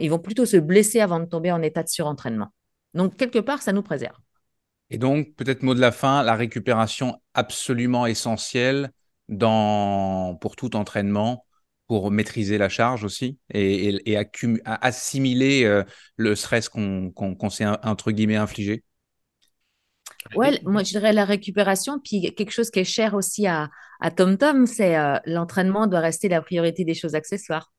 [0.00, 2.48] ils vont plutôt se blesser avant de tomber en état de surentraînement.
[2.94, 4.16] Donc, quelque part, ça nous préserve.
[4.90, 8.90] Et donc, peut-être mot de la fin, la récupération absolument essentielle
[9.28, 11.46] dans, pour tout entraînement,
[11.86, 14.16] pour maîtriser la charge aussi et,
[14.64, 15.84] assimiler euh,
[16.16, 18.82] le stress qu'on s'est, entre guillemets, infligé.
[20.36, 23.70] Ouais, moi je dirais la récupération, puis quelque chose qui est cher aussi à,
[24.00, 27.72] à Tom Tom, c'est euh, l'entraînement doit rester la priorité des choses accessoires.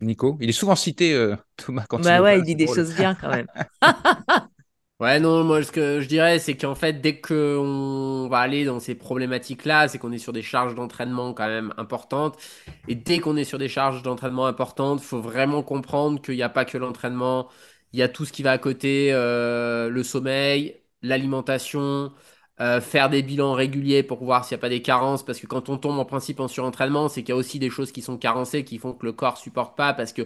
[0.00, 1.84] Nico, il est souvent cité, euh, Thomas.
[1.88, 3.46] Quand bah ouais, il dit des choses bien quand même.
[5.00, 8.78] ouais, non, moi ce que je dirais, c'est qu'en fait, dès qu'on va aller dans
[8.78, 12.38] ces problématiques-là, c'est qu'on est sur des charges d'entraînement quand même importantes.
[12.86, 16.42] Et dès qu'on est sur des charges d'entraînement importantes, il faut vraiment comprendre qu'il n'y
[16.42, 17.48] a pas que l'entraînement
[17.92, 22.12] il y a tout ce qui va à côté, euh, le sommeil, l'alimentation,
[22.60, 25.46] euh, faire des bilans réguliers pour voir s'il n'y a pas des carences, parce que
[25.46, 28.02] quand on tombe en principe en surentraînement, c'est qu'il y a aussi des choses qui
[28.02, 30.22] sont carencées, qui font que le corps supporte pas, parce que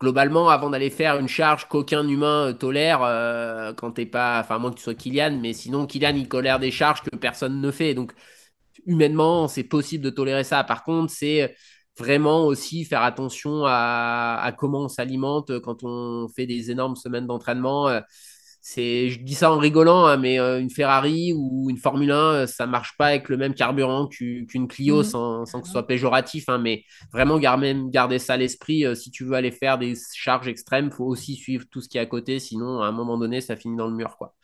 [0.00, 3.00] globalement, avant d'aller faire une charge qu'aucun humain euh, tolère,
[3.76, 6.70] quand t'es pas, enfin, moins que tu sois Kylian, mais sinon, Kylian, il tolère des
[6.70, 7.94] charges que personne ne fait.
[7.94, 8.12] Donc,
[8.86, 10.64] humainement, c'est possible de tolérer ça.
[10.64, 11.54] Par contre, c'est
[11.98, 17.26] vraiment aussi faire attention à, à comment on s'alimente quand on fait des énormes semaines
[17.26, 17.88] d'entraînement
[18.68, 22.16] c'est, je dis ça en rigolant, hein, mais euh, une Ferrari ou une Formule 1,
[22.16, 25.04] euh, ça marche pas avec le même carburant qu'une Clio, mhm.
[25.04, 26.48] sans, que ce soit péjoratif.
[26.48, 26.82] Hein, mais
[27.12, 28.84] vraiment, garder, garder ça à l'esprit.
[28.84, 31.98] Euh, si tu veux aller faire des charges extrêmes, faut aussi suivre tout ce qui
[31.98, 32.40] est à côté.
[32.40, 34.16] Sinon, à un moment donné, ça finit dans le mur.
[34.18, 34.34] quoi.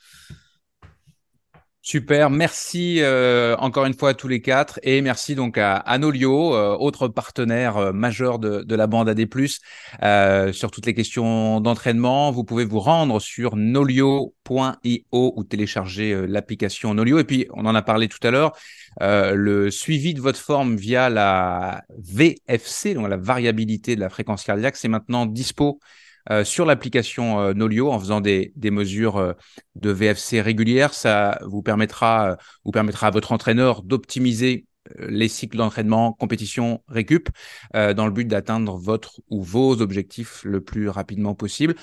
[1.85, 5.99] Super, merci euh, encore une fois à tous les quatre et merci donc à, à
[5.99, 9.27] Nolio, euh, autre partenaire euh, majeur de, de, la bande AD+,
[10.55, 12.31] sur toutes les questions d'entraînement.
[12.31, 17.19] Vous pouvez vous rendre sur nolio.io ou télécharger l'application Nolio.
[17.19, 18.53] Et puis, on en a parlé tout à l'heure,
[19.01, 24.77] le suivi de votre forme via la VFC, donc la variabilité de la fréquence cardiaque,
[24.77, 25.81] c'est maintenant dispo
[26.31, 29.32] euh, sur l'application euh, Nolio en faisant des, mesures euh,
[29.74, 30.94] de VFC régulières.
[30.94, 34.66] Ça vous permettra, vous permettra à votre entraîneur d'optimiser
[34.99, 37.28] les cycles d'entraînement, compétition, récup,
[37.73, 41.77] dans le but d'atteindre votre ou vos objectifs le plus rapidement possible.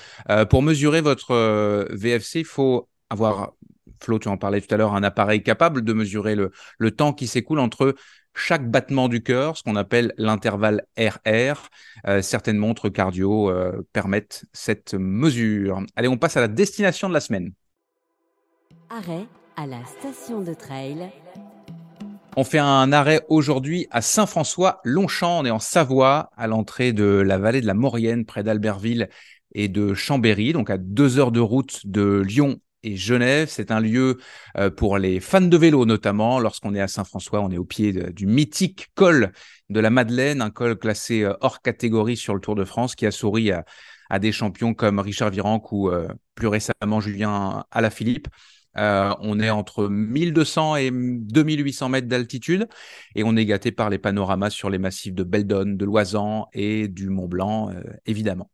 [0.50, 3.54] pour mesurer votre VFC, il faut avoir
[4.02, 7.26] Flo, tu en parlais tout à l'heure, un appareil capable de mesurer le temps qui
[7.26, 7.94] s'écoule entre
[8.34, 11.68] chaque battement du cœur, ce qu'on appelle l'intervalle RR.
[12.06, 15.82] Euh, certaines montres cardio euh, permettent cette mesure.
[15.96, 17.52] Allez, on passe à la destination de la semaine.
[18.88, 19.26] Arrêt
[19.56, 21.10] à la station de trail.
[22.36, 25.40] On fait un arrêt aujourd'hui à Saint-François-Longchamp.
[25.40, 29.08] On est en Savoie, à l'entrée de la vallée de la Maurienne, près d'Albertville
[29.52, 33.48] et de Chambéry, donc à deux heures de route de Lyon et Genève.
[33.50, 34.18] C'est un lieu
[34.56, 36.38] euh, pour les fans de vélo notamment.
[36.38, 39.32] Lorsqu'on est à Saint-François, on est au pied du mythique col
[39.68, 43.06] de la Madeleine, un col classé euh, hors catégorie sur le Tour de France qui
[43.06, 48.28] a souri à, des champions comme Richard Virenque ou euh, plus récemment Julien Alaphilippe.
[48.76, 52.68] On est entre 1200 et 2800 mètres d'altitude
[53.14, 56.86] et on est gâté par les panoramas sur les massifs de Beldon, de Loisan et
[56.86, 57.70] du Mont Blanc,
[58.06, 58.48] évidemment.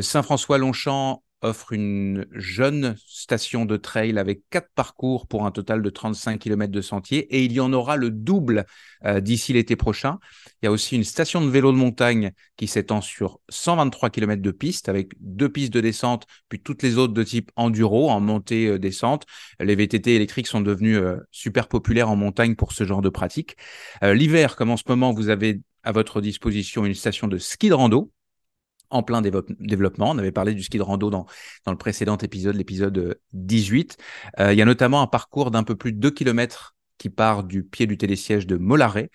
[0.00, 6.38] Saint-François-Longchamp offre une jeune station de trail avec quatre parcours pour un total de 35
[6.38, 8.66] km de sentier et il y en aura le double
[9.04, 10.18] euh, d'ici l'été prochain.
[10.62, 14.42] Il y a aussi une station de vélo de montagne qui s'étend sur 123 km
[14.42, 18.20] de piste avec deux pistes de descente puis toutes les autres de type enduro en
[18.20, 19.24] montée euh, descente.
[19.60, 23.56] Les VTT électriques sont devenus euh, super populaires en montagne pour ce genre de pratique.
[24.02, 27.74] L'hiver, comme en ce moment, vous avez à votre disposition une station de ski de
[27.74, 28.10] rando
[28.90, 30.10] en plein développement.
[30.10, 31.26] On avait parlé du ski de rando dans,
[31.64, 33.96] dans le précédent épisode, l'épisode 18.
[34.38, 37.44] Euh, il y a notamment un parcours d'un peu plus de 2 km qui part
[37.44, 39.10] du pied du télésiège de Mollaret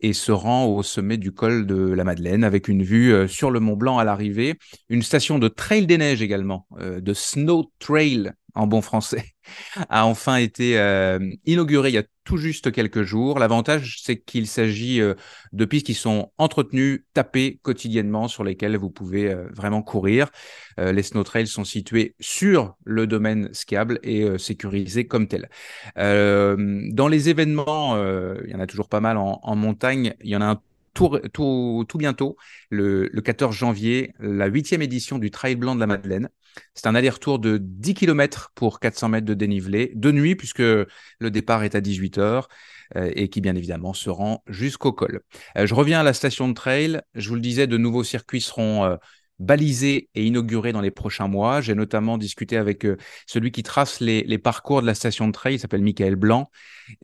[0.00, 3.50] et se rend au sommet du col de la Madeleine avec une vue euh, sur
[3.50, 4.58] le Mont Blanc à l'arrivée,
[4.88, 9.24] une station de trail des neiges également, euh, de snow trail en bon français,
[9.90, 13.38] a enfin été euh, inauguré il y a tout juste quelques jours.
[13.38, 15.14] L'avantage, c'est qu'il s'agit euh,
[15.52, 20.30] de pistes qui sont entretenues, tapées quotidiennement, sur lesquelles vous pouvez euh, vraiment courir.
[20.78, 25.48] les snow trails sont situés sur le domaine skiable et sécurisés comme tel.
[25.96, 27.96] dans les événements,
[28.44, 30.14] il y en a toujours pas mal en, montagne.
[30.22, 30.60] Il y en a un
[30.92, 32.36] tout, bientôt,
[32.70, 36.28] le, le 14 janvier, la huitième édition du Trail Blanc de la Madeleine.
[36.74, 40.86] C'est un aller-retour de 10 km pour 400 mètres de dénivelé, de nuit, puisque le
[41.20, 42.48] départ est à 18 heures
[42.96, 45.20] euh, et qui, bien évidemment, se rend jusqu'au col.
[45.56, 47.00] Euh, je reviens à la station de trail.
[47.14, 48.96] Je vous le disais, de nouveaux circuits seront euh,
[49.38, 51.60] balisés et inaugurés dans les prochains mois.
[51.60, 52.86] J'ai notamment discuté avec
[53.26, 55.54] celui qui trace les, parcours de la station de trail.
[55.54, 56.50] Il s'appelle Michael Blanc.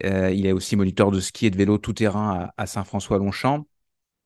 [0.02, 3.66] il est aussi moniteur de ski et de vélo tout-terrain à, à Saint-François-Longchamp.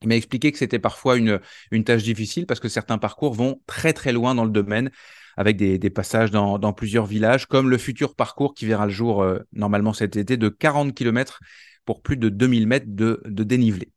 [0.03, 1.41] Il m'a expliqué que c'était parfois une,
[1.85, 4.91] tâche difficile parce que certains parcours vont très très loin dans le domaine
[5.37, 9.39] avec des, passages dans, plusieurs villages, comme le futur parcours qui verra le jour euh,
[9.53, 11.41] normalement cet été de 40 km
[11.85, 13.91] pour plus de 2000 mètres de, dénivelé.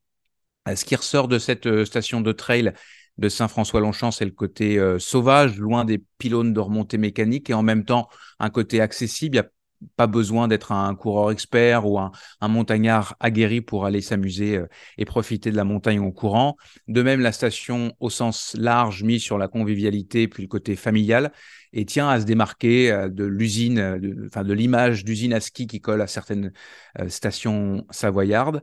[0.68, 2.74] Euh, ce qui ressort de cette euh, station de trail
[3.18, 7.84] de Saint-François-Longchamp, c'est le côté sauvage, loin des pylônes de remontée mécanique et en même
[7.84, 8.08] temps
[8.40, 9.36] un côté accessible.
[9.36, 9.59] Il
[9.96, 12.12] pas besoin d'être un coureur expert ou un,
[12.42, 16.58] montagnard aguerri pour aller s'amuser euh, et profiter de la montagne en courant.
[16.88, 21.32] De même, la station au sens large mise sur la convivialité puis le côté familial
[21.74, 25.68] et tient à se démarquer euh, de l'usine, euh, enfin de, l'image d'usine à ski
[25.68, 26.52] qui colle à certaines
[27.00, 28.62] euh, stations savoyardes.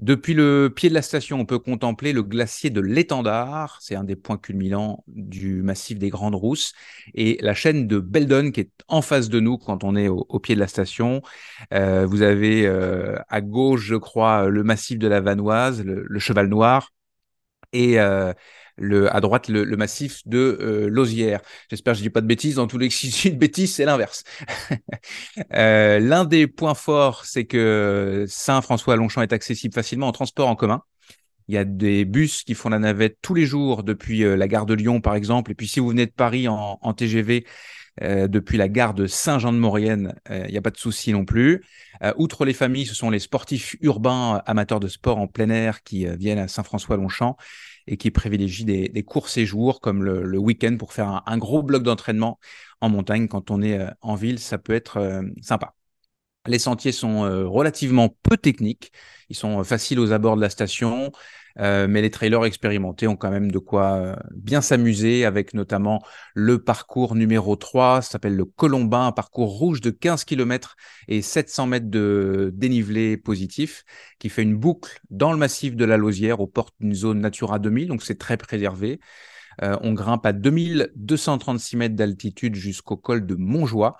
[0.00, 4.04] Depuis le pied de la station, on peut contempler le glacier de l'Étendard, c'est un
[4.04, 6.72] des points culminants du massif des Grandes Rousses,
[7.14, 10.38] et la chaîne de Beldon qui est en face de nous quand on est au,
[10.40, 11.22] pied de la station.
[11.70, 12.66] vous avez
[13.28, 16.92] à gauche, je crois, le massif de la Vanoise, le, Cheval Noir,
[17.72, 17.98] et
[18.76, 21.40] le, à droite le, massif de euh, Lausière.
[21.70, 22.56] J'espère que je dis pas de bêtises.
[22.56, 24.24] Dans tous les cas, si je dis de bêtises, c'est l'inverse.
[25.54, 30.82] euh, L'un des points forts, c'est que Saint-François-Longchamp est accessible facilement en transport en commun.
[31.48, 34.48] Il y a des bus qui font la navette tous les jours depuis euh, la
[34.48, 35.52] gare de Lyon, par exemple.
[35.52, 37.44] Et puis, si vous venez de Paris en, TGV,
[38.02, 41.64] euh, depuis la gare de Saint-Jean-de-Maurienne, il euh, n'y a pas de souci non plus.
[42.02, 45.82] Euh, outre les familles, ce sont les sportifs urbains amateurs de sport en plein air
[45.82, 47.36] qui viennent à Saint-François-Longchamp
[47.86, 51.82] et qui privilégient des, des courts séjours comme le, week-end pour faire un, gros bloc
[51.82, 52.38] d'entraînement
[52.80, 53.28] en montagne.
[53.28, 55.74] Quand on est en ville, ça peut être sympa.
[56.46, 58.92] Les sentiers sont relativement peu techniques.
[59.28, 61.12] Ils sont faciles aux abords de la station.
[61.58, 66.02] Euh, mais les trailers expérimentés ont quand même de quoi euh, bien s'amuser avec notamment
[66.34, 70.76] le parcours numéro 3, ça s'appelle le Colombin, un parcours rouge de 15 km
[71.08, 73.84] et 700 mètres de dénivelé positif
[74.18, 77.58] qui fait une boucle dans le massif de la Lausière aux portes d'une zone Natura
[77.58, 79.00] 2000, donc c'est très préservé.
[79.62, 83.96] Euh, on grimpe à 2236 mètres d'altitude jusqu'au col de Montjoie.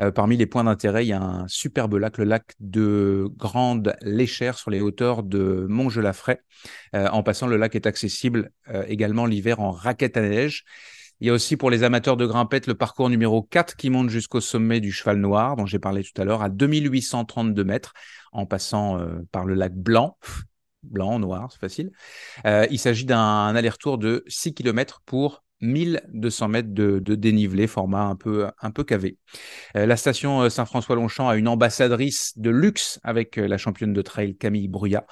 [0.00, 3.96] Euh, parmi les points d'intérêt, il y a un superbe lac, le lac de Grande
[4.02, 6.38] Léchère sur les hauteurs de Montgelafray.
[6.94, 10.64] Euh, en passant, le lac est accessible euh, également l'hiver en raquette à neige.
[11.20, 14.10] Il y a aussi pour les amateurs de grimpette le parcours numéro 4 qui monte
[14.10, 17.94] jusqu'au sommet du Cheval Noir, dont j'ai parlé tout à l'heure, à 2832 mètres,
[18.32, 19.00] en passant
[19.32, 20.18] par le lac Blanc.
[20.90, 21.90] Blanc, noir, c'est facile.
[22.44, 28.48] il s'agit d'un aller-retour de 6 km pour 1200 mètres de, dénivelé, format un peu,
[28.60, 29.18] un peu cavé.
[29.76, 34.02] Euh, la station euh, Saint-François-Longchamp a une ambassadrice de luxe avec euh, la championne de
[34.02, 35.06] trail Camille Brouillat,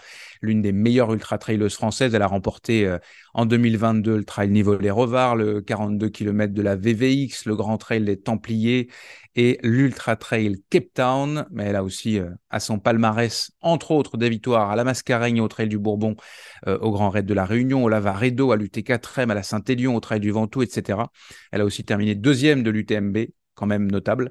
[0.45, 2.15] l'une des meilleures ultra-traileuses françaises.
[2.15, 2.97] Elle a remporté
[3.33, 8.21] en 2022 le trail Niveau-les-Revards, le 42 km de la VVX, le grand trail des
[8.21, 8.89] Templiers
[9.37, 11.47] et l'Ultra Trail Cape Town.
[11.51, 15.49] Mais elle a aussi à son palmarès, entre autres, des victoires à la Mascareigne, au
[15.49, 16.17] Trail du Bourbon,
[16.67, 20.21] au Grand Raid de la Réunion, au Lavaredo, à l'UT4M, à la Saint-Élion, au Trail
[20.21, 20.99] du Ventoux, etc.
[21.51, 23.19] Elle a aussi terminé deuxième de l'UTMB,
[23.55, 24.31] quand même notable,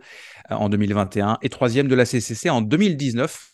[0.49, 3.52] en 2021, et troisième de la CCC en 2019.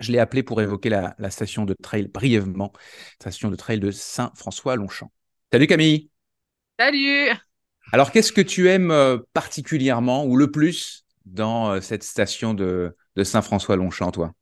[0.00, 2.72] Je l'ai appelé pour évoquer la, la, station de trail brièvement,
[3.20, 5.10] station de trail de Saint-François-Longchamp.
[5.52, 6.10] Salut Camille
[6.78, 7.30] Salut
[7.90, 12.94] alors, qu'est-ce que tu aimes euh, particulièrement ou le plus dans euh, cette station de,
[13.22, 14.32] Saint-François-Longchamp, toi?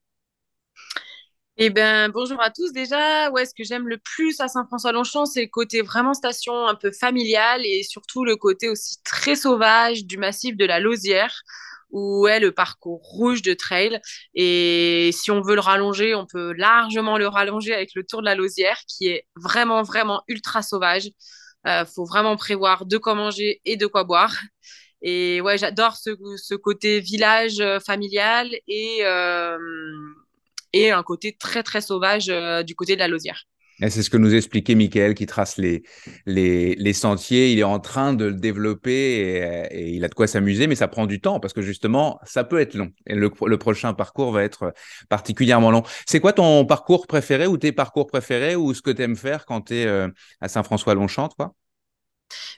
[1.57, 3.31] Eh bien, bonjour à tous déjà.
[3.31, 6.91] Ouais, ce que j'aime le plus à Saint-François-Longchamp, c'est le côté vraiment station un peu
[6.91, 11.43] familiale et surtout le côté aussi très sauvage du massif de la Lausière
[11.91, 14.01] où est le parcours rouge de trail.
[14.35, 18.27] Et si on veut le rallonger, on peut largement le rallonger avec le tour de
[18.27, 21.11] la Lausière qui est vraiment, vraiment ultra sauvage.
[21.67, 24.37] Euh, faut vraiment prévoir de quoi manger et de quoi boire.
[25.03, 29.59] Et ouais, j'adore ce, ce, côté village euh, familial et, euh,
[30.73, 32.27] et un côté très, très sauvage
[32.65, 33.45] du côté de la Lausière.
[33.81, 35.83] C'est ce que nous expliquait Michael qui trace les,
[36.25, 37.53] les, les, sentiers.
[37.53, 40.89] Il est en train de le développer et, il a de quoi s'amuser, mais ça
[40.89, 42.93] prend du temps parce que justement, ça peut être long.
[43.07, 44.73] Et le, le prochain parcours va être
[45.11, 45.83] particulièrement long.
[46.07, 49.45] C'est quoi ton parcours préféré ou tes parcours préférés ou ce que tu aimes faire
[49.45, 50.09] quand tu es euh,
[50.41, 51.55] à Saint-François-Longchamp, toi?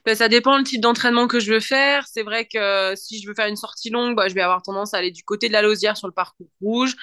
[0.04, 2.06] Ben, ça dépend le type d'entraînement que je veux faire.
[2.10, 4.94] C'est vrai que si je veux faire une sortie longue, bah, je vais avoir tendance
[4.94, 6.94] à aller du côté de la Lausière sur le parcours rouge.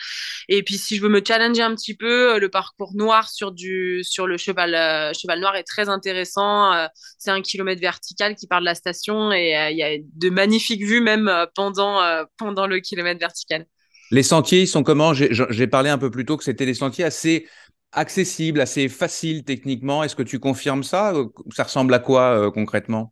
[0.49, 3.51] Et puis si je veux me challenger un petit peu, euh, le parcours noir sur,
[3.51, 6.73] du, sur le cheval, euh, cheval noir est très intéressant.
[6.73, 6.87] Euh,
[7.17, 10.83] c'est un kilomètre vertical qui part de la station et il y a de magnifiques
[10.83, 12.01] vues même pendant,
[12.37, 13.65] pendant le kilomètre vertical.
[14.11, 15.13] Les sentiers sont comment?
[15.13, 17.47] J'ai parlé un peu plus tôt que c'était des sentiers assez
[17.95, 20.03] accessible, assez facile techniquement.
[20.03, 21.13] Est-ce que tu confirmes ça?
[21.53, 23.11] Ça ressemble à quoi euh, concrètement?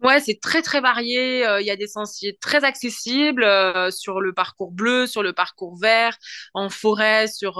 [0.00, 1.46] Ouais, c'est très très varié.
[1.46, 5.32] Euh, il y a des sentiers très accessibles euh, sur le parcours bleu, sur le
[5.32, 6.16] parcours vert,
[6.54, 7.54] en forêt, sur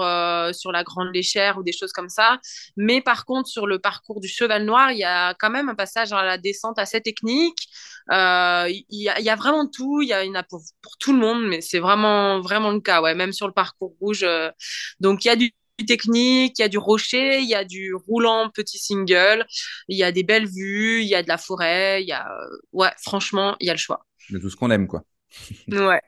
[0.53, 2.39] sur la Grande Léchère ou des choses comme ça.
[2.75, 5.75] Mais par contre, sur le parcours du Cheval Noir, il y a quand même un
[5.75, 7.69] passage à la descente assez technique.
[8.09, 10.01] Il y, a, vraiment tout.
[10.01, 13.01] Il y, a, a pour, pour, tout le monde, mais c'est vraiment vraiment le cas.
[13.01, 14.25] Ouais, même sur le parcours rouge.
[14.99, 17.93] donc il y a du technique, il y a du rocher, il y a du
[17.93, 19.45] roulant petit single,
[19.87, 22.27] il y a des belles vues, il y a de la forêt, il y a
[22.27, 24.05] euh, ouais, franchement, il y a le choix.
[24.29, 25.03] De tout ce qu'on aime quoi.
[25.67, 26.01] ouais.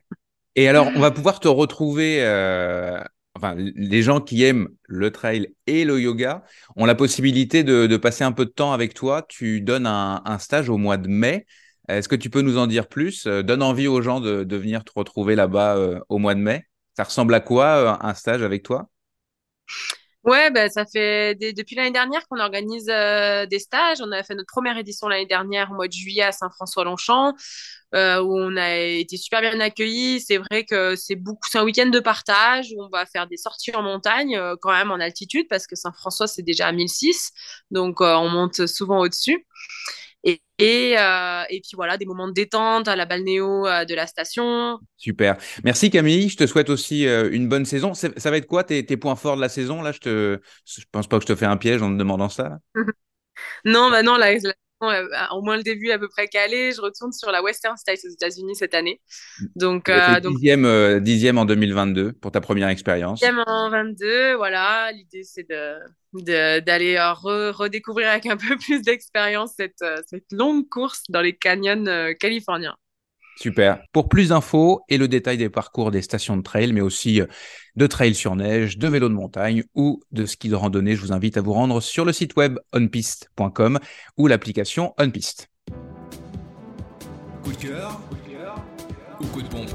[0.55, 3.03] Et alors, on va pouvoir te retrouver euh,
[3.35, 6.43] enfin les gens qui aiment le trail et le yoga
[6.77, 9.25] ont la possibilité de, passer un peu de temps avec toi.
[9.27, 11.45] Tu donnes un, stage au mois de mai
[11.89, 13.27] Est-ce que tu peux nous en dire plus?
[13.27, 15.77] Donne envie aux gens de, de venir te retrouver là-bas
[16.07, 16.65] au mois de mai.
[16.95, 18.89] Ça ressemble à quoi un stage avec toi?
[20.25, 23.99] Ouais, bah, ça fait depuis l'année dernière qu'on organise euh, des stages.
[24.01, 27.35] On a fait notre première édition l'année dernière au mois de juillet à Saint-François-Longchamp,
[27.93, 30.21] euh, où on a été super bien accueillis.
[30.21, 33.75] C'est vrai que c'est beaucoup, un week-end de partage où on va faire des sorties
[33.75, 37.31] en montagne, euh, quand même en altitude, parce que Saint-François c'est déjà à 1006,
[37.69, 39.45] donc on monte souvent au-dessus.
[40.27, 43.93] Et, et, euh, et, puis voilà, des moments de détente à la balnéo euh, de
[43.93, 44.79] la station.
[44.97, 45.37] Super.
[45.63, 46.29] Merci Camille.
[46.29, 47.93] Je te souhaite aussi euh, une bonne saison.
[47.93, 50.83] Ça va être quoi tes, tes, points forts de la saison Là, je te, je
[50.91, 52.57] pense pas que je te fais un piège en te demandant ça.
[53.65, 54.33] non, bah non, la,
[55.31, 56.71] au moins le début à peu près calé.
[56.71, 59.01] Je retourne sur la Western States aux États-Unis cette année.
[59.55, 60.33] Donc, euh, donc...
[60.33, 63.19] Dixième, euh, dixième en 2022 pour ta première expérience.
[63.19, 64.91] Dixième en 22, voilà.
[64.91, 71.03] L'idée c'est de, d'aller euh, redécouvrir avec un peu plus d'expérience cette, cette longue course
[71.09, 72.75] dans les canyons californiens.
[73.35, 73.81] Super.
[73.91, 77.27] Pour plus d'infos et le détail des parcours des stations de trail, mais aussi euh,
[77.75, 81.11] de trail sur neige, de vélo de montagne ou de ski de randonnée, je vous
[81.11, 83.79] invite à vous rendre sur le site web onpiste.com
[84.17, 85.49] ou l'application OnPiste.
[87.43, 88.01] Coup de cœur,
[89.19, 89.69] ou coup de pompe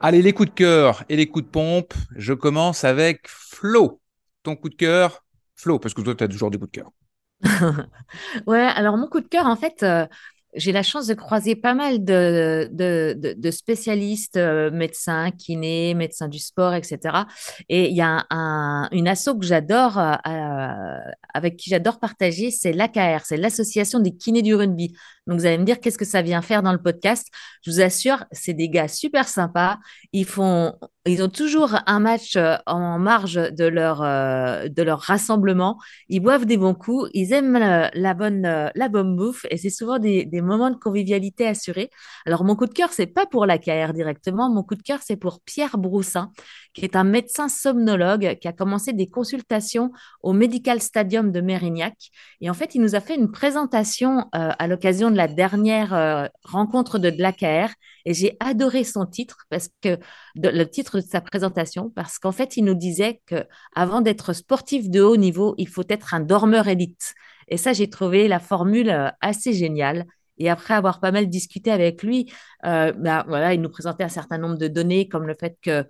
[0.00, 4.00] Allez, les coups de cœur et les coups de pompe, je commence avec Flo.
[4.44, 5.24] Ton coup de cœur,
[5.56, 6.92] Flo, parce que toi, tu as toujours des coups de cœur.
[8.46, 10.06] ouais, alors mon coup de cœur, en fait, euh,
[10.54, 16.38] j'ai la chance de croiser pas mal de, de, spécialistes, euh, médecins, kinés, médecins du
[16.38, 17.26] sport, etc.
[17.68, 20.98] Et il y a un, une asso que j'adore, euh,
[21.34, 24.96] avec qui j'adore partager, c'est l'AKR, c'est l'Association des kinés du rugby.
[25.28, 27.28] Donc, vous allez me dire qu'est-ce que ça vient faire dans le podcast?
[27.62, 29.78] Je vous assure, c'est des gars super sympas.
[30.12, 30.74] Ils font,
[31.06, 35.78] ils ont toujours un match euh, en marge de leur, euh, de leur rassemblement.
[36.08, 37.10] Ils boivent des bons coups.
[37.12, 40.76] Ils aiment la, bonne, euh, la bonne bouffe et c'est souvent des, des, moments de
[40.76, 41.90] convivialité assurés.
[42.24, 44.48] Alors, mon coup de cœur, c'est pas pour la KR directement.
[44.50, 46.32] Mon coup de cœur, c'est pour Pierre Broussin,
[46.78, 49.90] qui est un médecin somnologue qui a commencé des consultations
[50.22, 51.94] au Medical Stadium de Mérignac.
[52.40, 56.26] Et en fait, il nous a fait une présentation à l'occasion de la dernière euh,
[56.44, 57.72] rencontre de l'AKR
[58.04, 59.98] et j'ai adoré son titre parce que
[60.34, 64.88] le titre de sa présentation parce qu'en fait il nous disait que avant d'être sportif
[64.88, 67.14] de haut niveau il faut être un dormeur élite.
[67.48, 70.06] Et ça j'ai trouvé la formule euh, assez géniale.
[70.40, 72.32] Et après avoir pas mal discuté avec lui,
[72.64, 75.84] euh, bah, voilà, il nous présentait un certain nombre de données, comme le fait que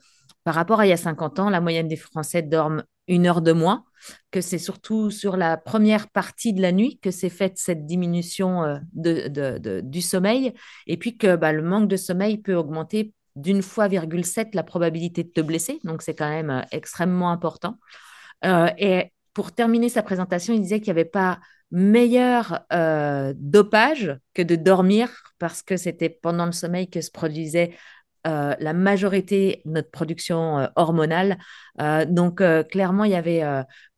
[0.48, 3.42] par rapport à il y a 50 ans, la moyenne des Français dorment une heure
[3.42, 3.84] de moins,
[4.30, 8.64] que c'est surtout sur la première partie de la nuit que s'est faite cette diminution
[8.64, 10.54] euh, du sommeil,
[10.86, 15.22] et puis que bah, le manque de sommeil peut augmenter d'une fois, 7 la probabilité
[15.22, 17.76] de te blesser, donc c'est quand même euh, extrêmement important.
[18.46, 22.60] Euh, et pour terminer sa présentation, il disait qu'il n'y avait pas meilleur
[23.34, 27.74] dopage que de dormir parce que c'était pendant le sommeil que se produisait
[28.26, 31.38] euh, la majorité de notre production euh, hormonale.
[31.80, 33.44] Euh, donc, clairement, il y avait.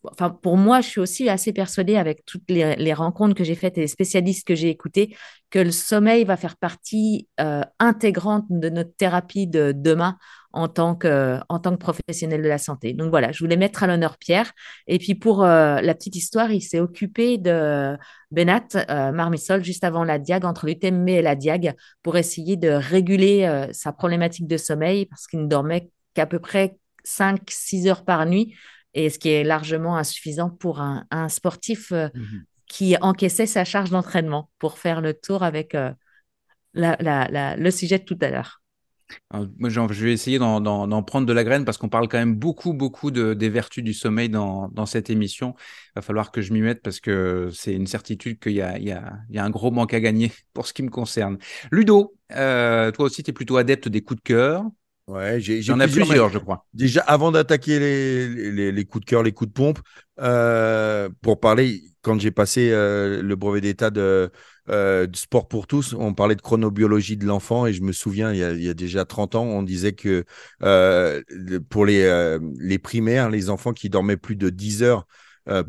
[0.05, 3.77] Enfin, pour moi, je suis aussi assez persuadée avec toutes les, rencontres que j'ai faites
[3.79, 5.17] et les spécialistes que j'ai écoutés
[5.51, 7.29] que le sommeil va faire partie
[7.79, 10.17] intégrante de notre thérapie de demain
[10.53, 12.93] en tant que, en tant que professionnel de la santé.
[12.93, 14.53] Donc voilà, je voulais mettre à l'honneur Pierre.
[14.87, 17.97] Et puis pour euh, la petite histoire, il s'est occupé de
[18.31, 22.69] Benat euh, Marmisol juste avant la diag, entre l'UTMB et la diag, pour essayer de
[22.69, 28.05] réguler euh, sa problématique de sommeil parce qu'il ne dormait qu'à peu près 5-6 heures
[28.05, 28.55] par nuit,
[28.93, 32.09] et ce qui est largement insuffisant pour un, sportif mmh
[32.67, 35.77] qui encaissait sa charge d'entraînement pour faire le tour avec
[36.75, 38.60] le sujet de tout à l'heure
[39.59, 42.73] moi, je vais essayer d'en prendre de la graine parce qu'on parle quand même beaucoup,
[42.73, 45.55] beaucoup de, des vertus du sommeil dans, dans cette émission.
[45.59, 48.79] Il va falloir que je m'y mette parce que c'est une certitude qu'il y a,
[48.79, 48.95] y,
[49.31, 51.39] y un gros manque à gagner pour ce qui me concerne.
[51.71, 54.65] Ludo, euh, toi aussi, tu es plutôt adepte des coups de cœur.
[55.07, 56.67] Ouais, j'en ai plusieurs, je crois.
[56.73, 59.81] Déjà, avant d'attaquer les, les, les, coups de cœur, les coups de pompe,
[60.21, 64.31] euh, pour parler, quand j'ai passé euh, le brevet d'état de,
[64.71, 68.39] euh, sport pour tous, on parlait de chronobiologie de l'enfant et je me souviens, il
[68.39, 70.25] y, a, il y, a, déjà 30 ans, on disait que
[70.63, 71.23] euh,
[71.69, 75.07] pour les, euh, les primaires, les enfants qui dormaient plus de 10 heures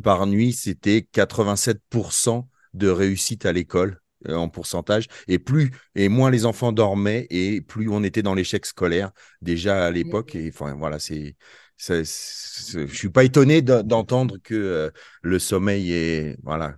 [0.04, 4.00] par nuit, c'était 87% de réussite à l'école
[4.30, 5.08] en pourcentage.
[5.28, 9.12] Et plus et moins les enfants dormaient et plus on était dans l'échec scolaire
[9.42, 10.36] déjà à l'époque.
[10.36, 11.36] Et enfin voilà c'est
[11.80, 12.04] je
[12.94, 14.92] suis pas étonné d'entendre que
[15.24, 16.78] le sommeil est voilà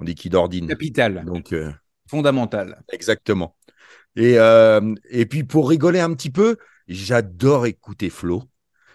[0.00, 0.66] on dit qui d'ordine.
[0.66, 1.22] Capital.
[1.26, 1.70] Donc, euh,
[2.08, 2.82] Fondamental.
[2.92, 3.56] Exactement.
[4.16, 6.56] Et, euh, et puis pour rigoler un petit peu,
[6.88, 8.44] j'adore écouter Flo.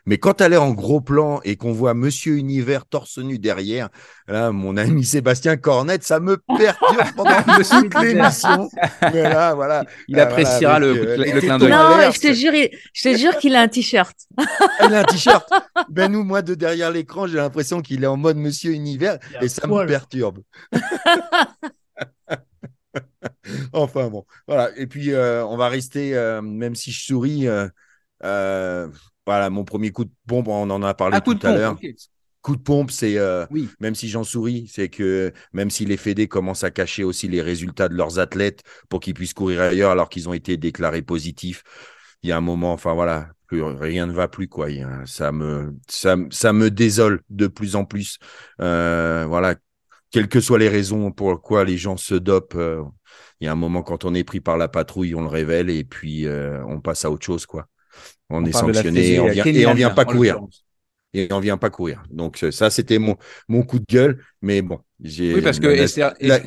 [0.06, 3.90] Mais quand elle est en gros plan et qu'on voit Monsieur Univers torse nu derrière,
[4.28, 7.42] là, mon ami Sébastien Cornette, ça me perturbe pendant
[7.82, 8.70] toute l'émission.
[9.02, 9.86] Mais là, voilà.
[10.08, 11.72] Il appréciera le, euh, le clin d'œil.
[11.72, 14.16] Non, je te jure, il- je te jure qu'il a un t-shirt.
[14.88, 15.50] Il a un t-shirt.
[15.90, 19.48] Ben nous, moi, de derrière l'écran, j'ai l'impression qu'il est en mode Monsieur Univers et
[19.48, 20.40] ça me perturbe.
[23.74, 24.70] enfin bon, voilà.
[24.78, 27.68] Et puis, euh, on va rester, euh, même si je souris, euh,
[28.24, 28.88] euh,
[29.26, 31.82] voilà, mon premier coup de pompe, on en a parlé coup tout à l'heure.
[32.42, 33.70] Coup de pompe, c'est euh, Oui.
[33.80, 37.42] même si j'en souris, c'est que même si les fédés commencent à cacher aussi les
[37.42, 41.64] résultats de leurs athlètes pour qu'ils puissent courir ailleurs alors qu'ils ont été déclarés positifs,
[42.24, 44.68] il y a un moment, enfin voilà, plus, rien ne va plus quoi.
[44.68, 48.20] A- ça me ça, me- ça me désole de plus en plus.
[48.62, 49.56] Euh, voilà,
[50.12, 52.84] quelles que soient les raisons pour quoi les gens se dopent, euh,
[53.40, 55.70] il y a un moment quand on est pris par la patrouille, on le révèle
[55.70, 57.68] et puis euh, on passe à autre chose quoi.
[58.30, 60.40] On, est sanctionné et on vient, Kenny et on vient Hammer, pas courir
[61.16, 62.04] et on vient pas courir.
[62.12, 63.16] Donc euh, ça, c'était mon,
[63.48, 64.24] mon coup de gueule.
[64.42, 65.34] Mais bon, j'ai.
[65.36, 66.42] Oui, parce que la- Esther, la-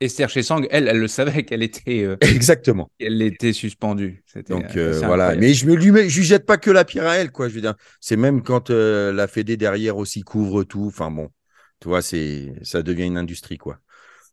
[0.00, 2.90] Esther Chesang, elle, elle le savait qu'elle était, euh, Exactement.
[2.98, 4.22] qu'elle était suspendue.
[4.26, 5.28] C'était, Donc euh, voilà.
[5.28, 5.40] incroyable.
[5.40, 7.48] Mais je me lui mets, je lui jette pas que la pierre à elle, quoi.
[7.48, 10.84] Je veux dire, c'est même quand euh, la Fédé derrière aussi couvre tout.
[10.86, 11.30] Enfin bon,
[11.80, 13.78] tu vois, c'est, ça devient une industrie, quoi.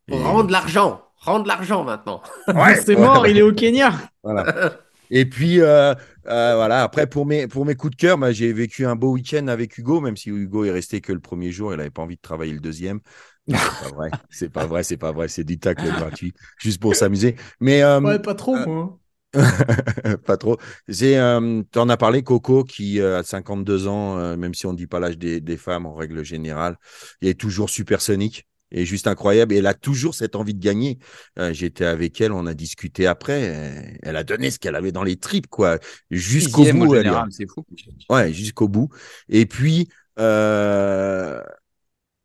[0.09, 1.01] Et- Rends de l'argent.
[1.17, 2.21] Rends de l'argent maintenant.
[2.85, 3.93] c'est mort, il est au Kenya.
[4.21, 4.77] Voilà.
[5.15, 5.93] Et puis euh,
[6.27, 9.11] euh, voilà, après pour mes pour mes coups de cœur, bah, j'ai vécu un beau
[9.13, 12.01] week-end avec Hugo, même si Hugo est resté que le premier jour, il n'avait pas
[12.01, 12.99] envie de travailler le deuxième.
[13.55, 16.95] C'est pas vrai, c'est pas vrai, c'est pas vrai, c'est du tacle gratuit, juste pour
[16.95, 17.35] s'amuser.
[17.59, 18.99] Mais euh, Ouais, pas trop, moi.
[20.25, 20.57] pas trop.
[20.87, 24.65] C'est, euh, tu en as parlé, Coco, qui euh, a 52 ans, euh, même si
[24.67, 26.77] on ne dit pas l'âge des, des femmes en règle générale,
[27.21, 29.53] il est toujours supersonique et juste incroyable.
[29.53, 30.97] Et elle a toujours cette envie de gagner.
[31.39, 33.49] Euh, J'étais avec elle, on a discuté après.
[33.49, 35.79] euh, Elle a donné ce qu'elle avait dans les tripes, quoi,
[36.11, 36.95] jusqu'au bout.
[37.29, 37.63] c'est fou.
[38.09, 38.89] Ouais, jusqu'au bout.
[39.29, 39.87] Et puis,
[40.19, 41.41] euh,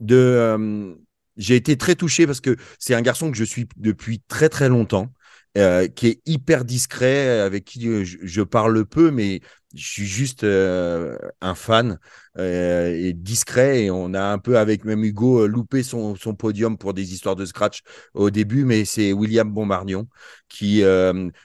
[0.01, 0.95] de, euh,
[1.37, 4.69] j'ai été très touché parce que c'est un garçon que je suis depuis très très
[4.69, 5.13] longtemps,
[5.57, 9.41] euh, qui est hyper discret, avec qui je, je parle peu, mais
[9.75, 11.99] je suis juste euh, un fan
[12.39, 13.85] euh, et discret.
[13.85, 17.37] Et on a un peu avec même Hugo euh, loupé son, podium pour des histoires
[17.37, 17.83] de scratch
[18.15, 20.09] au début, mais c'est William Bombardion
[20.49, 20.83] qui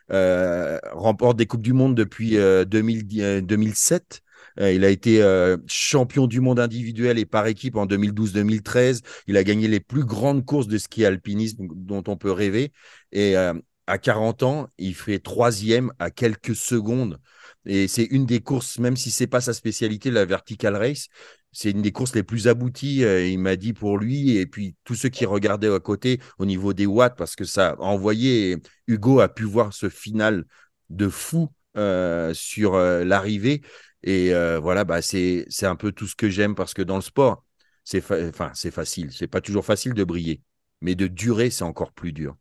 [0.10, 4.22] remporte des coupes du monde depuis euh, 2010, euh, 2007.
[4.60, 5.22] Euh, il a été
[5.68, 9.02] champion du monde individuel et par équipe en 2012-2013.
[9.28, 12.72] Il a gagné les plus grandes courses de ski alpinisme dont on peut rêver.
[13.12, 17.20] Et à 40 ans, il fait troisième à quelques secondes.
[17.66, 21.08] Et c'est une des courses, même si c'est pas sa spécialité, la vertical race,
[21.52, 23.04] c'est une des courses les plus abouties.
[23.04, 26.46] euh, il m'a dit pour lui et puis tous ceux qui regardaient à côté au
[26.46, 28.58] niveau des watts, parce que ça a envoyé.
[28.88, 30.46] Hugo a pu voir ce final
[30.90, 33.62] de fou euh, sur euh, l'arrivée.
[34.04, 34.32] Et
[34.62, 37.46] voilà, bah, c'est c'est un peu tout ce que j'aime parce que dans le sport,
[37.86, 39.12] c'est fa- enfin c'est facile.
[39.14, 40.42] C'est pas toujours facile de briller,
[40.82, 42.36] mais de durer, c'est encore plus dur.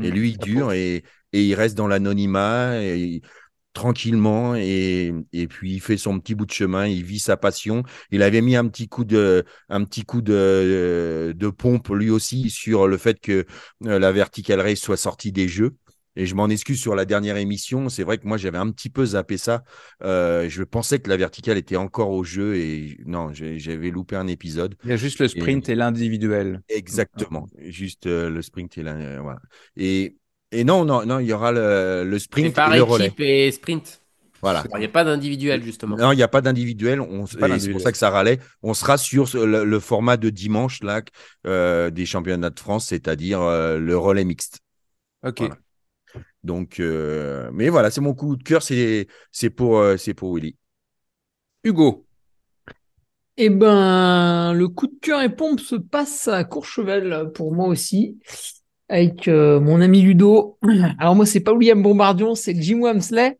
[0.00, 1.02] Et Mmh, lui, il dure et,
[1.32, 3.22] et il reste dans l'anonymat et il-
[3.78, 7.84] tranquillement et, et puis il fait son petit bout de chemin, il vit sa passion.
[8.10, 12.50] Il avait mis un petit coup de, un petit coup de, de pompe lui aussi
[12.50, 13.46] sur le fait que
[13.86, 15.76] euh, la Vertical Race soit sortie des jeux.
[16.16, 17.88] Et je m'en excuse sur la dernière émission.
[17.88, 19.62] C'est vrai que moi, j'avais un petit peu zappé ça.
[20.02, 24.26] Euh, je pensais que la verticale était encore au jeu et non, j'avais loupé un
[24.26, 24.74] épisode.
[24.82, 26.62] Il y a juste le sprint et, l'individuel.
[26.68, 27.46] Exactement.
[27.60, 29.38] Juste euh, le sprint et voilà.
[29.76, 30.16] Et,
[30.52, 33.06] et non, non, non, il y aura le, sprint par et le relais.
[33.06, 34.00] équipe et sprint.
[34.40, 34.64] Voilà.
[34.74, 35.96] Il n'y a pas d'individuel, justement.
[35.96, 37.02] Non, il n'y a pas d'individuel.
[37.58, 38.38] C'est pour ça que ça râlait.
[38.62, 41.02] On sera sur le, le format de dimanche là,
[41.46, 44.60] euh, des championnats de France, c'est-à-dire euh, le relais mixte.
[45.24, 45.40] Ok.
[45.40, 45.56] Voilà.
[46.44, 50.34] Donc, euh, mais voilà, c'est mon coup de cœur, c'est c'est pour, euh, c'est pour
[50.34, 50.56] Willy.
[51.64, 52.06] Hugo.
[53.36, 58.18] Eh ben, le coup de cœur et pompe se passe à Courchevel pour moi aussi,
[58.88, 60.58] avec euh, mon ami Ludo.
[60.98, 63.38] Alors moi, c'est pas William Bombardion, c'est Jim Wamsley,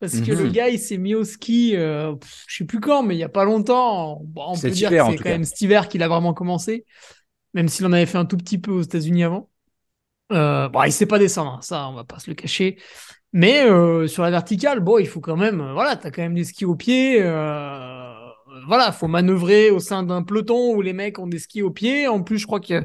[0.00, 0.38] parce que Mhm.
[0.44, 3.18] le gars, il s'est mis au ski, euh, pff, je sais plus quand, mais il
[3.18, 4.20] y a pas longtemps.
[4.24, 5.30] Bon, on peut dire hiver, que c'est quand cas.
[5.30, 6.84] même cet hiver qu'il a vraiment commencé,
[7.54, 9.50] même s'il en avait fait un tout petit peu aux États-Unis avant.
[10.32, 12.78] Euh, bon, il sait pas descendre, hein, ça, on va pas se le cacher.
[13.32, 16.34] Mais euh, sur la verticale, bon, il faut quand même, euh, voilà, t'as quand même
[16.34, 17.22] des skis au pied.
[17.22, 18.12] Euh,
[18.66, 22.08] voilà, faut manœuvrer au sein d'un peloton où les mecs ont des skis au pied.
[22.08, 22.84] En plus, je crois que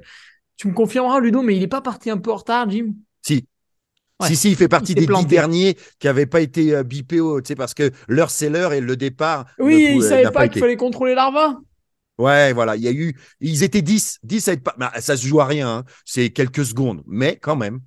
[0.62, 2.94] tu me confirmeras, Ludo, mais il est pas parti un peu en retard, Jim?
[3.24, 3.48] Si.
[4.20, 4.28] Ouais.
[4.28, 7.18] Si, si, il fait partie Il des dix derniers qui n'avaient pas été euh, bipés,
[7.18, 9.46] tu sais, parce que l'heure c'est l'heure et le départ.
[9.58, 11.60] Oui, ne il pouvait- savait n'a pas qu'il fallait contrôler l'arva.
[12.20, 15.18] Ouais, voilà, il y a eu, ils étaient 10, 10 à être pas, bah, ça
[15.18, 15.86] se joue à rien, hein.
[16.06, 17.80] c'est quelques secondes, mais quand même.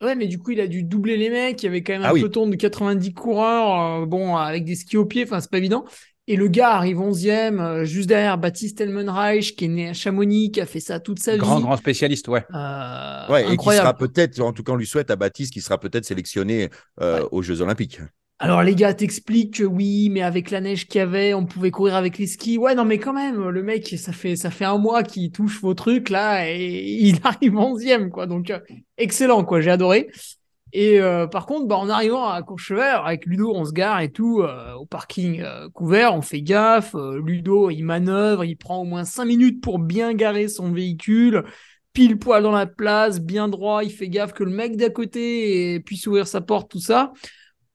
[0.00, 1.62] Ouais, mais du coup, il a dû doubler les mecs.
[1.62, 2.20] Il y avait quand même un Ah oui.
[2.20, 5.24] peloton de 90 coureurs, euh, bon, avec des skis au pied.
[5.24, 5.84] Enfin, c'est pas évident.
[6.30, 10.60] Et le gars arrive 11e, juste derrière Baptiste Elmenreich, qui est né à Chamonix, qui
[10.60, 11.38] a fait ça toute sa vie.
[11.38, 12.44] Grand, grand spécialiste, ouais.
[13.28, 15.78] ouais, et qui sera peut-être, en tout cas, on lui souhaite à Baptiste, qui sera
[15.78, 16.68] peut-être sélectionné
[17.32, 18.00] aux Jeux Olympiques.
[18.42, 21.70] Alors les gars t'expliquent que oui, mais avec la neige qu'il y avait, on pouvait
[21.70, 22.56] courir avec les skis.
[22.56, 25.60] Ouais, non mais quand même, le mec, ça fait ça fait un mois qu'il touche
[25.60, 28.26] vos trucs là et il arrive onzième quoi.
[28.26, 28.58] Donc euh,
[28.96, 30.08] excellent quoi, j'ai adoré.
[30.72, 34.10] Et euh, par contre, bah, en arrivant à Courchevel, avec Ludo, on se gare et
[34.10, 35.44] tout euh, au parking
[35.74, 36.94] couvert, on fait gaffe.
[36.94, 41.44] Ludo, il manœuvre, il prend au moins cinq minutes pour bien garer son véhicule,
[41.92, 43.84] pile poil dans la place, bien droit.
[43.84, 47.12] Il fait gaffe que le mec d'à côté puisse ouvrir sa porte, tout ça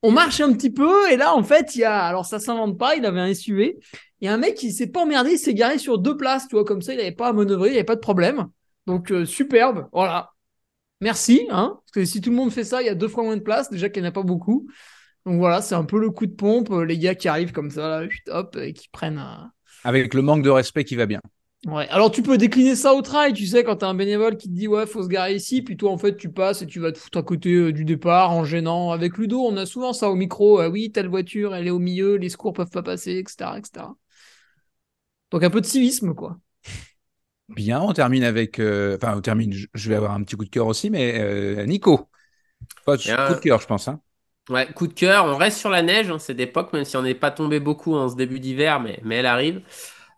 [0.05, 2.77] on marche un petit peu et là en fait il y a alors ça s'invente
[2.77, 3.79] pas il avait un SUV
[4.21, 6.47] il y a un mec qui s'est pas emmerdé il s'est garé sur deux places
[6.47, 8.47] tu vois comme ça il n'avait pas à manœuvrer il n'y avait pas de problème
[8.85, 10.34] donc euh, superbe voilà
[11.01, 13.23] merci hein parce que si tout le monde fait ça il y a deux fois
[13.23, 14.67] moins de place déjà qu'il n'y en a pas beaucoup
[15.25, 17.71] donc voilà c'est un peu le coup de pompe euh, les gars qui arrivent comme
[17.71, 19.51] ça là, hop et qui prennent un...
[19.83, 21.21] avec le manque de respect qui va bien
[21.65, 21.87] Ouais.
[21.89, 24.53] Alors tu peux décliner ça au trail, tu sais, quand t'as un bénévole qui te
[24.53, 26.91] dit ouais, faut se garer ici, puis toi en fait tu passes et tu vas
[26.91, 28.91] te foutre à côté euh, du départ en gênant.
[28.91, 30.61] Avec Ludo, on a souvent ça au micro.
[30.61, 33.87] Euh, oui, telle voiture, elle est au milieu, les secours peuvent pas passer, etc., etc.
[35.31, 36.37] Donc un peu de civisme, quoi.
[37.49, 38.59] Bien, on termine avec.
[38.59, 39.53] Euh, enfin, on termine.
[39.73, 42.09] Je vais avoir un petit coup de cœur aussi, mais Nico.
[42.85, 43.87] coup de cœur, je pense.
[43.87, 43.99] Hein.
[44.49, 45.25] Ouais, coup de cœur.
[45.25, 47.95] On reste sur la neige, hein, cette époque, même si on n'est pas tombé beaucoup
[47.95, 49.61] en ce début d'hiver, mais, mais elle arrive.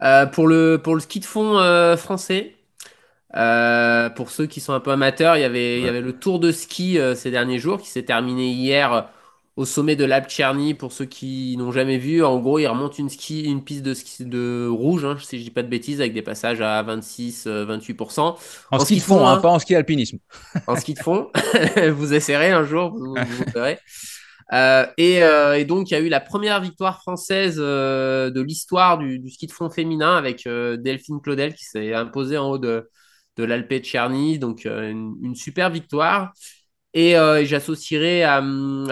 [0.03, 2.55] Euh, pour, le, pour le ski de fond euh, français,
[3.35, 6.13] euh, pour ceux qui sont un peu amateurs, il y avait, il y avait le
[6.13, 9.09] tour de ski ces derniers jours qui s'est terminé hier
[9.57, 10.73] au sommet de l'Alpe Tcherny.
[10.73, 13.93] Pour ceux qui n'ont jamais vu, en gros, il remonte une, ski, une piste de
[13.93, 18.37] ski de rouge, hein, si je dis pas de bêtises, avec des passages à 26-28%.
[18.71, 20.19] En, ski de fond, hein, pas en ski alpinisme.
[20.67, 21.29] En ski de fond,
[21.91, 23.79] vous essaierez un jour, vous, vous verrez.
[24.53, 28.97] Euh, euh, et, donc, il y a eu la première victoire française euh, de l'histoire
[28.97, 32.89] du, ski de fond féminin avec Delphine Claudel qui s'est imposée en haut de,
[33.37, 34.39] de l'Alpe Tcherny.
[34.39, 36.31] Donc, une, super victoire.
[36.99, 37.13] Et,
[37.45, 38.41] j'associerai à,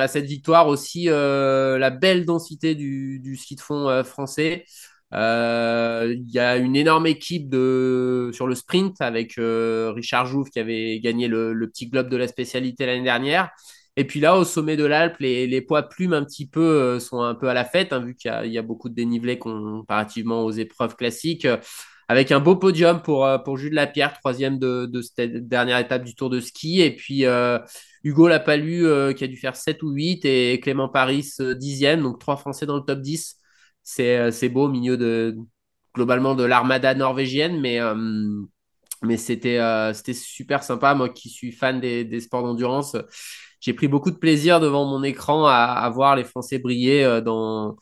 [0.08, 4.66] cette victoire aussi la belle densité du, ski de fond français.
[5.12, 11.00] Il y a une énorme équipe de, sur le sprint avec Richard Jouve qui avait
[11.00, 13.50] gagné le, petit globe de la spécialité l'année dernière.
[13.98, 17.22] Et puis là, au sommet de l'Alpe, les, poids plumes un petit peu euh, sont
[17.22, 20.52] un peu à la fête, hein, vu qu'il y, a beaucoup de dénivelé comparativement aux
[20.52, 21.46] épreuves classiques.
[21.46, 21.58] Euh,
[22.08, 26.04] avec un beau podium pour, euh, pour Jules Lapierre, troisième de, de, cette dernière étape
[26.04, 26.82] du Tour de ski.
[26.82, 27.24] Et puis
[28.06, 32.02] Hugo Lapalu qui a dû faire 7 ou 8 et Clément Paris dixième.
[32.04, 33.36] Donc trois Français dans le top 10.
[33.84, 35.36] C'est beau au milieu de
[35.94, 37.60] globalement de l'armada norvégienne.
[37.60, 37.80] Mais,
[39.02, 39.60] mais c'était
[40.14, 40.94] super sympa.
[40.96, 42.96] Moi qui suis fan des, sports d'endurance
[43.66, 47.76] j'ai pris beaucoup de plaisir devant mon écran à, voir les Français briller euh, dans,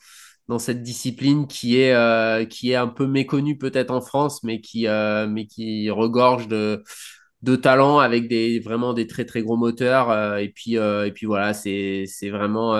[0.58, 6.48] cette discipline qui est, euh, un peu méconnue peut-être en France, euh, mais qui regorge
[6.48, 6.82] de,
[7.44, 10.38] de talent avec des, vraiment des très très gros moteurs.
[10.38, 12.74] et, puis, et puis voilà, c'est vraiment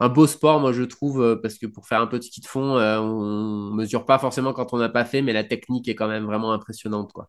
[0.00, 2.46] un beau sport, moi je trouve, parce que pour faire un peu de ski de
[2.46, 6.08] fond, on mesure pas forcément quand on n'a pas fait, mais la technique est quand
[6.08, 7.12] même vraiment impressionnante.
[7.12, 7.28] quoi.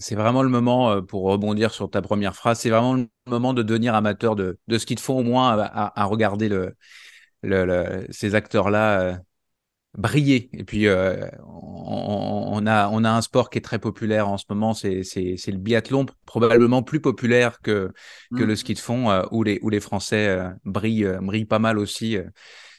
[0.00, 3.52] C'est vraiment le moment, euh, pour rebondir sur ta première phrase, c'est vraiment le moment
[3.52, 6.74] de devenir amateur de, de ce qu'ils font, au moins à, regarder le,
[7.42, 9.16] le, ces acteurs-là euh,
[9.94, 10.50] briller.
[10.52, 14.44] Et puis, euh, on, a, on a un sport qui est très populaire en ce
[14.48, 17.90] moment, c'est le biathlon, probablement plus populaire que,
[18.36, 18.56] que le mmh.
[18.56, 22.16] ski de fond, où, les, où les Français brillent, brillent pas mal aussi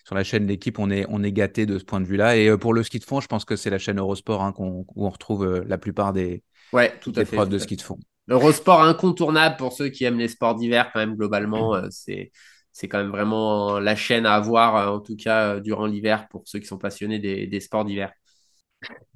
[0.05, 2.37] sur la chaîne L'équipe, on est, on est gâté de ce point de vue-là.
[2.37, 4.85] Et pour le ski de fond, je pense que c'est la chaîne Eurosport hein, où
[4.95, 7.45] on retrouve la plupart des, Ouais, tout à fait.
[7.47, 7.97] de ski de fond.
[8.27, 12.31] L'Eurosport incontournable pour ceux qui aiment les sports d'hiver, quand même, globalement, euh, c'est
[12.79, 16.29] c'est quand même vraiment la chaîne à avoir, euh, en tout cas euh, durant l'hiver,
[16.29, 18.13] pour ceux qui sont passionnés des, sports d'hiver.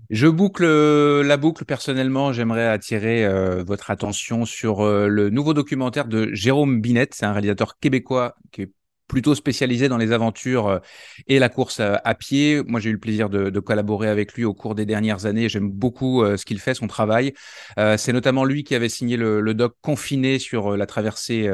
[0.10, 2.34] Je boucle la boucle personnellement.
[2.34, 3.26] J'aimerais attirer
[3.64, 7.08] votre attention sur le nouveau documentaire de Jérôme Binet.
[7.12, 8.72] C'est un réalisateur québécois qui est
[9.14, 10.80] plutôt spécialisé dans les aventures euh,
[11.28, 12.64] et la course à, pied.
[12.66, 15.50] Moi, j'ai eu le plaisir de, collaborer avec lui au cours des dernières années.
[15.50, 17.34] J'aime beaucoup euh, ce qu'il fait, son travail.
[17.78, 21.50] Euh, c'est notamment lui qui avait signé le doc Confiné sur la traversée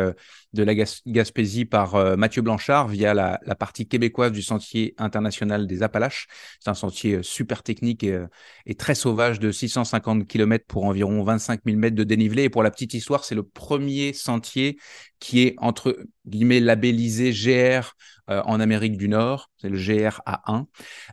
[0.53, 0.73] de la
[1.05, 6.27] Gaspésie par euh, Mathieu Blanchard via la, partie québécoise du sentier international des Appalaches.
[6.59, 8.27] C'est un sentier euh, super technique euh,
[8.65, 12.43] et, très sauvage de 650 km pour environ 25 000 mètres de dénivelé.
[12.43, 14.77] Et pour la petite histoire, c'est le premier sentier
[15.19, 17.93] qui est entre guillemets labellisé GR
[18.29, 20.65] euh, en Amérique du Nord, c'est le GRA1.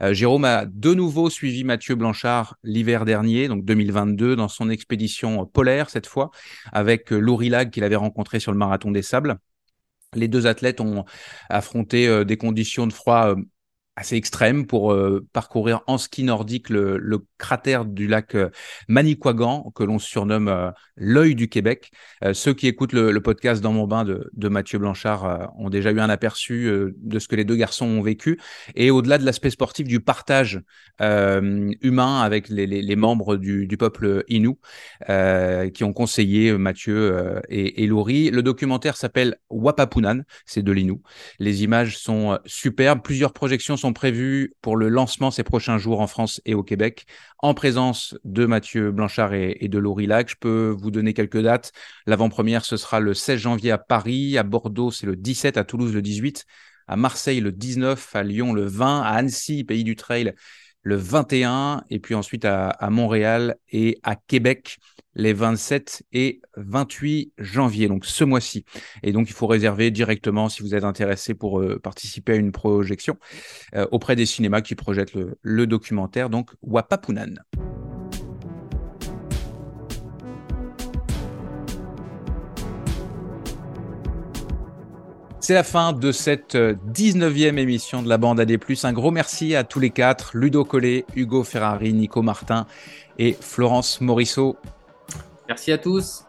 [0.03, 5.47] Euh, Jérôme a de nouveau suivi Mathieu Blanchard l'hiver dernier, donc 2022, dans son expédition
[5.47, 6.31] polaire cette fois,
[6.73, 9.39] avec euh, Laurie Lag qu'il avait rencontré sur le marathon des sables.
[10.15, 11.05] Les deux athlètes ont
[11.51, 13.35] affronté des conditions de froid
[13.97, 18.51] assez extrême pour euh, parcourir en ski nordique le, cratère du lac euh,
[18.89, 21.91] Manicouagan, que l'on surnomme euh, l'œil du Québec.
[22.33, 26.09] ceux qui écoutent le, podcast Dans mon bain de, Mathieu Blanchard ont déjà eu un
[26.09, 28.39] aperçu de ce que les deux garçons ont vécu.
[28.75, 30.63] Et au-delà de l'aspect sportif, du partage
[30.99, 34.55] humain avec les, membres du, peuple Innu
[35.75, 37.87] qui ont conseillé Mathieu et, et.
[37.87, 41.01] Le documentaire s'appelle Wapapunan, c'est de l'Innu.
[41.39, 46.07] Les images sont superbes, plusieurs projections sont prévus pour le lancement ces prochains jours en
[46.07, 47.07] France et au Québec,
[47.39, 50.31] en présence de Mathieu Blanchard et, de Laurie Lac.
[50.31, 51.73] Je peux vous donner quelques dates.
[52.07, 55.95] L'avant-première, ce sera le 16 janvier à Paris, à Bordeaux, c'est le 17, à Toulouse
[55.95, 56.47] le 18,
[56.89, 60.35] à Marseille le 19, à Lyon le 20, à Annecy, pays du trail,
[60.87, 64.79] le 21, et puis ensuite à, Montréal et à Québec
[65.17, 68.65] les 27 et 28 janvier, donc ce mois-ci.
[69.03, 72.53] Et donc, il faut réserver directement si vous êtes intéressé pour euh, participer à une
[72.53, 73.17] projection
[73.75, 77.35] euh, auprès des cinémas qui projettent le, le documentaire, donc Wapapunan.
[85.47, 88.59] C'est la fin de cette 19e euh, émission de la bande AD+.
[88.83, 92.67] Un gros merci à tous les quatre, Ludo Collet, Hugo Ferrari, Nico Martin
[93.21, 94.57] et Florence Morisseau.
[95.47, 96.25] Merci à tous.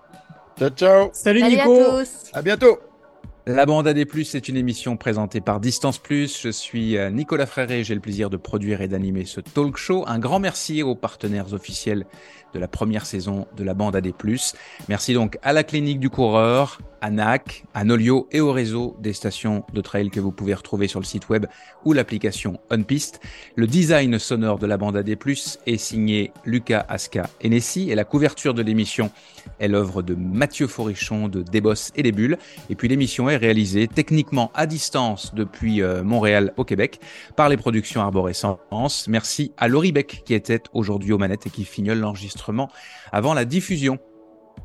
[0.59, 1.09] Ciao, ciao.
[1.13, 1.79] Salut, Nico.
[1.81, 2.09] À, tous.
[2.31, 2.77] à bientôt.
[3.47, 6.39] La bande AD+, c'est une émission présentée par Distance Plus.
[6.43, 10.03] Je suis euh, Nicolas Fréré, j'ai le plaisir de produire et d'animer ce talk show.
[10.05, 12.05] Un grand merci aux partenaires officiels
[12.53, 14.13] de la première saison de la bande AD+.
[14.89, 19.13] Merci donc à la clinique du coureur, à NAC, à Nolio et au réseau des
[19.13, 21.45] stations de trail que vous pouvez retrouver sur le site web
[21.85, 23.19] ou l'application OnPiste.
[23.55, 25.15] Le design sonore de la bande AD+,
[25.65, 29.11] est signé Lucas Aska Enessi et la couverture de l'émission
[29.59, 32.37] est l'œuvre de Mathieu Forichon de Desbosses et les Bulles.
[32.69, 36.99] Et puis l'émission est réalisée techniquement à distance depuis euh, Montréal au Québec
[37.35, 39.07] par les productions Arborescence.
[39.07, 42.36] Merci à Laurie Beck qui était aujourd'hui aux manettes et qui fignole l'enregistrement
[43.11, 43.99] avant la diffusion.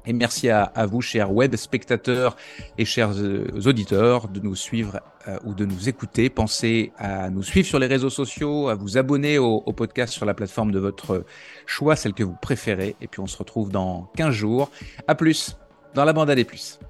[0.04, 2.36] Et merci à, vous, chers web spectateurs
[2.76, 6.28] et chers euh, auditeurs, de nous suivre euh, ou de nous écouter.
[6.28, 10.26] Pensez à nous suivre sur les réseaux sociaux, à vous abonner au, au, podcast sur
[10.26, 11.24] la plateforme de votre
[11.66, 12.96] choix, celle que vous préférez.
[13.00, 14.70] Et puis on se retrouve dans 15 jours.
[15.06, 15.56] À plus
[15.94, 16.80] dans la bande à des plus.